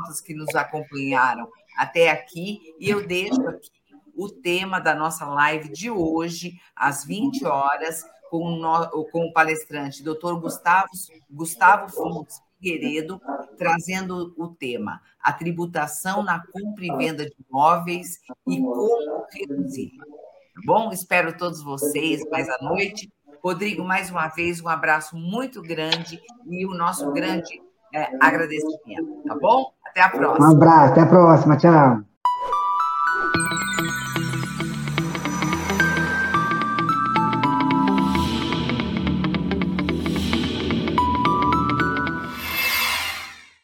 os 0.10 0.22
que 0.22 0.34
nos 0.34 0.54
acompanharam 0.56 1.48
até 1.78 2.10
aqui. 2.10 2.60
E 2.80 2.90
eu 2.90 3.06
deixo 3.06 3.42
aqui 3.48 3.70
o 4.16 4.30
tema 4.30 4.80
da 4.80 4.94
nossa 4.96 5.26
live 5.26 5.70
de 5.70 5.90
hoje, 5.90 6.54
às 6.76 7.06
20 7.06 7.46
horas, 7.46 8.04
com 8.30 8.44
o, 8.44 8.56
no, 8.56 9.06
com 9.10 9.26
o 9.26 9.34
palestrante 9.34 10.04
Dr. 10.04 10.36
Gustavo, 10.40 10.90
Gustavo 11.30 11.90
Fontes 11.92 12.40
Figueiredo, 12.62 13.20
trazendo 13.58 14.34
o 14.38 14.48
tema 14.50 15.02
A 15.20 15.34
tributação 15.34 16.24
na 16.24 16.40
compra 16.40 16.86
e 16.86 16.96
venda 16.96 17.26
de 17.26 17.36
imóveis 17.50 18.20
e 18.48 18.58
como 18.58 19.26
reduzir. 19.34 19.92
Tá 19.98 20.62
bom? 20.66 20.92
Espero 20.92 21.36
todos 21.36 21.64
vocês 21.64 22.22
mais 22.30 22.48
à 22.48 22.58
noite. 22.62 23.12
Rodrigo, 23.44 23.84
mais 23.84 24.12
uma 24.12 24.28
vez, 24.28 24.62
um 24.62 24.68
abraço 24.68 25.18
muito 25.18 25.62
grande 25.62 26.22
e 26.48 26.66
o 26.66 26.76
nosso 26.76 27.12
grande 27.12 27.60
é, 27.94 28.08
agradecimento, 28.22 29.24
tá 29.26 29.36
bom? 29.42 29.74
Até 29.84 30.02
a 30.02 30.10
próxima. 30.10 30.48
Um 30.48 30.52
abraço, 30.52 30.92
até 30.92 31.02
a 31.02 31.06
próxima, 31.08 31.58
tchau. 31.58 32.11